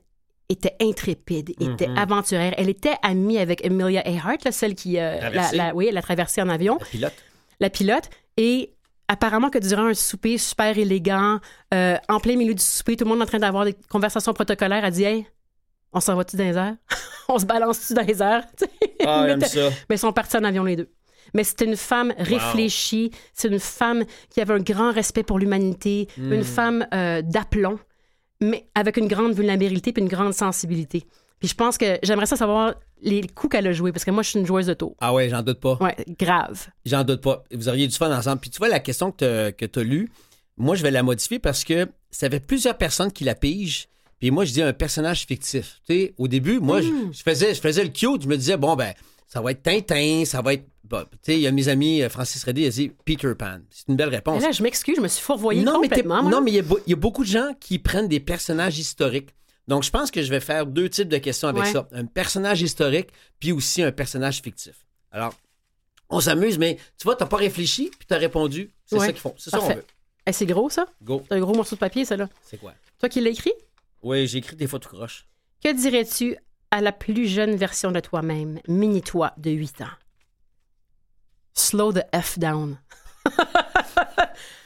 était 0.49 0.75
intrépide, 0.81 1.51
était 1.61 1.87
Mhm. 1.87 1.97
aventurière. 1.99 2.55
Elle 2.57 2.69
était 2.69 2.97
amie 3.03 3.39
avec 3.39 3.65
Amelia 3.65 4.07
Earhart, 4.09 4.39
là, 4.45 4.51
celle 4.51 4.75
qui 4.75 4.99
euh, 4.99 5.15
la, 5.15 5.19
Traversée. 5.21 5.57
la- 5.57 5.75
oui, 5.77 5.87
elle 5.89 5.97
a 5.97 6.03
traversé 6.03 6.43
en 6.43 6.49
avion 6.49 6.77
La 6.81 6.87
pilote. 6.87 7.15
la 7.61 7.71
pilote. 7.71 8.11
Et 8.37 8.73
apparemment 9.07 9.49
que 9.51 9.59
durant 9.59 9.87
un 9.87 9.95
souper 9.95 10.39
super 10.39 10.77
élégant, 10.77 11.39
en 11.73 12.21
plein 12.21 12.37
milieu 12.37 12.55
du 12.55 12.63
souper, 12.63 12.97
tout 12.97 13.05
le 13.05 13.11
monde 13.11 13.21
est 13.21 13.23
en 13.23 13.27
train 13.27 13.39
d'avoir 13.39 13.65
des 13.65 13.75
conversations 13.89 14.33
protocolaires, 14.33 14.85
a 14.85 14.91
dit 14.91 15.05
Hey, 15.05 15.27
on 15.93 16.01
s'en 16.01 16.15
va-tu 16.17 16.37
dans 16.37 16.45
les 16.45 16.57
airs? 16.57 16.77
On 17.29 17.39
se 17.39 17.45
balance-tu 17.47 17.95
dans 17.95 18.03
les 18.03 18.21
airs? 18.23 18.45
Ah, 19.07 19.25
mais 19.37 19.47
ça. 19.47 19.71
mais 19.89 19.97
ils 19.97 19.99
sont 19.99 20.13
partis 20.13 20.37
en 20.37 20.45
avion 20.45 20.63
les 20.65 20.77
deux. 20.77 20.91
mais 21.33 21.43
c'était 21.45 21.65
une 21.65 21.77
femme 21.77 22.13
réfléchie, 22.19 23.11
c'est 23.33 23.49
une 23.49 23.59
femme 23.61 24.05
qui 24.29 24.41
avait 24.43 24.53
un 24.55 24.59
grand 24.61 24.93
respect 24.93 25.23
pour 25.23 25.39
l'humanité, 25.39 26.09
Hmm. 26.19 26.33
une 26.33 26.45
femme 26.45 26.87
euh, 26.93 27.23
d'aplomb, 27.23 27.79
mais 28.41 28.67
avec 28.75 28.97
une 28.99 29.09
grande 29.09 29.33
vulnérabilité 29.35 29.93
puis 29.93 30.03
une 30.03 30.09
grande 30.09 30.35
sensibilité. 30.35 31.05
Puis 31.39 31.49
je 31.49 31.55
pense 31.55 31.79
que 31.79 31.99
j'aimerais 32.03 32.27
ça 32.27 32.37
savoir 32.37 32.75
les 33.01 33.27
coups 33.29 33.53
qu'elle 33.53 33.67
a 33.67 33.73
joués, 33.73 33.93
parce 33.93 34.05
que 34.05 34.11
moi, 34.11 34.23
je 34.23 34.29
suis 34.31 34.39
une 34.39 34.45
joueuse 34.47 34.67
de 34.67 34.75
tour. 34.75 34.95
Ah 35.01 35.15
ouais, 35.15 35.31
j'en 35.31 35.41
doute 35.43 35.61
pas. 35.61 35.79
Ouais, 35.81 35.97
grave. 36.19 36.67
J'en 36.85 37.03
doute 37.05 37.23
pas. 37.23 37.45
Vous 37.51 37.69
auriez 37.71 37.89
du 37.89 37.97
fun 37.97 38.15
ensemble. 38.15 38.41
Puis 38.41 38.51
tu 38.51 38.59
vois, 38.59 38.69
la 38.69 38.81
question 38.81 39.11
que 39.13 39.51
tu 39.51 39.79
as 39.79 39.83
lue, 39.83 40.11
moi, 40.59 40.75
je 40.75 40.83
vais 40.83 40.91
la 40.91 41.03
modifier 41.03 41.39
parce 41.39 41.65
que 41.65 41.87
ça 42.11 42.29
fait 42.29 42.41
plusieurs 42.41 42.77
personnes 42.77 43.11
qui 43.11 43.25
la 43.25 43.35
pigent. 43.35 43.87
Puis 44.21 44.31
moi, 44.31 44.45
je 44.45 44.53
dis 44.53 44.63
un 44.63 44.73
personnage 44.73 45.25
fictif. 45.27 45.81
Tu 45.89 45.95
sais, 45.95 46.15
au 46.19 46.29
début, 46.29 46.61
moi, 46.61 46.81
je, 46.83 46.89
je 47.13 47.23
faisais, 47.23 47.55
je 47.55 47.61
faisais 47.61 47.83
le 47.83 47.89
cute. 47.91 48.23
Je 48.23 48.29
me 48.29 48.37
disais, 48.37 48.57
bon, 48.59 48.77
ben, 48.77 48.93
ça 49.27 49.41
va 49.41 49.53
être 49.53 49.63
Tintin, 49.63 50.25
ça 50.27 50.43
va 50.43 50.55
être. 50.55 50.67
bon, 50.85 51.03
tu 51.11 51.19
sais, 51.23 51.35
il 51.37 51.41
y 51.41 51.47
a 51.47 51.51
mes 51.53 51.69
amis, 51.69 52.03
euh, 52.03 52.09
Francis 52.11 52.45
Reddy, 52.45 52.63
il 52.63 52.67
a 52.67 52.71
dit 52.71 52.93
Peter 53.05 53.33
Pan. 53.39 53.61
C'est 53.71 53.89
une 53.89 53.97
belle 53.97 54.11
Mais 54.11 54.17
réponse. 54.17 54.43
là, 54.43 54.53
je 54.53 54.63
m'excuse, 54.63 54.97
je 54.97 55.01
me 55.01 55.09
suis 55.09 55.23
fourvoyée 55.23 55.63
non, 55.63 55.81
mais 55.81 55.89
complètement. 55.89 56.23
moi. 56.23 56.31
non, 56.31 56.43
mais 56.43 56.51
il 56.51 56.57
y, 56.57 56.61
a 56.61 56.65
y 56.87 56.95
beaucoup 56.95 57.23
de 57.25 57.29
gens 57.31 57.55
qui 57.59 57.79
prennent 57.79 58.09
des 58.09 58.21
personnages 58.21 58.79
historiques. 58.79 59.31
Donc, 59.69 59.85
je 59.85 59.91
pense 59.91 60.11
que 60.11 60.21
je 60.23 60.29
vais 60.31 60.41
faire 60.41 60.67
deux 60.67 60.89
types 60.91 61.09
de 61.09 61.19
questions 61.19 61.49
avec 61.49 61.63
Ouais. 61.63 61.73
ça. 61.73 61.89
Un 61.93 62.05
personnage 62.05 62.61
historique, 62.61 63.09
puis 63.39 63.53
aussi 63.53 63.83
un 63.83 63.93
personnage 63.93 64.43
fictif. 64.43 64.85
Alors, 65.13 65.33
on 66.09 66.21
s'amuse, 66.21 66.59
mais 66.59 66.77
tu 66.99 67.05
vois, 67.05 67.15
t'as 67.17 67.27
pas 67.27 67.37
réfléchi, 67.37 67.89
puis 67.97 68.07
t'as 68.07 68.19
répondu. 68.19 68.71
C'est 68.85 68.97
Ouais. 68.99 69.07
ça 69.07 69.13
qu'ils 69.13 69.21
font. 69.21 69.35
C'est 69.39 69.51
ça 69.51 69.59
qu'on 69.59 69.69
veut. 69.69 69.85
Eh, 70.27 70.33
c'est 70.33 70.45
gros, 70.47 70.69
ça? 70.69 70.87
Go. 71.03 71.23
C'est 71.29 71.37
un 71.37 71.41
gros 71.41 71.55
morceau 71.55 71.77
de 71.77 71.81
papier, 71.81 72.05
ça, 72.05 72.17
là. 72.17 72.29
C'est 72.43 72.59
quoi? 72.59 72.75
Toi 72.99 73.09
qui 73.09 73.21
l'as 73.21 73.31
écrit? 73.31 73.53
Oui, 74.03 74.27
j'ai 74.27 74.39
écrit 74.39 74.57
des 74.57 74.67
fois 74.67 74.79
tout 74.79 74.89
croche. 74.89 75.27
Que 75.63 75.73
dirais-tu 75.73 76.37
à 76.71 76.81
la 76.81 76.93
plus 76.93 77.27
jeune 77.27 77.57
version 77.57 77.91
de 77.93 78.01
toi-même, 78.01 78.61
mini-toi 78.69 79.33
de 79.37 79.51
8 79.51 79.83
ans? 79.83 79.87
Slow 81.55 81.93
the 81.93 82.03
F 82.15 82.39
down. 82.39 82.79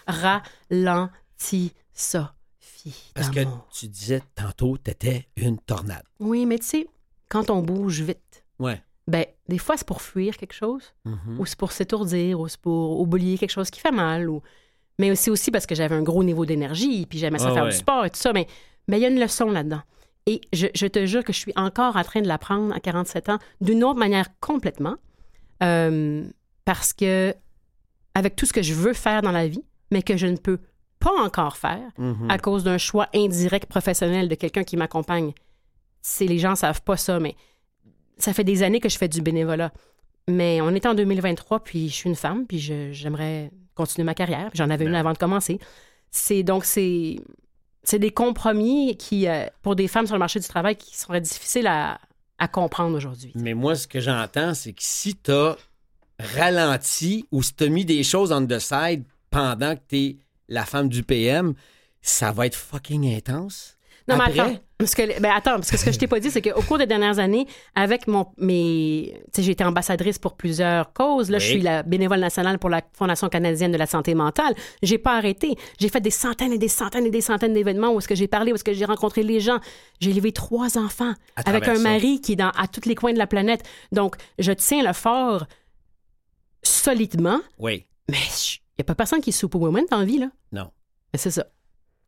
Ralentis 0.06 1.72
ça, 1.92 2.34
fille 2.58 2.94
Parce 3.14 3.30
que 3.30 3.40
tu 3.72 3.88
disais 3.88 4.22
tantôt, 4.34 4.76
t'étais 4.78 5.28
une 5.36 5.58
tornade. 5.58 6.04
Oui, 6.20 6.44
mais 6.46 6.58
tu 6.58 6.64
sais, 6.66 6.86
quand 7.28 7.50
on 7.50 7.62
bouge 7.62 8.02
vite, 8.02 8.44
Ouais. 8.58 8.82
ben, 9.06 9.24
des 9.48 9.58
fois, 9.58 9.76
c'est 9.76 9.86
pour 9.86 10.02
fuir 10.02 10.36
quelque 10.36 10.52
chose, 10.54 10.92
Mhm. 11.04 11.40
ou 11.40 11.46
c'est 11.46 11.58
pour 11.58 11.72
s'étourdir, 11.72 12.40
ou 12.40 12.48
c'est 12.48 12.60
pour 12.60 13.00
oublier 13.00 13.38
quelque 13.38 13.50
chose 13.50 13.70
qui 13.70 13.80
fait 13.80 13.90
mal, 13.92 14.28
ou... 14.28 14.42
mais 14.98 15.10
aussi 15.10 15.30
aussi 15.30 15.50
parce 15.50 15.66
que 15.66 15.74
j'avais 15.74 15.94
un 15.94 16.02
gros 16.02 16.22
niveau 16.24 16.44
d'énergie, 16.46 17.06
puis 17.06 17.18
j'aimais 17.18 17.38
ça 17.38 17.48
Ah 17.50 17.54
faire 17.54 17.64
ouais. 17.64 17.70
du 17.70 17.76
sport 17.76 18.04
et 18.04 18.10
tout 18.10 18.20
ça, 18.20 18.32
mais 18.32 18.46
mais 18.88 18.98
il 18.98 19.02
y 19.02 19.04
a 19.04 19.08
une 19.08 19.20
leçon 19.20 19.50
là-dedans. 19.50 19.82
Et 20.26 20.40
je, 20.52 20.66
je 20.74 20.86
te 20.86 21.04
jure 21.06 21.22
que 21.24 21.32
je 21.32 21.38
suis 21.38 21.52
encore 21.56 21.96
en 21.96 22.02
train 22.02 22.22
de 22.22 22.26
l'apprendre 22.28 22.74
à 22.74 22.80
47 22.80 23.28
ans 23.28 23.38
d'une 23.60 23.84
autre 23.84 23.98
manière 23.98 24.26
complètement, 24.40 24.96
euh, 25.62 26.24
parce 26.64 26.92
que 26.92 27.34
avec 28.14 28.36
tout 28.36 28.46
ce 28.46 28.52
que 28.52 28.62
je 28.62 28.74
veux 28.74 28.92
faire 28.94 29.22
dans 29.22 29.32
la 29.32 29.48
vie, 29.48 29.64
mais 29.90 30.02
que 30.02 30.16
je 30.16 30.26
ne 30.26 30.36
peux 30.36 30.58
pas 31.00 31.12
encore 31.22 31.56
faire 31.56 31.82
Mhm. 31.98 32.30
à 32.30 32.38
cause 32.38 32.64
d'un 32.64 32.78
choix 32.78 33.08
indirect 33.14 33.66
professionnel 33.68 34.28
de 34.28 34.34
quelqu'un 34.34 34.64
qui 34.64 34.76
m'accompagne. 34.76 35.32
C'est 36.00 36.26
les 36.26 36.38
gens 36.38 36.54
savent 36.54 36.82
pas 36.82 36.96
ça, 36.96 37.18
mais 37.20 37.34
ça 38.16 38.32
fait 38.32 38.44
des 38.44 38.62
années 38.62 38.80
que 38.80 38.88
je 38.88 38.96
fais 38.96 39.08
du 39.08 39.20
bénévolat. 39.20 39.72
Mais 40.28 40.60
on 40.62 40.70
est 40.70 40.86
en 40.86 40.94
2023, 40.94 41.60
puis 41.64 41.88
je 41.90 41.94
suis 41.94 42.08
une 42.08 42.16
femme, 42.16 42.46
puis 42.46 42.58
je- 42.58 42.92
j'aimerais 42.92 43.50
continuer 43.74 44.04
ma 44.06 44.14
carrière. 44.14 44.50
J'en 44.54 44.70
avais 44.70 44.84
une 44.86 44.92
Ben. 44.92 45.00
avant 45.00 45.12
de 45.12 45.18
commencer. 45.18 45.58
C'est 46.10 46.42
donc 46.42 46.64
c'est 46.64 47.16
c'est 47.84 47.98
des 47.98 48.10
compromis 48.10 48.96
qui 48.96 49.28
euh, 49.28 49.46
pour 49.62 49.76
des 49.76 49.88
femmes 49.88 50.06
sur 50.06 50.14
le 50.14 50.20
marché 50.20 50.40
du 50.40 50.48
travail 50.48 50.76
qui 50.76 50.96
seraient 50.96 51.20
difficiles 51.20 51.66
à, 51.66 51.98
à 52.38 52.48
comprendre 52.48 52.96
aujourd'hui. 52.96 53.32
Mais 53.34 53.54
moi, 53.54 53.76
ce 53.76 53.86
que 53.86 54.00
j'entends, 54.00 54.54
c'est 54.54 54.72
que 54.72 54.82
si 54.82 55.14
t'as 55.14 55.56
ralenti 56.18 57.26
ou 57.32 57.42
si 57.42 57.54
t'as 57.54 57.68
mis 57.68 57.84
des 57.84 58.02
choses 58.02 58.32
on 58.32 58.46
the 58.46 58.58
side 58.58 59.04
pendant 59.30 59.74
que 59.74 59.80
t'es 59.88 60.16
la 60.48 60.64
femme 60.64 60.88
du 60.88 61.02
PM, 61.02 61.54
ça 62.02 62.32
va 62.32 62.46
être 62.46 62.54
fucking 62.56 63.14
intense. 63.16 63.76
Non, 64.08 64.16
mais 64.16 64.38
attends. 64.38 64.56
Parce 64.84 64.94
que, 64.94 65.20
ben 65.20 65.32
attends, 65.34 65.54
parce 65.56 65.70
que 65.70 65.76
ce 65.76 65.84
que 65.84 65.92
je 65.92 65.98
t'ai 65.98 66.06
pas 66.06 66.20
dit, 66.20 66.30
c'est 66.30 66.42
qu'au 66.42 66.60
cours 66.62 66.78
des 66.78 66.86
dernières 66.86 67.18
années, 67.18 67.46
avec 67.74 68.06
mon, 68.06 68.26
mes, 68.38 69.14
tu 69.26 69.36
sais, 69.36 69.42
j'ai 69.42 69.52
été 69.52 69.64
ambassadrice 69.64 70.18
pour 70.18 70.34
plusieurs 70.36 70.92
causes. 70.92 71.30
Là, 71.30 71.38
je 71.38 71.46
suis 71.48 71.60
la 71.60 71.82
bénévole 71.82 72.20
nationale 72.20 72.58
pour 72.58 72.68
la 72.70 72.82
Fondation 72.92 73.28
canadienne 73.28 73.72
de 73.72 73.78
la 73.78 73.86
santé 73.86 74.14
mentale. 74.14 74.54
J'ai 74.82 74.98
pas 74.98 75.16
arrêté. 75.16 75.56
J'ai 75.80 75.88
fait 75.88 76.00
des 76.00 76.10
centaines 76.10 76.52
et 76.52 76.58
des 76.58 76.68
centaines 76.68 77.06
et 77.06 77.10
des 77.10 77.20
centaines 77.20 77.52
d'événements 77.54 77.92
où 77.92 77.98
est-ce 77.98 78.08
que 78.08 78.14
j'ai 78.14 78.28
parlé, 78.28 78.52
où 78.52 78.54
est-ce 78.56 78.64
que 78.64 78.72
j'ai 78.74 78.84
rencontré 78.84 79.22
les 79.22 79.40
gens. 79.40 79.58
J'ai 80.00 80.10
élevé 80.10 80.32
trois 80.32 80.76
enfants 80.78 81.14
À 81.36 81.48
avec 81.48 81.66
un 81.68 81.76
ça. 81.76 81.80
mari 81.82 82.20
qui 82.20 82.32
est 82.32 82.36
dans, 82.36 82.50
à 82.50 82.68
tous 82.68 82.86
les 82.88 82.94
coins 82.94 83.12
de 83.12 83.18
la 83.18 83.26
planète. 83.26 83.62
Donc, 83.92 84.16
je 84.38 84.52
tiens 84.52 84.82
le 84.86 84.92
fort 84.92 85.46
solidement, 86.62 87.40
Oui. 87.58 87.86
mais 88.08 88.16
il 88.16 88.78
y 88.78 88.82
a 88.82 88.84
pas 88.84 88.94
personne 88.94 89.20
qui 89.20 89.30
est 89.30 89.32
superwoman 89.32 89.84
dans 89.90 89.98
la 89.98 90.04
vie, 90.04 90.18
là. 90.18 90.28
Non. 90.52 90.70
Mais 91.12 91.18
c'est 91.18 91.30
ça. 91.30 91.46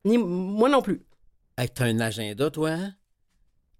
Ni 0.04 0.18
moi 0.18 0.68
non 0.68 0.82
plus. 0.82 1.02
Hey, 1.58 1.70
t'as 1.70 1.86
un 1.86 2.00
agenda, 2.00 2.50
toi? 2.50 2.70
hein? 2.70 2.94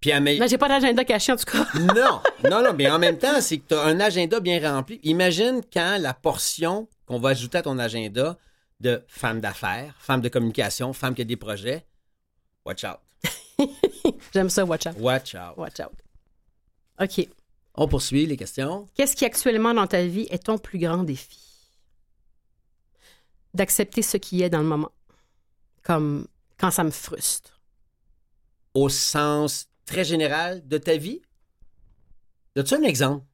Puis 0.01 0.13
à 0.13 0.21
me- 0.21 0.39
Mais 0.39 0.49
j'ai 0.49 0.59
pas 0.59 0.69
d'agenda 0.69 1.05
caché, 1.05 1.33
en 1.33 1.37
tout 1.37 1.45
cas. 1.45 1.67
Non, 1.79 2.21
non, 2.51 2.63
non, 2.63 2.73
mais 2.75 2.89
en 2.91 2.99
même 2.99 3.19
temps, 3.19 3.41
c'est 3.41 3.59
que 3.59 3.69
tu 3.69 3.75
as 3.75 3.83
un 3.83 4.01
agenda 4.01 4.41
bien 4.41 4.61
rempli. 4.73 4.99
Imagine 5.03 5.61
quand 5.73 5.99
la 6.01 6.15
portion 6.15 6.89
qu'on 7.07 7.19
va 7.19 7.31
ajouter 7.31 7.59
à 7.59 7.63
ton 7.63 7.79
agenda 7.79 8.37
de 8.81 9.03
femme 9.09 9.41
d'affaires, 9.41 9.95
femme 9.99 10.21
de 10.21 10.29
communication, 10.29 10.93
femme 10.93 11.15
qui 11.15 11.23
a 11.23 11.25
des 11.25 11.37
projets. 11.37 11.87
Watch 12.65 12.85
out. 12.85 12.99
J'aime 14.33 14.51
ça, 14.51 14.65
watch 14.65 14.87
out. 14.87 14.95
Watch 14.99 15.35
out. 15.35 15.57
Watch 15.57 15.81
out. 15.81 15.93
OK. 17.01 17.29
On 17.75 17.89
poursuit 17.89 18.27
les 18.27 18.37
questions. 18.39 18.87
Qu'est-ce 18.95 19.15
qui 19.17 19.25
actuellement 19.27 19.75
dans 19.75 19.87
ta 19.87 20.05
vie 20.05 20.27
est 20.31 20.45
ton 20.45 20.57
plus 20.59 20.79
grand 20.79 21.03
défi? 21.05 21.39
D'accepter 23.55 24.03
ce 24.03 24.17
qui 24.17 24.43
est 24.43 24.51
dans 24.51 24.61
le 24.61 24.65
moment. 24.67 24.93
Comme 25.83 26.27
quand 26.59 26.71
ça 26.71 26.85
me 26.85 26.91
frustre. 26.91 27.56
Au 28.77 28.91
sens 28.91 29.69
très 29.87 30.05
général 30.05 30.69
de 30.69 30.77
ta 30.77 30.99
vie? 30.99 31.23
As-tu 32.59 32.75
un 32.75 32.83
exemple? 32.83 33.25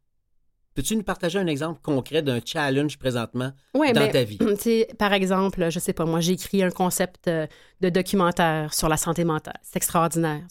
Peux-tu 0.77 0.95
nous 0.95 1.03
partager 1.03 1.37
un 1.37 1.49
exemple 1.49 1.81
concret 1.83 2.23
d'un 2.23 2.39
challenge 2.45 2.97
présentement 2.97 3.51
Ouais, 3.75 3.93
dans 3.93 4.03
ben, 4.03 4.13
ta 4.13 4.23
vie? 4.23 4.39
par 4.99 5.13
exemple, 5.13 5.69
je 5.69 5.81
sais 5.81 5.93
pas, 5.93 6.05
moi, 6.05 6.21
j'ai 6.21 6.35
écrit 6.35 6.63
un 6.63 6.71
concept 6.71 7.27
euh, 7.27 7.49
de 7.81 7.89
documentaire 7.89 8.73
sur 8.73 8.89
la 8.89 8.97
santé 8.97 9.25
mentale. 9.25 9.59
C'est 9.63 9.79
extraordinaire. 9.79 10.47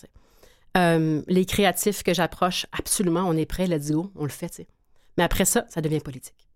Euh, 0.76 1.22
les 1.26 1.46
créatifs 1.46 2.04
que 2.04 2.14
j'approche, 2.14 2.66
absolument, 2.78 3.24
on 3.26 3.38
est 3.38 3.46
prêt, 3.46 3.68
let's 3.68 3.92
go, 3.92 4.12
on 4.18 4.24
le 4.24 4.30
fait. 4.30 4.68
Mais 5.18 5.24
après 5.24 5.46
ça, 5.46 5.66
ça 5.70 5.80
devient 5.80 6.02
politique. 6.02 6.50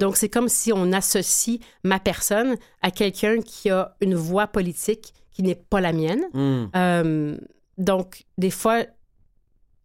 Donc, 0.00 0.16
c'est 0.16 0.28
comme 0.28 0.48
si 0.48 0.72
on 0.72 0.92
associe 0.92 1.60
ma 1.84 2.00
personne 2.00 2.56
à 2.80 2.90
quelqu'un 2.90 3.40
qui 3.40 3.70
a 3.70 3.94
une 4.00 4.16
voix 4.16 4.48
politique 4.48 5.14
qui 5.32 5.42
n'est 5.42 5.54
pas 5.54 5.80
la 5.80 5.92
mienne. 5.92 6.22
Hmm. 6.34 6.66
Euh, 6.76 7.36
donc, 7.78 8.24
des 8.38 8.50
fois, 8.50 8.84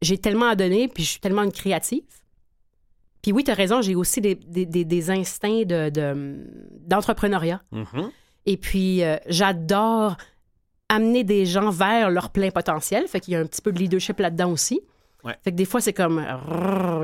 j'ai 0.01 0.17
tellement 0.17 0.47
à 0.49 0.55
donner, 0.55 0.87
puis 0.87 1.03
je 1.03 1.09
suis 1.11 1.19
tellement 1.19 1.43
une 1.43 1.51
créative. 1.51 2.03
Puis 3.21 3.31
oui, 3.31 3.43
tu 3.43 3.51
as 3.51 3.55
raison, 3.55 3.81
j'ai 3.81 3.95
aussi 3.95 4.21
des, 4.21 4.35
des- 4.35 4.65
des- 4.65 4.85
des 4.85 5.09
instincts 5.09 5.63
de- 5.65 5.89
de- 5.89 6.45
d'entrepreneuriat. 6.85 7.61
Mhm. 7.71 8.11
Et 8.45 8.57
puis, 8.57 9.03
euh, 9.03 9.17
j'adore 9.27 10.15
amener 10.89 11.23
des 11.23 11.45
gens 11.45 11.69
vers 11.69 12.09
leur 12.09 12.29
plein 12.29 12.49
potentiel. 12.51 13.07
Fait 13.07 13.19
qu'il 13.19 13.33
y 13.33 13.35
a 13.35 13.39
un 13.41 13.45
petit 13.45 13.61
peu 13.61 13.71
de 13.73 13.79
leadership 13.79 14.19
là-dedans 14.19 14.51
aussi. 14.51 14.79
Ouais. 15.23 15.35
Fait 15.43 15.51
que 15.51 15.57
des 15.57 15.65
fois, 15.65 15.81
c'est 15.81 15.91
comme 15.93 16.19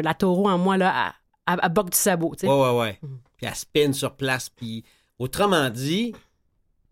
la 0.02 0.14
taureau 0.14 0.48
en 0.48 0.58
moi, 0.58 0.78
là, 0.78 0.94
à, 1.46 1.54
à, 1.54 1.66
à 1.66 1.70
boc 1.70 1.90
du 1.90 1.98
sabot. 1.98 2.34
tu 2.36 2.42
sais. 2.42 2.48
Ouais, 2.48 2.62
ouais, 2.62 2.78
ouais. 2.80 3.00
Mhm. 3.02 3.18
Puis 3.36 3.46
elle 3.48 3.56
spin 3.56 3.92
sur 3.94 4.14
place. 4.16 4.50
Puis 4.50 4.86
autrement 5.20 5.70
dit, 5.70 6.14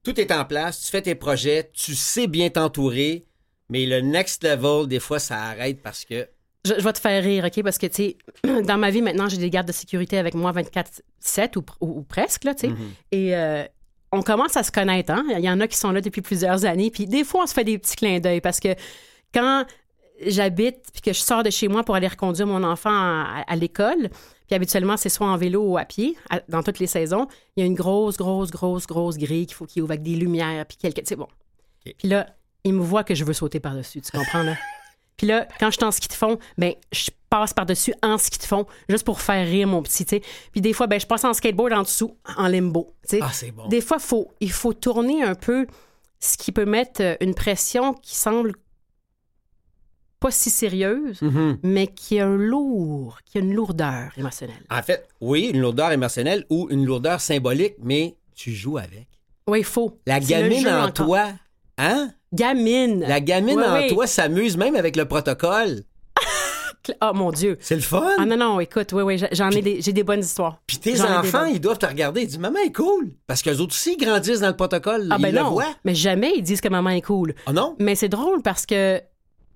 tout 0.03 0.19
est 0.19 0.31
en 0.31 0.45
place, 0.45 0.81
tu 0.81 0.87
fais 0.91 1.01
tes 1.01 1.15
projets, 1.15 1.69
tu 1.73 1.95
sais 1.95 2.27
bien 2.27 2.49
t'entourer, 2.49 3.25
mais 3.69 3.85
le 3.85 4.01
next 4.01 4.43
level, 4.43 4.87
des 4.87 4.99
fois, 4.99 5.19
ça 5.19 5.37
arrête 5.41 5.81
parce 5.81 6.05
que. 6.05 6.27
Je, 6.65 6.73
je 6.77 6.81
vais 6.83 6.93
te 6.93 6.99
faire 6.99 7.23
rire, 7.23 7.45
OK? 7.45 7.63
Parce 7.63 7.77
que, 7.77 7.87
tu 7.87 7.95
sais, 7.95 8.17
dans 8.63 8.77
ma 8.77 8.91
vie, 8.91 9.01
maintenant, 9.01 9.27
j'ai 9.29 9.37
des 9.37 9.49
gardes 9.49 9.67
de 9.67 9.71
sécurité 9.71 10.17
avec 10.17 10.33
moi 10.35 10.51
24-7 10.51 11.57
ou, 11.57 11.63
ou- 11.81 11.99
ou 11.99 12.01
presque, 12.03 12.43
là, 12.43 12.53
tu 12.53 12.61
sais. 12.61 12.67
Mhm. 12.73 12.91
Et 13.11 13.35
euh, 13.35 13.63
on 14.11 14.21
commence 14.21 14.57
à 14.57 14.63
se 14.63 14.71
connaître, 14.71 15.11
hein? 15.11 15.23
Il 15.37 15.39
y 15.43 15.49
en 15.49 15.59
a 15.59 15.67
qui 15.67 15.77
sont 15.77 15.91
là 15.91 16.01
depuis 16.01 16.21
plusieurs 16.21 16.65
années. 16.65 16.91
Puis 16.91 17.05
des 17.05 17.23
fois, 17.23 17.43
on 17.43 17.47
se 17.47 17.53
fait 17.53 17.63
des 17.63 17.77
petits 17.79 17.95
clins 17.95 18.19
d'œil 18.19 18.41
parce 18.41 18.59
que 18.59 18.75
quand 19.33 19.65
j'habite 20.27 20.77
puis 20.93 21.01
que 21.01 21.13
je 21.13 21.19
sors 21.19 21.41
de 21.43 21.49
chez 21.49 21.67
moi 21.67 21.83
pour 21.83 21.95
aller 21.95 22.07
reconduire 22.07 22.45
mon 22.47 22.63
enfant 22.63 22.91
à, 22.91 23.43
à 23.47 23.55
l'école, 23.55 24.09
puis 24.51 24.55
habituellement, 24.57 24.97
c'est 24.97 25.07
soit 25.07 25.27
en 25.27 25.37
vélo 25.37 25.61
ou 25.63 25.77
à 25.77 25.85
pied, 25.85 26.17
à- 26.29 26.41
dans 26.49 26.61
toutes 26.61 26.79
les 26.79 26.87
saisons, 26.87 27.25
il 27.55 27.61
y 27.61 27.63
a 27.63 27.65
une 27.65 27.73
grosse, 27.73 28.17
grosse, 28.17 28.51
grosse, 28.51 28.85
grosse 28.85 29.17
grille 29.17 29.45
qu'il 29.45 29.55
faut 29.55 29.65
qu'il 29.65 29.81
ouvre 29.81 29.91
avec 29.93 30.03
des 30.03 30.15
lumières, 30.15 30.65
puis 30.65 30.75
quelqu'un, 30.77 31.03
tu 31.03 31.07
sais, 31.07 31.15
bon. 31.15 31.27
Puis 31.85 32.09
là, 32.09 32.27
il 32.65 32.73
me 32.73 32.81
voit 32.83 33.05
que 33.05 33.15
je 33.15 33.23
veux 33.23 33.31
sauter 33.31 33.61
par-dessus, 33.61 34.01
tu 34.01 34.11
comprends, 34.11 34.43
là? 34.43 34.57
Puis 35.15 35.25
là, 35.27 35.47
quand 35.57 35.67
je 35.71 35.77
suis 35.77 35.85
en 35.85 35.91
ski 35.91 36.07
de 36.09 36.13
fond, 36.13 36.37
ben, 36.57 36.73
je 36.91 37.11
passe 37.29 37.53
par-dessus 37.53 37.93
en 38.03 38.17
ski 38.17 38.39
de 38.39 38.43
fond, 38.43 38.65
juste 38.89 39.05
pour 39.05 39.21
faire 39.21 39.45
rire 39.47 39.67
mon 39.67 39.81
petit, 39.83 40.03
tu 40.03 40.17
sais. 40.17 40.21
Puis 40.51 40.59
des 40.59 40.73
fois, 40.73 40.87
ben, 40.87 40.99
je 40.99 41.05
passe 41.05 41.23
en 41.23 41.33
skateboard 41.33 41.71
en 41.71 41.83
dessous, 41.83 42.17
en 42.37 42.47
limbo, 42.47 42.93
tu 43.07 43.15
sais. 43.17 43.19
Ah, 43.23 43.29
c'est 43.31 43.51
bon. 43.51 43.67
Des 43.69 43.79
fois, 43.79 43.99
faut, 43.99 44.31
il 44.41 44.51
faut 44.51 44.73
tourner 44.73 45.23
un 45.23 45.35
peu 45.35 45.65
ce 46.19 46.37
qui 46.37 46.51
peut 46.51 46.65
mettre 46.65 47.01
euh, 47.01 47.15
une 47.21 47.35
pression 47.35 47.93
qui 47.93 48.15
semble 48.17 48.53
pas 50.21 50.31
si 50.31 50.49
sérieuse, 50.49 51.21
Mhm. 51.21 51.57
mais 51.63 51.87
qui 51.87 52.19
a 52.21 52.27
un 52.27 52.37
lourd, 52.37 53.17
qui 53.25 53.39
a 53.39 53.41
une 53.41 53.53
lourdeur 53.53 54.11
émotionnelle. 54.17 54.63
En 54.69 54.81
fait, 54.81 55.05
oui, 55.19 55.49
une 55.53 55.59
lourdeur 55.59 55.91
émotionnelle 55.91 56.45
ou 56.49 56.67
une 56.69 56.85
lourdeur 56.85 57.19
symbolique, 57.19 57.73
mais 57.83 58.15
tu 58.35 58.51
joues 58.53 58.77
avec. 58.77 59.07
Oui, 59.47 59.59
il 59.59 59.65
faut. 59.65 59.97
La 60.07 60.19
le 60.19 60.25
gamine 60.25 60.67
en 60.69 60.83
encore. 60.85 60.93
toi, 61.07 61.25
hein? 61.77 62.11
Gamine. 62.31 63.01
La 63.01 63.19
gamine 63.19 63.57
Oui, 63.59 63.65
en 63.65 63.73
oui. 63.73 63.87
toi 63.89 64.07
s'amuse 64.07 64.55
même 64.55 64.75
avec 64.75 64.95
le 64.95 65.05
protocole. 65.05 65.81
Oh 67.01 67.11
mon 67.13 67.31
Dieu. 67.31 67.57
C'est 67.61 67.75
le 67.75 67.81
fun. 67.81 68.03
Ah 68.17 68.25
non, 68.25 68.37
non, 68.37 68.59
écoute, 68.59 68.91
oui, 68.93 69.03
oui, 69.03 69.21
j'en 69.33 69.51
ai 69.51 69.61
des, 69.61 69.81
j'ai 69.83 69.93
des 69.93 70.03
bonnes 70.03 70.21
histoires. 70.21 70.59
Puis 70.65 70.77
tes 70.79 70.99
enfants, 71.01 71.45
ils 71.45 71.59
doivent 71.61 71.77
te 71.77 71.85
regarder. 71.85 72.21
Ils 72.21 72.27
disent 72.27 72.39
Maman 72.39 72.57
est 72.65 72.71
cool. 72.75 73.11
Parce 73.27 73.43
qu'eux 73.43 73.57
autres 73.59 73.73
aussi 73.75 73.97
grandissent 73.97 74.39
dans 74.39 74.47
le 74.47 74.55
protocole. 74.55 75.07
Ah 75.11 75.17
ils 75.19 75.21
ben 75.21 75.35
le 75.35 75.41
non, 75.41 75.51
voient. 75.51 75.75
mais 75.85 75.93
jamais 75.93 76.33
ils 76.35 76.41
disent 76.41 76.59
que 76.59 76.69
maman 76.69 76.89
est 76.89 77.01
cool. 77.03 77.35
Ah 77.45 77.53
non? 77.53 77.75
Mais 77.79 77.93
c'est 77.93 78.09
drôle 78.09 78.41
parce 78.41 78.65
que 78.65 78.99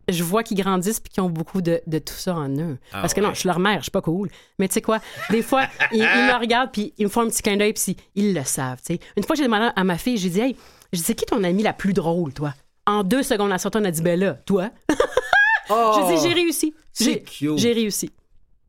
je 0.07 0.23
vois 0.23 0.43
qu'ils 0.43 0.57
grandissent 0.57 0.99
puis 0.99 1.09
qu'ils 1.11 1.23
ont 1.23 1.29
beaucoup 1.29 1.61
de, 1.61 1.81
de 1.87 1.99
tout 1.99 2.13
ça 2.13 2.35
en 2.35 2.49
eux. 2.49 2.77
Ah 2.91 3.01
parce 3.01 3.13
que 3.13 3.21
ouais. 3.21 3.27
non, 3.27 3.33
je 3.33 3.39
suis 3.39 3.47
leur 3.47 3.59
mère, 3.59 3.77
je 3.79 3.83
suis 3.83 3.91
pas 3.91 4.01
cool. 4.01 4.29
Mais 4.59 4.67
tu 4.67 4.73
sais 4.75 4.81
quoi, 4.81 4.99
des 5.29 5.41
fois, 5.41 5.67
ils, 5.91 5.97
ils 5.97 6.01
me 6.03 6.39
regardent 6.39 6.71
puis 6.71 6.93
ils 6.97 7.05
me 7.05 7.09
font 7.09 7.21
un 7.21 7.27
petit 7.27 7.41
clin 7.41 7.57
d'œil 7.57 7.73
puis 7.73 7.95
ils 8.15 8.33
le 8.33 8.43
savent. 8.43 8.79
Une 9.17 9.23
fois, 9.23 9.35
j'ai 9.35 9.43
demandé 9.43 9.69
à 9.75 9.83
ma 9.83 9.97
fille, 9.97 10.17
j'ai 10.17 10.29
dit, 10.29 10.39
hey, 10.41 10.55
c'est 10.93 11.15
qui 11.15 11.25
ton 11.25 11.43
ami 11.43 11.63
la 11.63 11.73
plus 11.73 11.93
drôle, 11.93 12.33
toi? 12.33 12.53
En 12.85 13.03
deux 13.03 13.23
secondes, 13.23 13.49
la 13.49 13.57
sortie, 13.57 13.79
on 13.81 13.85
a 13.85 13.91
dit, 13.91 14.01
ben 14.01 14.19
là, 14.19 14.33
toi. 14.33 14.69
Oh, 15.69 15.93
J'ai 16.07 16.15
dit, 16.15 16.21
j'ai 16.21 16.33
réussi. 16.33 16.73
c'est 16.93 17.03
J'ai- 17.05 17.23
cute. 17.23 17.57
J'ai 17.57 17.73
réussi. 17.73 18.11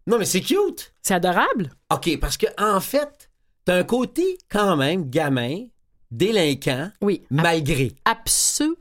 Non, 0.06 0.18
mais 0.18 0.24
c'est 0.24 0.40
cute. 0.40 0.94
C'est 1.02 1.12
adorable. 1.12 1.70
OK, 1.92 2.18
parce 2.18 2.38
que 2.38 2.46
en 2.58 2.80
fait, 2.80 3.28
t'as 3.66 3.76
un 3.76 3.84
côté 3.84 4.38
quand 4.50 4.76
même 4.76 5.10
gamin, 5.10 5.64
délinquant, 6.10 6.90
Oui, 7.00 7.22
malgré. 7.30 7.92
absolument. 8.04 8.76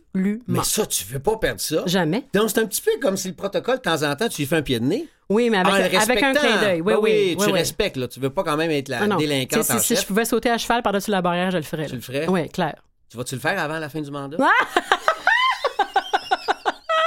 Mais 0.48 0.64
ça, 0.64 0.86
tu 0.86 1.04
veux 1.06 1.20
pas 1.20 1.38
perdre 1.38 1.60
ça. 1.62 1.84
Jamais. 1.86 2.24
Donc, 2.34 2.50
c'est 2.50 2.60
un 2.60 2.66
petit 2.66 2.82
peu 2.82 2.92
comme 3.02 3.18
si 3.18 3.28
le 3.30 3.34
protocole, 3.34 3.78
de 3.78 3.82
temps 3.82 4.04
en 4.04 4.16
temps, 4.16 4.28
tu 4.30 4.42
lui 4.42 4.48
fais 4.48 4.56
un 4.58 4.62
pied 4.62 4.80
de 4.80 4.86
nez. 4.86 5.08
Oui, 5.30 5.50
mais 5.50 5.58
avec, 5.58 5.94
avec 5.96 6.22
un 6.24 6.34
clin 6.34 6.62
d'œil. 6.62 6.82
Oui, 6.82 6.94
Ben 6.94 7.00
oui, 7.02 7.36
tu 7.38 7.46
oui, 7.46 7.52
oui. 7.52 7.58
respectes, 7.60 7.98
là. 7.98 8.08
Tu 8.08 8.20
veux 8.20 8.30
pas 8.30 8.44
quand 8.44 8.56
même 8.58 8.70
être 8.72 8.90
la 8.90 9.00
Ah 9.04 9.08
délinquante 9.18 9.66
Tu 9.66 9.72
en 9.74 9.80
si, 9.80 9.88
chef. 9.96 10.02
je 10.02 10.06
pouvais 10.08 10.24
sauter 10.26 10.52
à 10.52 10.58
cheval 10.60 10.84
par-dessus 10.84 11.10
la 11.12 11.22
barrière, 11.24 11.50
je 11.52 11.58
le 11.58 11.64
ferais. 11.64 11.88
Tu 11.88 11.96
le 11.96 12.02
ferais? 12.02 12.28
Oui, 12.28 12.48
clair. 12.50 12.76
Tu 13.10 13.18
vas-tu 13.18 13.36
le 13.36 13.42
faire 13.42 13.60
avant 13.60 13.80
la 13.80 13.90
fin 13.90 14.02
du 14.02 14.12
mandat? 14.12 14.38
Ah! 14.40 14.82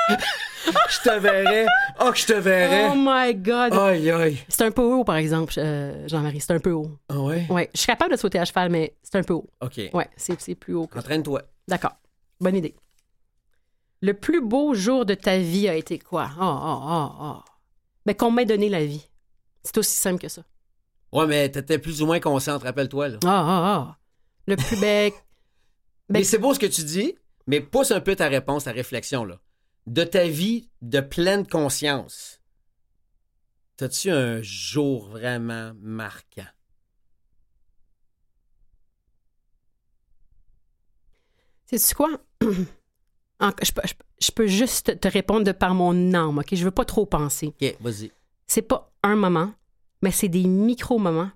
je 0.88 0.98
te 1.08 1.18
verrais. 1.18 1.66
Oh, 2.00 2.10
que 2.12 2.18
je 2.18 2.26
te 2.26 2.32
verrais. 2.32 2.90
Oh 2.90 2.94
my 2.96 3.34
God! 3.34 3.72
Aïe, 3.72 4.10
aïe. 4.10 4.38
C'est 4.48 4.62
un 4.62 4.70
peu 4.70 4.82
haut, 4.82 5.04
par 5.04 5.16
exemple, 5.16 5.54
euh, 5.58 6.06
Jean-Marie. 6.08 6.40
C'est 6.40 6.52
un 6.52 6.60
peu 6.60 6.70
haut. 6.72 6.90
Ah 7.08 7.18
ouais? 7.20 7.46
Ouais. 7.50 7.68
Je 7.74 7.78
suis 7.80 7.86
capable 7.86 8.12
de 8.12 8.16
sauter 8.16 8.38
à 8.38 8.44
cheval, 8.44 8.70
mais 8.70 8.96
c'est 9.02 9.16
un 9.16 9.22
peu 9.22 9.34
haut. 9.34 9.48
OK. 9.60 9.80
Ouais, 9.92 10.08
c'est 10.16 10.54
plus 10.54 10.74
haut 10.74 10.86
que 10.86 10.98
Entraîne-toi. 10.98 11.42
D'accord. 11.66 11.96
Bonne 12.40 12.56
idée. 12.56 12.74
Le 14.00 14.14
plus 14.14 14.40
beau 14.40 14.74
jour 14.74 15.04
de 15.04 15.14
ta 15.14 15.38
vie 15.38 15.68
a 15.68 15.74
été 15.74 15.98
quoi? 15.98 16.30
Oh, 16.40 16.44
oh, 16.44 16.78
oh, 16.82 17.08
oh. 17.20 17.42
Ben, 18.06 18.14
qu'on 18.14 18.30
m'ait 18.30 18.46
donné 18.46 18.68
la 18.68 18.84
vie. 18.84 19.04
C'est 19.64 19.76
aussi 19.78 19.96
simple 19.96 20.20
que 20.20 20.28
ça. 20.28 20.42
Ouais, 21.12 21.26
mais 21.26 21.48
t'étais 21.50 21.78
plus 21.78 22.00
ou 22.00 22.06
moins 22.06 22.20
consciente, 22.20 22.62
rappelle-toi, 22.62 23.08
là. 23.08 23.18
Ah, 23.24 23.28
ah, 23.46 23.64
ah. 23.66 23.96
Le 24.46 24.56
plus 24.56 24.80
bec. 24.80 25.14
Ben- 25.14 25.20
Mais 26.20 26.24
c'est 26.24 26.38
beau 26.38 26.54
ce 26.54 26.58
que 26.60 26.66
tu 26.66 26.82
dis, 26.84 27.14
mais 27.46 27.60
pousse 27.60 27.90
un 27.90 28.00
peu 28.00 28.14
ta 28.14 28.28
réponse, 28.28 28.64
ta 28.64 28.72
réflexion, 28.72 29.24
là. 29.24 29.38
De 29.88 30.04
ta 30.04 30.28
vie 30.28 30.68
de 30.82 31.00
pleine 31.00 31.46
conscience, 31.46 32.42
t'as-tu 33.78 34.10
un 34.10 34.42
jour 34.42 35.08
vraiment 35.08 35.72
marquant? 35.80 36.44
Sais-tu 41.64 41.94
quoi? 41.94 42.10
Peux- 42.40 43.82
je 44.20 44.30
peux 44.30 44.46
juste 44.46 45.00
te 45.00 45.08
répondre 45.08 45.44
de 45.44 45.52
par 45.52 45.72
mon 45.74 46.12
âme, 46.12 46.38
OK? 46.38 46.48
Je 46.54 46.64
veux 46.64 46.70
pas 46.70 46.84
trop 46.84 47.06
penser. 47.06 47.46
OK, 47.46 47.76
vas-y. 47.80 48.12
C'est 48.46 48.60
pas 48.60 48.92
un 49.02 49.16
moment, 49.16 49.54
mais 50.02 50.10
c'est 50.10 50.28
des 50.28 50.44
micro-moments 50.44 51.30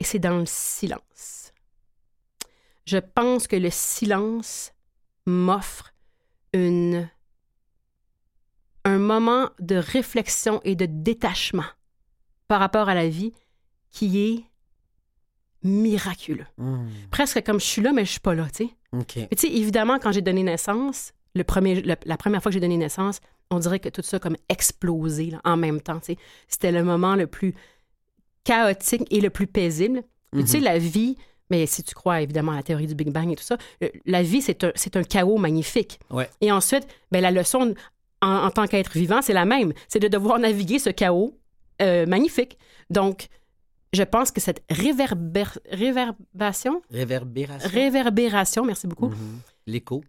et 0.00 0.04
c'est 0.04 0.18
dans 0.18 0.38
le 0.38 0.46
silence. 0.46 1.52
Je 2.86 2.96
pense 2.96 3.46
que 3.46 3.56
le 3.56 3.68
silence 3.70 4.72
m'offre 5.26 5.92
une 6.54 7.10
un 8.84 8.98
moment 8.98 9.50
de 9.60 9.76
réflexion 9.76 10.60
et 10.64 10.74
de 10.76 10.86
détachement 10.86 11.64
par 12.48 12.60
rapport 12.60 12.88
à 12.88 12.94
la 12.94 13.08
vie 13.08 13.32
qui 13.90 14.18
est 14.24 14.44
miraculeux. 15.62 16.46
Hmm, 16.58 16.86
Presque 17.10 17.42
comme 17.44 17.60
je 17.60 17.64
suis 17.64 17.82
là, 17.82 17.92
mais 17.92 18.04
je 18.04 18.10
suis 18.12 18.20
pas 18.20 18.34
là, 18.34 18.46
tu 18.54 18.66
sais. 18.66 19.06
Tu 19.06 19.26
sais, 19.36 19.48
évidemment, 19.48 19.98
quand 19.98 20.12
j'ai 20.12 20.20
donné 20.22 20.42
naissance, 20.42 21.12
le 21.34 21.42
premier, 21.44 21.80
le- 21.80 21.96
la 22.04 22.16
première 22.16 22.42
fois 22.42 22.50
que 22.50 22.54
j'ai 22.54 22.60
donné 22.60 22.76
naissance, 22.76 23.20
on 23.50 23.58
dirait 23.58 23.80
que 23.80 23.88
tout 23.88 24.02
ça 24.02 24.18
a 24.18 24.20
comme 24.20 24.36
explosé 24.48 25.30
là, 25.30 25.40
en 25.44 25.56
même 25.56 25.80
temps. 25.80 25.98
tu 26.00 26.12
sais. 26.12 26.18
C'était 26.48 26.70
le 26.72 26.84
moment 26.84 27.16
le 27.16 27.26
plus 27.26 27.54
chaotique 28.44 29.06
et 29.10 29.20
le 29.20 29.30
plus 29.30 29.46
paisible. 29.46 30.02
Tu 30.34 30.46
sais, 30.46 30.58
Mhm. 30.58 30.64
la 30.64 30.78
vie, 30.78 31.16
mais 31.50 31.64
si 31.66 31.82
tu 31.82 31.94
crois 31.94 32.20
évidemment 32.20 32.52
à 32.52 32.56
la 32.56 32.62
théorie 32.62 32.86
du 32.86 32.94
Big 32.94 33.10
Bang 33.10 33.30
et 33.30 33.36
tout 33.36 33.42
ça, 33.44 33.56
euh, 33.82 33.88
la 34.04 34.22
vie, 34.22 34.42
c'est 34.42 34.64
un, 34.64 34.72
un 34.94 35.02
chaos 35.04 35.38
magnifique. 35.38 35.98
Ouais. 36.10 36.28
Et 36.40 36.50
ensuite, 36.52 36.86
ben, 37.10 37.20
la 37.20 37.30
leçon 37.30 37.74
en, 38.24 38.46
en 38.46 38.50
tant 38.50 38.66
qu'être 38.66 38.92
vivant, 38.92 39.22
c'est 39.22 39.32
la 39.32 39.44
même. 39.44 39.72
C'est 39.88 40.00
de 40.00 40.08
devoir 40.08 40.38
naviguer 40.38 40.78
ce 40.78 40.90
chaos 40.90 41.38
euh, 41.82 42.06
magnifique. 42.06 42.58
Donc, 42.90 43.28
je 43.92 44.02
pense 44.02 44.30
que 44.30 44.40
cette 44.40 44.62
réverbération, 44.70 46.82
Réverbération. 46.90 47.70
réverbération, 47.70 48.64
merci 48.64 48.86
beaucoup, 48.86 49.08
Mhm. 49.08 49.40
L'écho. 49.66 50.02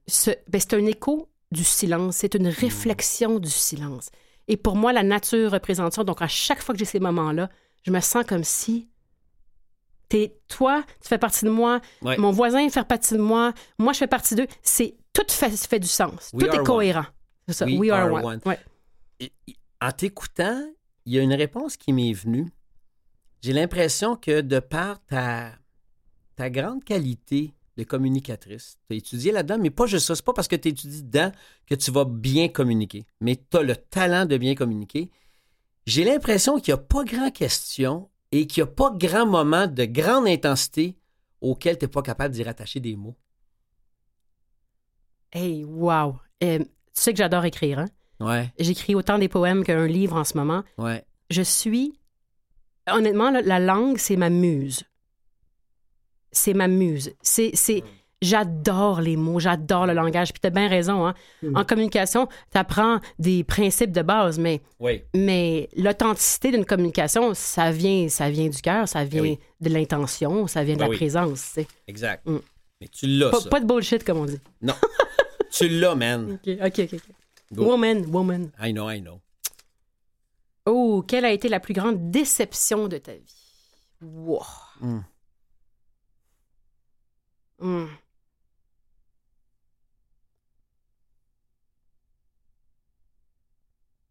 ben, 0.48 0.60
c'est 0.60 0.74
un 0.74 0.86
écho 0.86 1.30
du 1.52 1.64
silence, 1.64 2.18
c'est 2.18 2.36
une 2.36 2.48
réflexion 2.48 3.40
du 3.40 3.50
silence. 3.50 4.10
Et 4.48 4.58
pour 4.58 4.76
moi, 4.76 4.94
la 4.94 5.04
nature 5.04 5.52
représente 5.52 5.94
ça. 5.94 6.04
Donc, 6.04 6.22
à 6.22 6.28
chaque 6.28 6.62
fois 6.62 6.74
que 6.74 6.80
j'ai 6.80 6.86
ces 6.86 7.00
moments-là, 7.00 7.50
je 7.84 7.92
me 7.92 8.00
sens 8.00 8.26
comme 8.26 8.44
si 8.44 8.90
t'es 10.10 10.38
toi, 10.48 10.84
tu 11.02 11.08
fais 11.08 11.18
partie 11.18 11.46
de 11.46 11.50
moi, 11.50 11.80
Ouais. 12.02 12.18
mon 12.18 12.32
voisin 12.32 12.68
fait 12.70 12.88
partie 12.88 13.16
de 13.16 13.20
moi, 13.20 13.54
moi 13.80 13.94
je 13.94 14.00
fais 14.00 14.08
partie 14.08 14.36
d'eux. 14.36 14.48
C'est 14.62 14.96
tout 15.14 15.26
fait, 15.30 15.50
fait 15.68 15.80
du 15.80 15.88
sens, 15.88 16.30
We 16.34 16.48
tout 16.48 16.56
est 16.56 16.64
cohérent. 16.64 17.06
C'est 17.48 17.54
ça. 17.54 17.66
We 17.66 17.78
We, 17.80 17.90
are, 17.92 18.08
are 18.08 18.14
one. 18.14 18.26
one. 18.26 18.40
Ouais. 18.46 18.60
Et- 19.20 19.32
et- 19.48 19.56
En 19.82 19.92
t'écoutant, 19.92 20.64
il 21.06 21.14
y 21.14 21.20
a 21.20 21.22
une 21.22 21.34
réponse 21.34 21.78
qui 21.78 21.92
m'est 21.94 22.14
venue. 22.14 22.50
J'ai 23.42 23.54
l'impression 23.54 24.16
que 24.16 24.42
de 24.42 24.60
par 24.60 25.04
ta, 25.06 25.52
ta 26.36 26.50
grande 26.50 26.84
qualité 26.84 27.54
de 27.78 27.84
communicatrice, 27.84 28.78
tu 28.88 28.94
as 28.96 28.98
étudié 28.98 29.32
là-dedans, 29.34 29.58
mais 29.62 29.70
pas 29.70 29.86
juste 29.86 30.08
ça. 30.08 30.16
C'est 30.16 30.26
pas 30.26 30.34
parce 30.34 30.48
que 30.48 30.56
tu 30.56 30.70
étudies 30.70 31.04
dedans 31.04 31.32
que 31.68 31.76
tu 31.76 31.92
vas 31.92 32.06
bien 32.06 32.48
communiquer, 32.48 33.06
mais 33.20 33.36
tu 33.36 33.58
as 33.58 33.62
le 33.64 33.76
talent 33.76 34.26
de 34.26 34.38
bien 34.38 34.56
communiquer. 34.56 35.12
J'ai 35.86 36.04
l'impression 36.06 36.58
qu'il 36.60 36.74
n'y 36.74 36.80
a 36.80 36.84
pas 36.84 37.04
grand 37.04 37.30
question 37.32 38.10
et 38.32 38.48
qu'il 38.48 38.64
n'y 38.64 38.70
a 38.70 38.72
pas 38.74 38.92
grand 38.96 39.28
moment 39.28 39.68
de 39.68 39.86
grande 39.86 40.26
intensité 40.28 40.98
auquel 41.42 41.78
tu 41.78 41.86
n'es 41.86 41.92
pas 41.92 42.02
capable 42.02 42.34
d'y 42.34 42.44
rattacher 42.44 42.80
des 42.80 42.96
mots. 42.96 43.16
Hey, 45.32 45.64
wow. 45.66 46.18
Euh, 46.44 46.64
tu 46.96 47.02
sais 47.02 47.12
que 47.12 47.18
j'adore 47.18 47.46
écrire, 47.46 47.80
hein? 47.80 47.88
Ouais, 48.22 48.52
J'écris 48.60 48.96
autant 48.96 49.18
des 49.18 49.28
poèmes 49.28 49.64
qu'un 49.66 49.88
livre 49.88 50.16
en 50.16 50.24
ce 50.24 50.38
moment. 50.38 50.64
ouais. 50.78 51.04
je 51.30 51.42
suis. 51.42 52.00
Honnêtement, 52.90 53.32
là, 53.32 53.42
la 53.42 53.60
langue, 53.60 53.98
c'est 53.98 54.16
ma 54.16 54.30
muse. 54.30 54.84
C'est 56.32 56.54
ma 56.54 56.68
muse. 56.68 57.14
C'est. 57.22 57.52
c'est 57.54 57.84
J'adore 58.22 59.02
les 59.02 59.18
mots, 59.18 59.40
j'adore 59.40 59.86
le 59.86 59.94
langage. 59.94 60.32
Puis 60.32 60.40
tu 60.40 60.48
as 60.48 60.50
bien 60.50 60.68
raison. 60.70 61.06
Hein? 61.06 61.14
En 61.54 61.64
communication, 61.66 62.28
tu 62.52 62.58
apprends 62.58 63.00
des 63.20 63.44
principes 63.44 63.92
de 63.92 64.02
base, 64.02 64.40
mais, 64.40 64.62
Oui. 64.80 65.04
mais 65.14 65.70
l'authenticité 65.76 66.50
d'une 66.52 66.66
communication, 66.66 67.34
ça 67.34 67.72
vient, 67.72 68.08
ça 68.10 68.30
vient 68.30 68.48
du 68.48 68.62
cœur, 68.62 68.88
ça 68.88 69.04
vient 69.04 69.22
oui. 69.22 69.40
de 69.62 69.70
l'intention, 69.70 70.48
ça 70.48 70.64
vient 70.64 70.76
de 70.76 70.80
Ben 70.80 70.86
la 70.86 70.90
oui. 70.92 70.96
présence. 70.96 71.42
tu 71.54 71.62
sais. 71.62 71.68
Exact. 71.88 72.26
Mm. 72.26 72.38
Mais 72.82 72.88
tu 72.88 73.06
l'as, 73.06 73.30
Pas, 73.30 73.42
ça. 73.42 73.50
pas 73.50 73.60
de 73.60 73.66
bullshit, 73.66 74.04
comme 74.04 74.18
on 74.20 74.26
dit. 74.26 74.40
Non. 74.62 74.74
tu 75.56 75.70
l'as, 75.70 75.96
man. 75.96 76.34
OK, 76.34 76.50
OK, 76.62 76.94
OK. 76.94 77.02
Go. 77.54 77.66
Woman, 77.66 78.06
woman. 78.12 78.52
I 78.60 78.72
know, 78.74 78.90
I 78.90 79.00
know. 79.00 79.22
Oh, 80.66 81.04
quelle 81.08 81.26
a 81.26 81.32
été 81.32 81.48
la 81.48 81.60
plus 81.60 81.74
grande 81.74 82.12
déception 82.12 82.88
de 82.88 82.98
ta 82.98 83.14
vie? 83.14 83.36
Wow. 84.02 84.42
Mm. 84.82 85.00
Hmm. 87.60 87.88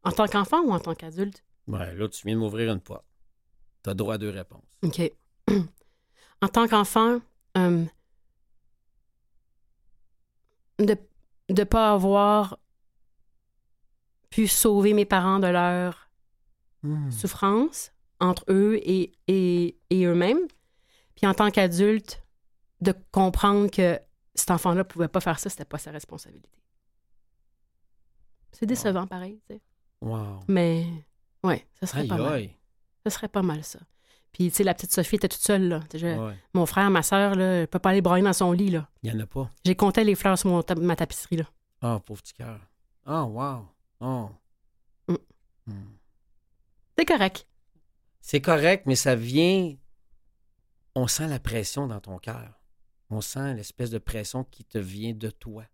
En 0.05 0.13
tant 0.13 0.27
qu'enfant 0.27 0.63
ou 0.63 0.73
en 0.73 0.81
tant 0.81 0.95
qu'adulte? 0.95 1.45
Ouais, 1.67 1.95
là, 1.95 2.09
tu 2.09 2.27
viens 2.27 2.37
de 2.37 2.41
m'ouvrir 2.41 2.73
une 2.73 2.81
porte. 2.81 3.05
Tu 3.83 3.91
as 3.91 3.95
droit 3.95 4.15
à 4.15 4.19
deux 4.19 4.31
réponses. 4.31 4.65
OK. 4.83 5.13
en 6.43 6.49
tant 6.49 6.69
qu'enfant, 6.69 7.21
euh, 7.57 7.85
de 10.79 10.97
ne 11.51 11.65
pas 11.65 11.93
avoir 11.93 12.59
pu 14.31 14.47
sauver 14.49 14.93
mes 14.95 15.05
parents 15.05 15.39
de 15.39 15.47
leur 15.49 16.01
Hmm. 16.83 17.11
souffrance 17.11 17.93
entre 18.21 18.45
eux 18.51 18.77
et, 18.83 19.15
et, 19.27 19.79
et 19.89 20.05
eux-mêmes. 20.05 20.47
Puis 21.17 21.27
en 21.27 21.33
tant 21.33 21.51
qu'adulte, 21.51 22.23
de 22.83 22.93
comprendre 23.11 23.71
que 23.71 23.99
cet 24.35 24.51
enfant-là 24.51 24.85
pouvait 24.85 25.09
pas 25.09 25.21
faire 25.21 25.39
ça, 25.39 25.49
c'était 25.49 25.65
pas 25.65 25.79
sa 25.79 25.93
responsabilité. 25.93 26.51
C'est 28.53 28.67
décevant, 28.67 29.07
pareil. 29.07 29.41
tu 29.49 29.55
sais. 29.55 29.63
Wow. 30.03 30.41
Mais, 30.47 30.85
ouais, 31.43 31.67
ça 31.81 31.87
serait 31.87 32.01
Aïe, 32.03 32.09
pas 32.09 32.19
mal. 32.19 32.51
Ça 33.05 33.11
serait 33.11 33.29
pas 33.29 33.43
mal, 33.43 33.65
ça. 33.65 33.79
Puis, 34.35 34.51
tu 34.51 34.57
sais, 34.57 34.65
la 34.65 34.75
petite 34.75 34.93
Sophie 34.93 35.15
était 35.17 35.29
toute 35.29 35.41
seule, 35.41 35.69
là. 35.69 35.81
Je- 35.95 36.07
Ouais. 36.07 36.37
Mon 36.53 36.67
frère, 36.67 36.91
ma 36.91 37.03
soeur, 37.03 37.35
là, 37.37 37.45
elle 37.61 37.69
peut 37.69 37.79
pas 37.79 37.91
aller 37.91 38.03
brailler 38.03 38.25
dans 38.25 38.33
son 38.35 38.53
lit, 38.53 38.69
là. 38.69 38.89
Il 39.03 39.11
n'y 39.11 39.17
en 39.17 39.23
a 39.23 39.27
pas. 39.27 39.49
J'ai 39.65 39.75
compté 39.77 40.05
les 40.05 40.15
fleurs 40.17 40.37
sur 40.39 40.51
mon 40.51 40.63
ta- 40.63 40.75
ma 40.75 40.97
tapisserie, 40.97 41.37
là. 41.37 41.45
Ah, 41.81 42.01
pauvre 42.05 42.21
petit 42.21 42.35
cœur. 42.35 42.61
Ah, 43.07 43.25
wow. 43.25 43.67
Oh. 44.01 44.29
Mm. 45.09 45.15
Hmm. 45.67 45.95
C'est 46.99 47.05
correct. 47.07 47.47
C'est 48.21 48.41
correct, 48.41 48.85
mais 48.87 48.97
ça 48.97 49.15
vient. 49.15 49.75
On 50.97 51.07
sent 51.07 51.29
la 51.29 51.39
pression 51.39 51.87
dans 51.87 52.01
ton 52.01 52.19
cœur. 52.19 52.61
On 53.11 53.21
sent 53.21 53.55
l'espèce 53.55 53.91
de 53.91 53.99
pression 53.99 54.45
qui 54.45 54.65
te 54.65 54.79
vient 54.79 55.13
de 55.13 55.31
toi. 55.31 55.65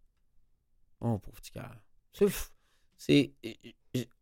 Oh, 1.01 1.19
pauvre 1.19 1.41
petit 1.41 1.51
cœur. 1.53 1.75
C'est. 2.99 3.33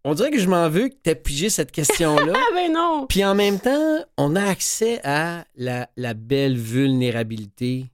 On 0.05 0.15
dirait 0.15 0.31
que 0.31 0.39
je 0.39 0.49
m'en 0.49 0.69
veux 0.71 0.89
que 0.89 0.95
tu 1.03 1.15
pigé 1.15 1.51
cette 1.51 1.73
question-là. 1.73 2.33
Ah, 2.37 2.55
ben 2.55 2.73
non! 2.73 3.07
Puis 3.09 3.25
en 3.25 3.35
même 3.35 3.59
temps, 3.61 3.99
on 4.17 4.35
a 4.37 4.43
accès 4.45 5.01
à 5.05 5.45
la, 5.57 5.91
la 5.97 6.15
belle 6.15 6.57
vulnérabilité 6.57 7.87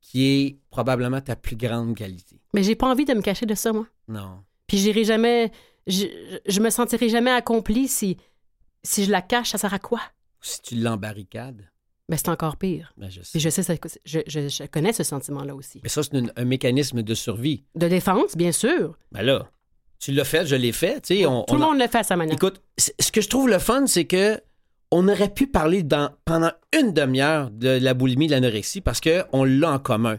qui 0.00 0.24
est 0.26 0.58
probablement 0.70 1.20
ta 1.20 1.36
plus 1.36 1.56
grande 1.56 1.94
qualité. 1.96 2.40
Mais 2.54 2.62
j'ai 2.62 2.74
pas 2.74 2.88
envie 2.88 3.04
de 3.04 3.14
me 3.14 3.22
cacher 3.22 3.46
de 3.46 3.54
ça, 3.54 3.72
moi. 3.72 3.86
Non. 4.08 4.42
Puis 4.66 4.78
j'irai 4.78 5.04
jamais. 5.04 5.50
Je, 5.86 6.06
je 6.46 6.60
me 6.60 6.70
sentirai 6.70 7.08
jamais 7.08 7.30
accomplie 7.30 7.88
si, 7.88 8.16
si 8.82 9.04
je 9.04 9.10
la 9.10 9.22
cache, 9.22 9.50
ça 9.50 9.58
sert 9.58 9.74
à 9.74 9.78
quoi? 9.78 10.00
Si 10.40 10.60
tu 10.62 10.74
l'embarricades, 10.76 11.68
Ben, 12.08 12.16
c'est 12.16 12.28
encore 12.28 12.56
pire. 12.56 12.92
ben 12.96 13.08
je 13.10 13.22
sais. 13.22 13.30
Puis 13.32 13.40
je 13.40 13.48
sais, 13.48 13.62
ça- 13.62 13.74
je, 14.04 14.20
je- 14.26 14.48
je 14.48 14.64
connais 14.64 14.92
ce 14.92 15.02
sentiment-là 15.04 15.54
aussi. 15.54 15.80
Mais 15.82 15.88
ça, 15.88 16.02
c'est 16.02 16.16
une- 16.18 16.32
un 16.36 16.44
mécanisme 16.44 17.02
de 17.02 17.14
survie. 17.14 17.64
De 17.74 17.88
défense, 17.88 18.36
bien 18.36 18.52
sûr. 18.52 18.98
Ben 19.12 19.22
là, 19.22 19.50
tu 20.02 20.12
l'as 20.12 20.24
fait, 20.24 20.46
je 20.46 20.56
l'ai 20.56 20.72
fait. 20.72 21.00
Tu 21.02 21.16
sais, 21.18 21.26
on, 21.26 21.44
Tout 21.44 21.54
on 21.54 21.58
le 21.58 21.62
a- 21.62 21.66
monde 21.66 21.78
le 21.78 21.86
fait 21.86 21.98
à 21.98 22.02
sa 22.02 22.16
manière. 22.16 22.34
Écoute, 22.34 22.60
ce 22.78 23.12
que 23.12 23.20
je 23.20 23.28
trouve 23.28 23.48
le 23.48 23.58
fun, 23.58 23.86
c'est 23.86 24.04
que 24.04 24.40
on 24.90 25.08
aurait 25.08 25.28
pu 25.32 25.46
parler 25.46 25.82
dans, 25.82 26.10
pendant 26.24 26.50
une 26.78 26.92
demi-heure 26.92 27.50
de 27.50 27.68
la 27.80 27.94
boulimie, 27.94 28.26
de 28.26 28.32
l'anorexie, 28.32 28.80
parce 28.80 29.00
qu'on 29.00 29.44
l'a 29.44 29.70
en 29.72 29.78
commun. 29.78 30.18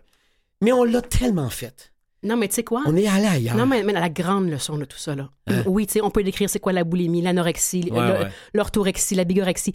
Mais 0.61 0.71
on 0.71 0.83
l'a 0.83 1.01
tellement 1.01 1.49
fait. 1.49 1.91
Non, 2.23 2.37
mais 2.37 2.47
tu 2.47 2.55
sais 2.55 2.63
quoi? 2.63 2.81
On 2.85 2.95
est 2.95 3.05
allé 3.05 3.25
ailleurs. 3.27 3.55
Non, 3.57 3.65
mais, 3.65 3.83
mais 3.83 3.91
la 3.91 4.09
grande 4.09 4.49
leçon 4.49 4.77
de 4.77 4.85
tout 4.85 4.97
ça, 4.97 5.13
là. 5.13 5.29
Hein? 5.47 5.63
Oui, 5.65 5.85
tu 5.85 5.93
sais, 5.93 6.01
on 6.01 6.09
peut 6.09 6.23
décrire 6.23 6.49
c'est 6.49 6.59
quoi 6.59 6.71
la 6.71 6.85
boulimie, 6.85 7.21
l'anorexie, 7.21 7.89
Ouais, 7.91 7.99
le- 7.99 8.13
ouais. 8.23 8.31
l'orthorexie, 8.53 9.13
la 9.15 9.25
bigorexie. 9.25 9.73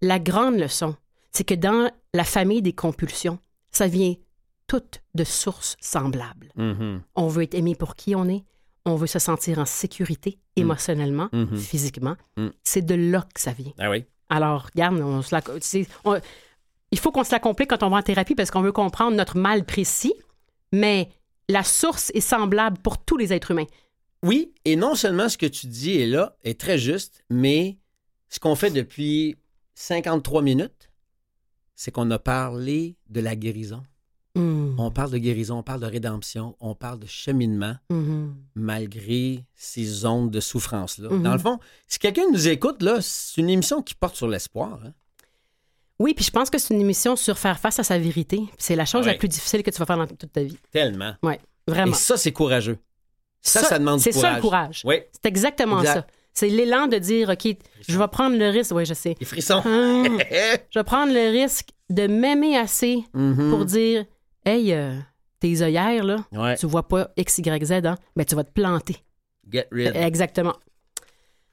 La 0.00 0.18
grande 0.18 0.56
leçon, 0.56 0.96
c'est 1.30 1.44
que 1.44 1.54
dans 1.54 1.90
la 2.14 2.24
famille 2.24 2.62
des 2.62 2.72
compulsions, 2.72 3.38
ça 3.70 3.86
vient 3.86 4.14
toutes 4.66 5.02
de 5.14 5.24
sources 5.24 5.76
semblables. 5.78 6.50
Mhm, 6.56 7.02
On 7.16 7.28
veut 7.28 7.42
être 7.42 7.54
aimé 7.54 7.74
pour 7.74 7.94
qui 7.96 8.14
on 8.16 8.28
est, 8.28 8.44
on 8.84 8.96
veut 8.96 9.06
se 9.06 9.18
sentir 9.18 9.58
en 9.58 9.64
sécurité 9.64 10.38
émotionnellement, 10.56 11.28
mhm. 11.32 11.56
physiquement. 11.56 12.16
Mm. 12.36 12.48
C'est 12.62 12.84
de 12.84 12.94
là 12.94 13.26
que 13.34 13.40
ça 13.40 13.52
vient. 13.52 13.72
Ah 13.78 13.90
oui. 13.90 14.04
Alors, 14.28 14.68
regarde, 14.74 15.00
on 15.00 15.22
se 15.22 15.34
la- 15.34 15.42
tu 15.42 15.52
sais, 15.60 15.86
on- 16.04 16.20
il 16.90 16.98
faut 16.98 17.10
qu'on 17.12 17.24
se 17.24 17.32
la 17.32 17.38
complique 17.40 17.70
quand 17.70 17.82
on 17.82 17.90
va 17.90 17.98
en 17.98 18.02
thérapie 18.02 18.34
parce 18.34 18.50
qu'on 18.50 18.62
veut 18.62 18.72
comprendre 18.72 19.16
notre 19.16 19.36
mal 19.38 19.64
précis, 19.64 20.14
mais 20.72 21.08
la 21.48 21.62
source 21.62 22.10
est 22.14 22.20
semblable 22.20 22.78
pour 22.78 22.98
tous 23.04 23.16
les 23.16 23.32
êtres 23.32 23.50
humains. 23.50 23.66
Oui, 24.22 24.52
et 24.64 24.76
non 24.76 24.94
seulement 24.94 25.28
ce 25.28 25.36
que 25.36 25.46
tu 25.46 25.66
dis 25.66 25.98
est 26.00 26.06
là, 26.06 26.36
est 26.44 26.58
très 26.58 26.78
juste, 26.78 27.24
mais 27.30 27.78
ce 28.28 28.40
qu'on 28.40 28.54
fait 28.54 28.70
depuis 28.70 29.36
53 29.74 30.40
minutes, 30.42 30.90
c'est 31.74 31.90
qu'on 31.90 32.10
a 32.10 32.18
parlé 32.18 32.96
de 33.08 33.20
la 33.20 33.36
guérison. 33.36 33.82
Mm. 34.36 34.74
On 34.78 34.90
parle 34.90 35.10
de 35.12 35.18
guérison, 35.18 35.58
on 35.58 35.62
parle 35.62 35.80
de 35.80 35.86
rédemption, 35.86 36.56
on 36.60 36.74
parle 36.74 36.98
de 36.98 37.06
cheminement 37.06 37.76
Mhm. 37.90 38.34
malgré 38.56 39.44
ces 39.54 40.04
ondes 40.06 40.30
de 40.30 40.40
souffrance-là. 40.40 41.08
Mhm. 41.10 41.22
Dans 41.22 41.32
le 41.32 41.38
fond, 41.38 41.58
si 41.86 41.98
quelqu'un 41.98 42.24
nous 42.32 42.48
écoute, 42.48 42.82
là, 42.82 42.98
c'est 43.00 43.40
une 43.40 43.48
émission 43.50 43.80
qui 43.82 43.94
porte 43.94 44.16
sur 44.16 44.26
l'espoir. 44.28 44.80
hein. 44.84 44.92
Oui, 46.00 46.12
puis 46.14 46.24
je 46.24 46.30
pense 46.32 46.50
que 46.50 46.58
c'est 46.58 46.74
une 46.74 46.80
émission 46.80 47.14
sur 47.14 47.38
faire 47.38 47.60
face 47.60 47.78
à 47.78 47.84
sa 47.84 47.98
vérité. 47.98 48.40
C'est 48.58 48.74
la 48.74 48.84
chose 48.84 49.02
Ah 49.04 49.06
ouais. 49.06 49.12
la 49.12 49.18
plus 49.18 49.28
difficile 49.28 49.62
que 49.62 49.70
tu 49.70 49.78
vas 49.78 49.86
faire 49.86 49.96
dans 49.98 50.06
toute 50.08 50.32
ta 50.32 50.42
vie. 50.42 50.58
Tellement. 50.72 51.14
Oui, 51.22 51.34
vraiment. 51.68 51.92
Et 51.92 51.94
ça, 51.94 52.16
c'est 52.16 52.32
courageux. 52.32 52.78
Ça, 53.40 53.62
ça 53.62 53.78
demande 53.78 53.98
du 53.98 54.02
C'est 54.02 54.10
ça 54.12 54.18
courage. 54.20 54.36
le 54.36 54.40
courage. 54.42 54.82
Oui, 54.86 54.96
C'est 55.12 55.26
exactement 55.28 55.80
Exact. 55.80 55.94
ça. 55.94 56.06
C'est 56.32 56.48
l'élan 56.48 56.88
de 56.88 56.98
dire, 56.98 57.28
OK, 57.28 57.46
je 57.86 57.96
vais 57.96 58.08
prendre 58.08 58.36
le 58.36 58.48
risque. 58.48 58.72
Oui, 58.74 58.84
je 58.84 58.94
sais. 58.94 59.14
les 59.20 59.26
frissons. 59.26 59.62
Hum, 59.64 60.18
je 60.70 60.78
vais 60.80 60.84
prendre 60.84 61.12
le 61.12 61.30
risque 61.30 61.68
de 61.90 62.08
m'aimer 62.08 62.56
assez 62.58 63.04
Mhm. 63.14 63.50
pour 63.50 63.64
dire, 63.64 64.04
hey, 64.44 64.72
euh, 64.72 64.98
tes 65.40 65.62
œillères, 65.62 66.04
là, 66.04 66.16
Ouais. 66.32 66.56
tu 66.56 66.66
vois 66.66 66.86
pas 66.88 67.10
X, 67.16 67.38
Y, 67.38 67.64
Z, 67.64 67.72
hein? 67.86 67.96
Ben, 68.16 68.24
tu 68.24 68.34
vas 68.34 68.44
te 68.44 68.52
planter. 68.52 68.96
Get 69.50 69.68
rid. 69.72 69.94
Exactement. 69.96 70.56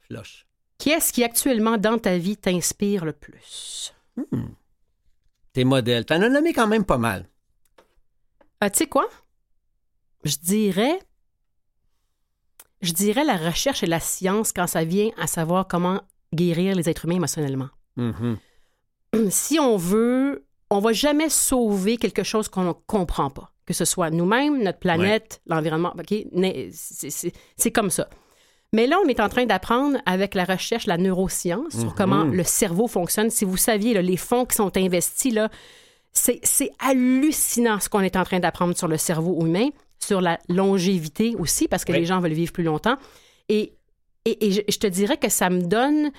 Flush. 0.00 0.46
Qui 0.78 0.90
est-ce 0.90 1.12
qui 1.12 1.22
actuellement 1.22 1.76
dans 1.78 1.98
ta 1.98 2.16
vie 2.18 2.36
t'inspire 2.36 3.04
le 3.04 3.12
plus? 3.12 3.92
Tes 5.52 5.64
modèles. 5.64 6.04
T'en 6.06 6.20
as 6.22 6.28
nommé 6.28 6.52
quand 6.52 6.66
même 6.66 6.84
pas 6.84 6.98
mal. 6.98 7.28
Ah, 8.60 8.70
tu 8.70 8.78
sais 8.78 8.86
quoi? 8.86 9.08
Je 10.24 10.36
dirais. 10.42 10.98
Je 12.80 12.92
dirais 12.92 13.24
la 13.24 13.36
recherche 13.36 13.82
et 13.82 13.86
la 13.86 14.00
science 14.00 14.52
quand 14.52 14.66
ça 14.66 14.84
vient 14.84 15.10
à 15.18 15.26
savoir 15.26 15.68
comment 15.68 16.00
guérir 16.34 16.74
les 16.74 16.88
êtres 16.88 17.04
humains 17.04 17.16
émotionnellement. 17.16 17.68
Mhm. 17.96 18.38
Si 19.30 19.60
on 19.60 19.76
veut, 19.76 20.46
on 20.72 20.80
va 20.80 20.92
jamais 20.92 21.28
sauver 21.28 21.96
quelque 21.98 22.22
chose 22.24 22.48
qu'on 22.48 22.64
ne 22.64 22.72
comprend 22.72 23.30
pas. 23.30 23.52
Que 23.66 23.74
ce 23.74 23.84
soit 23.84 24.10
nous-mêmes, 24.10 24.62
notre 24.62 24.78
planète, 24.80 25.40
l'environnement. 25.46 25.92
OK? 25.98 26.12
Né- 26.32 26.70
c'est- 26.72 27.70
comme 27.70 27.90
ça. 27.90 28.08
Mais 28.72 28.86
là, 28.86 28.96
on 29.04 29.08
est 29.08 29.20
en 29.20 29.28
train 29.28 29.44
d'apprendre 29.46 29.98
avec 30.06 30.34
la 30.34 30.44
recherche, 30.44 30.86
la 30.86 30.96
neuroscience, 30.98 31.72
sur 31.74 31.90
Mhm. 31.90 31.94
comment 31.96 32.24
le 32.24 32.42
cerveau 32.42 32.88
fonctionne. 32.88 33.30
Si 33.30 33.44
vous 33.44 33.56
saviez, 33.58 33.92
là, 33.94 34.02
les 34.02 34.16
fonds 34.16 34.46
qui 34.46 34.56
sont 34.56 34.74
investis, 34.76 35.32
là, 35.32 35.48
c'est 36.12 36.70
hallucinant 36.78 37.78
ce 37.80 37.88
qu'on 37.88 38.00
est 38.00 38.16
en 38.16 38.24
train 38.24 38.40
d'apprendre 38.40 38.76
sur 38.76 38.88
le 38.88 38.96
cerveau 38.96 39.44
humain, 39.46 39.68
sur 39.98 40.20
la 40.20 40.38
longévité 40.48 41.34
aussi, 41.38 41.68
parce 41.68 41.84
que 41.84 41.92
Oui. 41.92 41.98
les 42.00 42.04
gens 42.06 42.20
veulent 42.20 42.32
vivre 42.32 42.52
plus 42.52 42.64
longtemps. 42.64 42.96
Et, 43.48 43.74
et, 44.24 44.46
et 44.46 44.50
je, 44.52 44.60
je 44.68 44.78
te 44.78 44.86
dirais 44.86 45.16
que 45.18 45.28
ça 45.28 45.50
me 45.50 45.62
donne... 45.62 46.10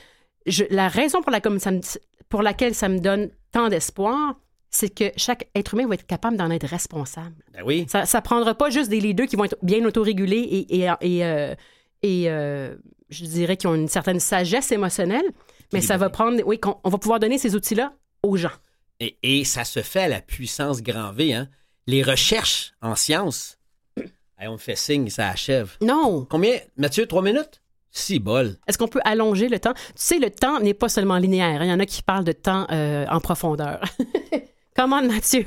je- 0.46 0.66
la 0.70 0.88
raison 0.90 1.22
pour, 1.22 1.32
la, 1.32 1.42
comme 1.42 1.60
ça 1.60 1.72
me- 1.72 1.82
pour 2.30 2.42
laquelle 2.42 2.76
ça 2.76 2.88
me 2.90 3.00
donne 3.00 3.30
tant 3.52 3.68
d'espoir, 3.70 4.36
c'est 4.76 4.90
que 4.90 5.06
chaque 5.18 5.48
être 5.56 5.74
humain 5.74 5.88
va 5.88 5.94
être 5.96 6.06
capable 6.08 6.36
d'en 6.38 6.50
être 6.52 6.68
responsable. 6.68 7.36
Ben 7.54 7.62
oui. 7.64 7.86
Ça 7.88 8.02
ne 8.04 8.22
prendra 8.22 8.56
pas 8.56 8.70
juste 8.70 8.90
des 8.90 9.00
leaders 9.00 9.28
qui 9.28 9.36
vont 9.36 9.46
être 9.46 9.58
bien 9.62 9.84
autorégulés 9.86 10.38
et, 10.40 10.80
et, 10.84 10.90
et, 11.02 11.26
euh, 11.26 11.56
et, 12.02 12.30
euh, 12.30 12.76
je 13.10 13.26
dirais 13.26 13.56
qui 13.58 13.68
ont 13.68 13.76
une 13.76 13.88
certaine 13.88 14.20
sagesse 14.20 14.72
émotionnelle, 14.72 15.26
mais 15.72 15.82
ça 15.82 15.98
va 15.98 16.10
prendre, 16.10 16.42
oui, 16.46 16.60
qu'on- 16.60 16.78
on 16.84 16.90
va 16.90 16.98
pouvoir 16.98 17.20
donner 17.20 17.38
ces 17.38 17.56
outils-là 17.56 17.94
aux 18.24 18.36
gens. 18.38 18.52
Et, 19.00 19.18
et 19.24 19.44
ça 19.44 19.64
se 19.64 19.82
fait 19.82 20.02
à 20.04 20.08
la 20.08 20.22
puissance 20.22 20.82
grand 20.82 21.12
V. 21.12 21.34
Hein? 21.34 21.48
Les 21.88 22.02
recherches 22.04 22.74
en 22.82 22.96
sciences, 22.96 23.58
Hey, 24.40 24.48
on 24.48 24.54
me 24.54 24.58
fait 24.58 24.76
signe, 24.76 25.10
ça 25.10 25.30
achève. 25.30 25.78
Non! 25.82 26.26
Combien, 26.30 26.58
Mathieu, 26.78 27.06
trois 27.06 27.22
minutes? 27.22 27.62
Si 27.92 28.18
bol. 28.20 28.58
Est-ce 28.68 28.80
qu'on 28.80 28.88
peut 28.88 29.02
allonger 29.06 29.50
le 29.50 29.60
temps? 29.60 29.74
Tu 29.76 29.82
sais, 29.96 30.18
le 30.20 30.32
temps 30.32 30.60
n'est 30.60 30.74
pas 30.74 30.90
seulement 30.90 31.18
linéaire. 31.20 31.62
hein. 31.62 31.66
Il 31.66 31.70
y 31.70 31.74
en 31.74 31.80
a 31.80 31.86
qui 31.86 32.02
parlent 32.02 32.24
de 32.24 32.32
temps 32.32 32.66
euh, 32.72 33.06
en 33.10 33.20
profondeur. 33.20 33.82
Comment, 34.76 35.02
Mathieu? 35.02 35.46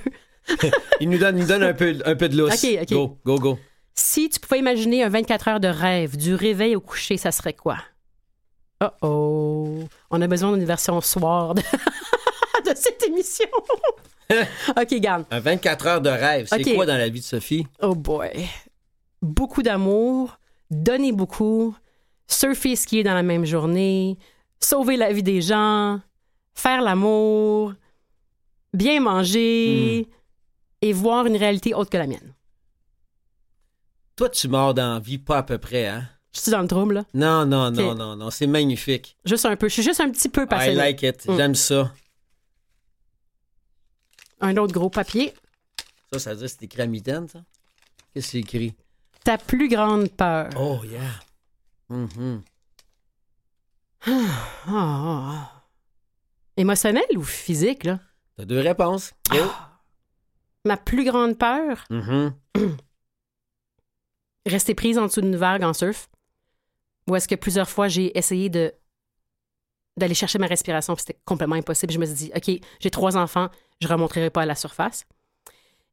Il 1.00 1.10
nous 1.10 1.18
donne, 1.18 1.36
il 1.36 1.40
nous 1.40 1.48
donne 1.48 1.64
un, 1.64 1.74
peu, 1.74 1.96
un 2.04 2.14
peu 2.14 2.28
de 2.28 2.36
lousse. 2.36 2.64
OK, 2.64 2.78
OK. 2.82 2.88
Go, 2.88 3.18
go, 3.24 3.38
go. 3.38 3.58
Si 3.94 4.28
tu 4.28 4.38
pouvais 4.38 4.60
imaginer 4.60 5.02
un 5.02 5.08
24 5.08 5.48
heures 5.48 5.60
de 5.60 5.66
rêve, 5.66 6.16
du 6.16 6.34
réveil 6.34 6.76
au 6.76 6.80
coucher, 6.80 7.16
ça 7.16 7.32
serait 7.32 7.54
quoi? 7.54 7.78
Oh 8.80 8.88
oh! 9.02 9.78
On 10.10 10.20
a 10.20 10.26
besoin 10.28 10.56
d'une 10.56 10.66
version 10.66 11.00
soir 11.00 11.54
de, 11.54 11.62
de 12.70 12.76
cette 12.76 13.02
émission. 13.08 13.48
OK, 14.30 14.94
garde. 15.00 15.24
Un 15.30 15.40
24 15.40 15.86
heures 15.86 16.00
de 16.00 16.10
rêve, 16.10 16.46
c'est 16.48 16.74
quoi 16.74 16.86
dans 16.86 16.96
la 16.96 17.08
vie 17.08 17.20
de 17.20 17.24
Sophie? 17.24 17.66
Oh 17.80 17.94
boy. 17.94 18.46
Beaucoup 19.22 19.62
d'amour, 19.62 20.38
donner 20.70 21.12
beaucoup, 21.12 21.74
surfer, 22.26 22.76
skier 22.76 23.02
dans 23.02 23.14
la 23.14 23.22
même 23.22 23.46
journée, 23.46 24.18
sauver 24.60 24.96
la 24.96 25.12
vie 25.12 25.22
des 25.22 25.40
gens, 25.40 26.00
faire 26.54 26.82
l'amour, 26.82 27.72
bien 28.72 29.00
manger 29.00 30.08
et 30.82 30.92
voir 30.92 31.26
une 31.26 31.36
réalité 31.36 31.74
autre 31.74 31.90
que 31.90 31.96
la 31.96 32.06
mienne. 32.06 32.34
Toi, 34.16 34.28
tu 34.30 34.48
mords 34.48 34.74
dans 34.74 34.94
la 34.94 35.00
vie, 35.00 35.18
pas 35.18 35.38
à 35.38 35.42
peu 35.42 35.58
près, 35.58 35.86
hein? 35.88 36.08
Je 36.32 36.40
suis 36.40 36.50
dans 36.50 36.60
le 36.62 36.68
trouble, 36.68 36.94
là. 36.94 37.04
Non, 37.14 37.46
non, 37.46 37.70
non, 37.70 37.94
non, 37.94 38.16
non, 38.16 38.30
c'est 38.30 38.46
magnifique. 38.46 39.16
Juste 39.24 39.46
un 39.46 39.56
peu. 39.56 39.68
Je 39.68 39.74
suis 39.74 39.82
juste 39.82 40.00
un 40.00 40.10
petit 40.10 40.28
peu 40.28 40.42
I 40.44 40.46
passionnée. 40.46 40.76
like 40.76 41.02
it, 41.02 41.26
Mm. 41.26 41.36
j'aime 41.36 41.54
ça. 41.54 41.92
Un 44.40 44.56
autre 44.58 44.72
gros 44.74 44.90
papier. 44.90 45.32
Ça, 46.12 46.18
ça 46.18 46.30
veut 46.30 46.36
dire 46.36 46.46
que 46.46 46.52
c'est 46.52 46.62
écrit 46.62 46.82
à 46.82 46.86
mitaine, 46.86 47.26
ça? 47.28 47.40
Qu'est-ce 48.12 48.26
que 48.26 48.30
c'est 48.32 48.38
écrit? 48.40 48.74
Ta 49.24 49.38
plus 49.38 49.68
grande 49.68 50.08
peur. 50.10 50.50
Oh, 50.58 50.80
yeah. 50.84 51.20
Mhm. 51.88 52.42
Ah, 54.06 54.12
ah. 54.68 55.52
Émotionnel 56.56 57.04
ou 57.16 57.22
physique, 57.22 57.84
là? 57.84 57.98
T'as 58.36 58.44
deux 58.44 58.60
réponses. 58.60 59.12
Go. 59.30 59.38
Ma 60.64 60.76
plus 60.76 61.04
grande 61.04 61.38
peur, 61.38 61.84
Mhm. 61.90 62.34
rester 64.46 64.74
prise 64.74 64.98
en 64.98 65.06
dessous 65.06 65.20
d'une 65.20 65.36
vague 65.36 65.62
en 65.62 65.72
surf. 65.72 66.08
où 67.08 67.14
est-ce 67.14 67.28
que 67.28 67.36
plusieurs 67.36 67.68
fois 67.70 67.86
j'ai 67.86 68.16
essayé 68.18 68.48
de 68.50 68.72
d'aller 69.96 70.12
chercher 70.14 70.38
ma 70.38 70.46
respiration, 70.48 70.94
puis 70.94 71.04
c'était 71.06 71.20
complètement 71.24 71.54
impossible. 71.56 71.90
Je 71.92 71.98
me 71.98 72.04
suis 72.04 72.14
dit, 72.14 72.32
OK, 72.36 72.60
j'ai 72.80 72.90
trois 72.90 73.16
enfants, 73.16 73.48
je 73.80 73.86
ne 73.86 73.92
remonterai 73.92 74.28
pas 74.28 74.42
à 74.42 74.46
la 74.46 74.54
surface. 74.56 75.06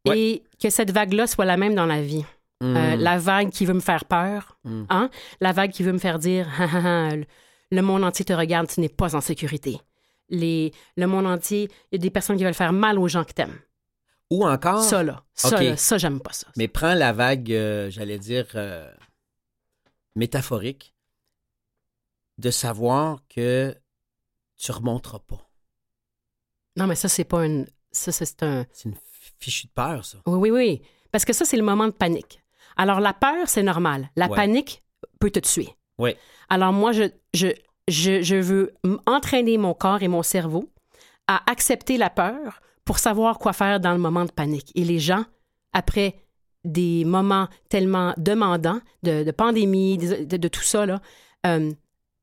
Ouais. 0.06 0.20
Et 0.20 0.44
que 0.62 0.70
cette 0.70 0.92
vague-là 0.92 1.26
soit 1.28 1.46
la 1.46 1.56
même 1.56 1.74
dans 1.76 1.86
la 1.86 2.02
vie. 2.02 2.26
Euh, 2.64 2.96
la 2.98 3.18
vague 3.18 3.50
qui 3.52 3.66
veut 3.66 3.74
me 3.74 3.80
faire 3.80 4.04
peur, 4.06 4.58
Mm. 4.66 4.84
hein? 4.90 5.10
la 5.40 5.52
vague 5.54 5.72
qui 5.72 5.84
veut 5.84 5.92
me 5.94 6.00
faire 6.00 6.18
dire 6.20 6.48
Ah, 6.60 6.68
ah, 6.74 6.82
ah, 7.12 7.16
le- 7.16 7.26
le 7.72 7.82
monde 7.82 8.04
entier 8.04 8.26
te 8.26 8.34
regarde, 8.34 8.68
tu 8.68 8.80
n'es 8.82 8.90
pas 8.90 9.16
en 9.16 9.22
sécurité. 9.22 9.80
Les, 10.34 10.72
le 10.98 11.06
monde 11.06 11.28
entier, 11.28 11.70
il 11.92 11.96
y 11.96 11.96
a 11.96 12.00
des 12.00 12.10
personnes 12.10 12.38
qui 12.38 12.44
veulent 12.44 12.54
faire 12.56 12.74
mal 12.74 12.98
aux 12.98 13.08
gens 13.08 13.24
que 13.24 13.34
t'aimes. 13.34 13.60
Ou 14.32 14.46
encore, 14.48 14.82
Ça, 14.82 15.04
là, 15.04 15.24
ça, 15.36 15.62
là, 15.62 15.78
ça, 15.78 15.98
j'aime 16.00 16.20
pas 16.20 16.34
ça. 16.34 16.48
mais 16.58 16.68
prends 16.68 16.96
la 16.96 17.14
vague, 17.14 17.52
euh, 17.52 17.90
j'allais 17.92 18.18
dire, 18.18 18.48
euh, 18.56 18.92
métaphorique, 20.16 20.96
de 22.40 22.50
savoir 22.52 23.20
que 23.30 23.76
tu 24.58 24.72
remonteras 24.72 25.20
pas. 25.20 25.48
Non, 26.78 26.88
mais 26.88 26.96
ça, 26.96 27.10
c'est 27.10 27.24
pas 27.26 27.46
une. 27.46 27.68
Ça, 27.92 28.12
c'est 28.12 28.42
un. 28.44 28.66
C'est 28.72 28.90
une 28.90 28.96
fichue 29.40 29.68
de 29.68 29.72
peur, 29.72 30.04
ça. 30.04 30.18
Oui, 30.26 30.50
oui, 30.50 30.52
oui. 30.52 30.82
Parce 31.12 31.26
que 31.26 31.34
ça, 31.34 31.46
c'est 31.46 31.58
le 31.58 31.64
moment 31.64 31.86
de 31.86 31.92
panique. 31.92 32.42
Alors, 32.76 33.00
la 33.00 33.14
peur, 33.14 33.48
c'est 33.48 33.62
normal. 33.62 34.10
La 34.16 34.28
Ouais. 34.28 34.36
panique 34.36 34.84
peut 35.20 35.30
te 35.30 35.40
tuer. 35.40 35.70
Oui. 36.00 36.16
Alors, 36.50 36.74
moi, 36.74 36.92
je, 36.92 37.04
je, 37.36 37.48
je, 37.88 38.22
je 38.22 38.36
veux 38.36 38.74
entraîner 39.06 39.58
mon 39.58 39.74
corps 39.74 40.02
et 40.04 40.08
mon 40.08 40.24
cerveau 40.24 40.70
à 41.28 41.42
accepter 41.50 41.98
la 41.98 42.10
peur 42.10 42.62
pour 42.86 43.00
savoir 43.00 43.40
quoi 43.40 43.54
faire 43.54 43.80
dans 43.80 43.94
le 43.94 43.98
moment 44.00 44.26
de 44.26 44.32
panique. 44.32 44.72
Et 44.76 44.84
les 44.84 45.00
gens, 45.00 45.24
après 45.74 46.16
des 46.66 47.04
moments 47.06 47.48
tellement 47.70 48.14
demandants 48.18 48.80
de, 49.04 49.24
de 49.24 49.32
pandémie, 49.32 49.98
de, 49.98 50.24
de- 50.26 50.38
de 50.38 50.48
tout 50.48 50.62
ça, 50.64 50.86
là, 50.86 51.02
euh, 51.46 51.72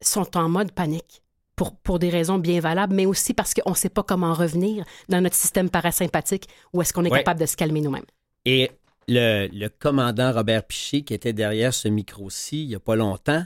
sont 0.02 0.36
en 0.36 0.48
mode 0.48 0.72
panique. 0.72 1.22
Pour, 1.56 1.76
pour 1.76 1.98
des 1.98 2.08
raisons 2.08 2.38
bien 2.38 2.58
valables, 2.58 2.94
mais 2.94 3.04
aussi 3.04 3.34
parce 3.34 3.52
qu'on 3.52 3.70
ne 3.72 3.74
sait 3.74 3.90
pas 3.90 4.02
comment 4.02 4.32
revenir 4.32 4.82
dans 5.10 5.20
notre 5.20 5.36
système 5.36 5.68
parasympathique 5.68 6.48
où 6.72 6.80
est-ce 6.80 6.94
qu'on 6.94 7.04
est 7.04 7.10
Ouais. 7.10 7.18
capable 7.18 7.38
de 7.40 7.44
se 7.44 7.54
calmer 7.54 7.82
nous-mêmes. 7.82 8.06
Et 8.46 8.70
le, 9.08 9.46
le 9.52 9.68
commandant 9.68 10.32
Robert 10.32 10.62
Piché, 10.64 11.02
qui 11.02 11.12
était 11.12 11.34
derrière 11.34 11.74
ce 11.74 11.88
micro-ci 11.88 12.62
il 12.62 12.68
n'y 12.68 12.74
a 12.74 12.80
pas 12.80 12.96
longtemps, 12.96 13.44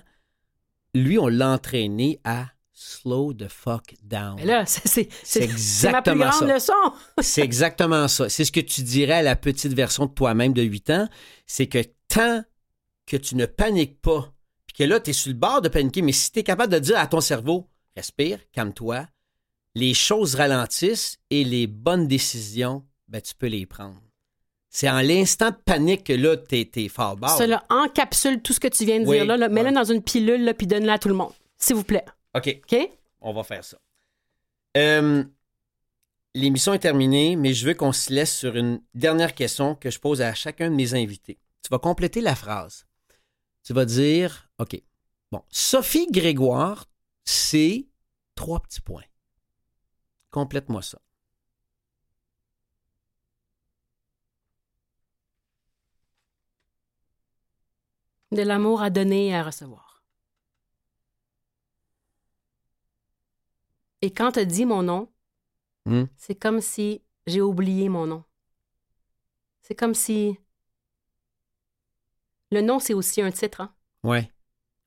lui, 0.95 1.19
on 1.19 1.29
l'a 1.29 1.51
entraîné 1.51 2.21
à 2.25 2.47
slow 2.73 3.33
the 3.33 3.49
fuck 3.49 3.95
down. 4.03 4.37
Mais 4.37 4.45
là, 4.45 4.65
c'est, 4.67 5.09
ma 5.09 5.47
plus 5.47 5.53
exactement 5.53 6.29
grande 6.29 6.49
ça. 6.49 6.55
leçon. 6.55 6.93
C'est 7.21 7.43
exactement 7.43 8.09
ça. 8.09 8.29
C'est 8.29 8.45
ce 8.45 8.53
que 8.53 8.61
tu 8.61 8.83
dirais 8.83 9.15
à 9.15 9.23
la 9.23 9.37
petite 9.37 9.73
version 9.73 10.07
de 10.07 10.13
toi-même 10.13 10.53
de 10.53 10.63
8 10.63 10.91
ans. 10.91 11.09
C'est 11.47 11.67
que 11.67 11.83
tant 12.09 12.43
que 13.07 13.17
tu 13.17 13.37
ne 13.37 13.47
paniques 13.47 14.01
pas, 14.01 14.33
puis 14.67 14.77
que 14.79 14.85
là, 14.85 15.01
tu 15.01 15.11
es 15.11 15.13
sur 15.13 15.31
le 15.31 15.39
bord 15.39 15.63
de 15.63 15.69
paniquer, 15.69 16.03
mais 16.03 16.13
si 16.13 16.33
tu 16.33 16.41
es 16.41 16.43
capable 16.43 16.73
de 16.73 16.79
dire 16.79 16.99
à 16.99 17.07
ton 17.07 17.21
cerveau, 17.21 17.69
respire, 17.97 18.39
calme-toi, 18.53 19.07
les 19.75 19.95
choses 19.95 20.35
ralentissent 20.35 21.19
et 21.31 21.45
les 21.45 21.67
bonnes 21.67 22.09
décisions, 22.09 22.85
ben, 23.09 23.21
tu 23.21 23.35
peux 23.35 23.47
les 23.47 23.67
prendre. 23.67 24.01
C'est 24.75 24.91
en 24.91 25.03
l'instant 25.03 25.51
de 25.51 25.57
panique 25.57 26.03
que 26.03 26.13
là, 26.13 26.37
tu 26.37 26.69
es, 26.75 26.89
fort 26.89 27.17
bord. 27.17 27.31
Ça, 27.31 27.47
là, 27.47 27.63
encapsule 27.71 28.43
tout 28.43 28.53
ce 28.53 28.59
que 28.59 28.67
tu 28.67 28.85
viens 28.85 28.99
de 28.99 29.07
Oui, 29.07 29.19
dire 29.19 29.25
là, 29.25 29.37
là. 29.37 29.49
mets-le 29.49 29.69
ouais. 29.69 29.73
dans 29.73 29.85
une 29.85 30.03
pilule, 30.03 30.43
là, 30.43 30.53
puis 30.53 30.67
donne-la 30.67 30.95
à 30.95 30.99
tout 30.99 31.07
le 31.07 31.15
monde. 31.15 31.31
S'il 31.57 31.77
vous 31.77 31.85
plaît. 31.85 32.05
OK. 32.35 32.61
OK? 32.73 32.91
On 33.21 33.33
va 33.33 33.45
faire 33.45 33.65
ça. 33.65 33.79
Euh, 34.77 35.23
L'émission 36.35 36.75
est 36.75 36.81
terminée, 36.81 37.37
mais 37.37 37.55
je 37.55 37.69
veux 37.69 37.75
qu'on 37.75 37.93
se 37.93 38.13
laisse 38.13 38.37
sur 38.37 38.57
une 38.57 38.83
dernière 38.95 39.37
question 39.37 39.77
que 39.77 39.91
je 39.91 40.01
pose 40.01 40.21
à 40.21 40.35
chacun 40.35 40.69
de 40.73 40.75
mes 40.75 40.95
invités. 40.95 41.39
Tu 41.63 41.69
vas 41.71 41.79
compléter 41.79 42.21
la 42.21 42.35
phrase. 42.35 42.85
Tu 43.63 43.75
vas 43.75 43.85
dire, 43.85 44.51
OK, 44.59 44.83
bon, 45.31 45.45
Sophie 45.51 46.09
Grégoire, 46.11 46.87
c'est 47.25 47.87
trois 48.35 48.59
petits 48.59 48.81
points. 48.81 49.05
Complète-moi 50.33 50.83
ça. 50.83 50.99
De 58.35 58.43
l'amour 58.43 58.83
à 58.83 58.91
donner 58.91 59.29
et 59.29 59.35
à 59.35 59.43
recevoir. 59.43 60.03
Et 64.03 64.11
quand 64.13 64.33
tu 64.33 64.45
dis 64.47 64.67
mon 64.67 64.83
nom, 64.83 65.11
Hmm? 65.87 66.05
c'est 66.17 66.35
comme 66.35 66.63
si 66.63 67.03
j'ai 67.27 67.43
oublié 67.43 67.91
mon 67.91 68.07
nom. 68.07 68.25
C'est 69.61 69.75
comme 69.75 69.95
si. 69.95 70.39
Le 72.51 72.63
nom, 72.63 72.79
c'est 72.79 72.95
aussi 72.95 73.21
un 73.21 73.31
titre, 73.31 73.61
hein? 73.61 73.75
Ouais. 74.03 74.33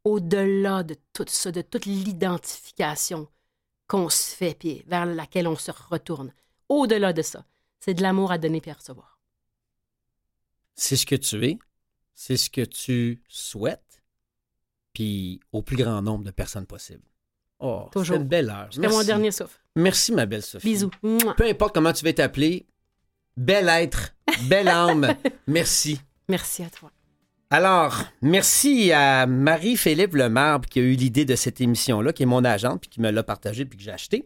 Au-delà 0.04 0.82
de 0.84 0.96
tout 1.14 1.26
ça, 1.28 1.52
de 1.52 1.62
toute 1.62 1.86
l'identification 1.86 3.28
qu'on 3.88 4.10
se 4.10 4.36
fait, 4.36 4.56
puis 4.58 4.84
vers 4.88 5.06
laquelle 5.06 5.48
on 5.48 5.56
se 5.56 5.72
retourne. 5.72 6.34
Au-delà 6.68 7.14
de 7.14 7.22
ça, 7.22 7.46
c'est 7.80 7.94
de 7.94 8.02
l'amour 8.02 8.32
à 8.32 8.38
donner 8.40 8.62
et 8.66 8.72
à 8.72 8.74
recevoir. 8.74 9.20
C'est 10.76 10.96
ce 10.96 11.06
que 11.06 11.16
tu 11.16 11.46
es, 11.46 11.60
c'est 12.20 12.36
ce 12.36 12.50
que 12.50 12.62
tu 12.62 13.22
souhaites, 13.30 14.02
puis 14.92 15.40
au 15.52 15.62
plus 15.62 15.78
grand 15.78 16.02
nombre 16.02 16.24
de 16.24 16.32
personnes 16.32 16.66
possible. 16.66 17.04
Oh, 17.60 17.90
Toujours. 17.92 18.18
une 18.18 18.24
belle 18.24 18.50
heure. 18.50 18.72
Jusqu'à 18.72 18.90
mon 18.90 19.04
dernier 19.04 19.30
souffle. 19.30 19.60
Merci, 19.76 20.12
ma 20.12 20.26
belle 20.26 20.42
Sophie. 20.42 20.68
Bisous. 20.68 20.90
Peu 21.38 21.46
importe 21.46 21.76
comment 21.76 21.94
tu 21.94 22.04
vas 22.04 22.14
t'appeler, 22.14 22.66
bel 23.38 23.70
être, 23.70 24.16
belle 24.50 24.68
âme, 24.68 25.16
merci. 25.48 26.02
Merci 26.28 26.64
à 26.64 26.72
toi. 26.72 26.92
Alors, 27.52 28.04
merci 28.24 28.92
à 28.92 29.28
Marie-Philippe 29.28 30.16
Lemarbre 30.16 30.68
qui 30.68 30.80
a 30.80 30.82
eu 30.82 30.96
l'idée 30.96 31.24
de 31.24 31.36
cette 31.36 31.62
émission-là, 31.62 32.14
qui 32.14 32.24
est 32.24 32.28
mon 32.28 32.44
agente, 32.44 32.82
puis 32.82 32.90
qui 32.90 33.00
me 33.00 33.12
l'a 33.12 33.24
partagé, 33.24 33.64
puis 33.64 33.78
que 33.78 33.84
j'ai 33.84 33.92
acheté. 33.92 34.26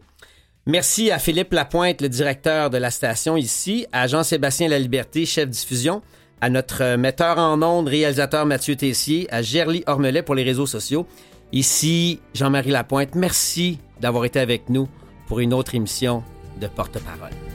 Merci 0.64 1.10
à 1.10 1.18
Philippe 1.18 1.52
Lapointe, 1.52 2.00
le 2.00 2.08
directeur 2.08 2.70
de 2.70 2.78
la 2.78 2.90
station 2.90 3.36
ici, 3.36 3.86
à 3.92 4.06
Jean-Sébastien 4.06 4.68
Laliberté, 4.68 5.26
chef 5.26 5.50
diffusion, 5.50 6.00
à 6.42 6.50
notre 6.50 6.82
euh, 6.82 6.96
metteur 6.98 7.38
en 7.38 7.62
ondes, 7.62 7.88
réalisateur 7.88 8.44
Mathieu 8.44 8.74
Tessier, 8.74 9.32
à 9.32 9.40
Gerly 9.40 9.84
Ormelet 9.86 10.22
pour 10.22 10.34
les 10.34 10.42
réseaux 10.42 10.66
sociaux. 10.66 11.06
Ici, 11.52 12.20
Jean-Marie 12.34 12.72
Lapointe, 12.72 13.14
merci 13.14 13.78
d'avoir 14.00 14.24
été 14.24 14.40
avec 14.40 14.68
nous 14.68 14.88
pour 15.28 15.38
une 15.38 15.54
autre 15.54 15.76
émission 15.76 16.24
de 16.60 16.66
Porte-Parole. 16.66 17.51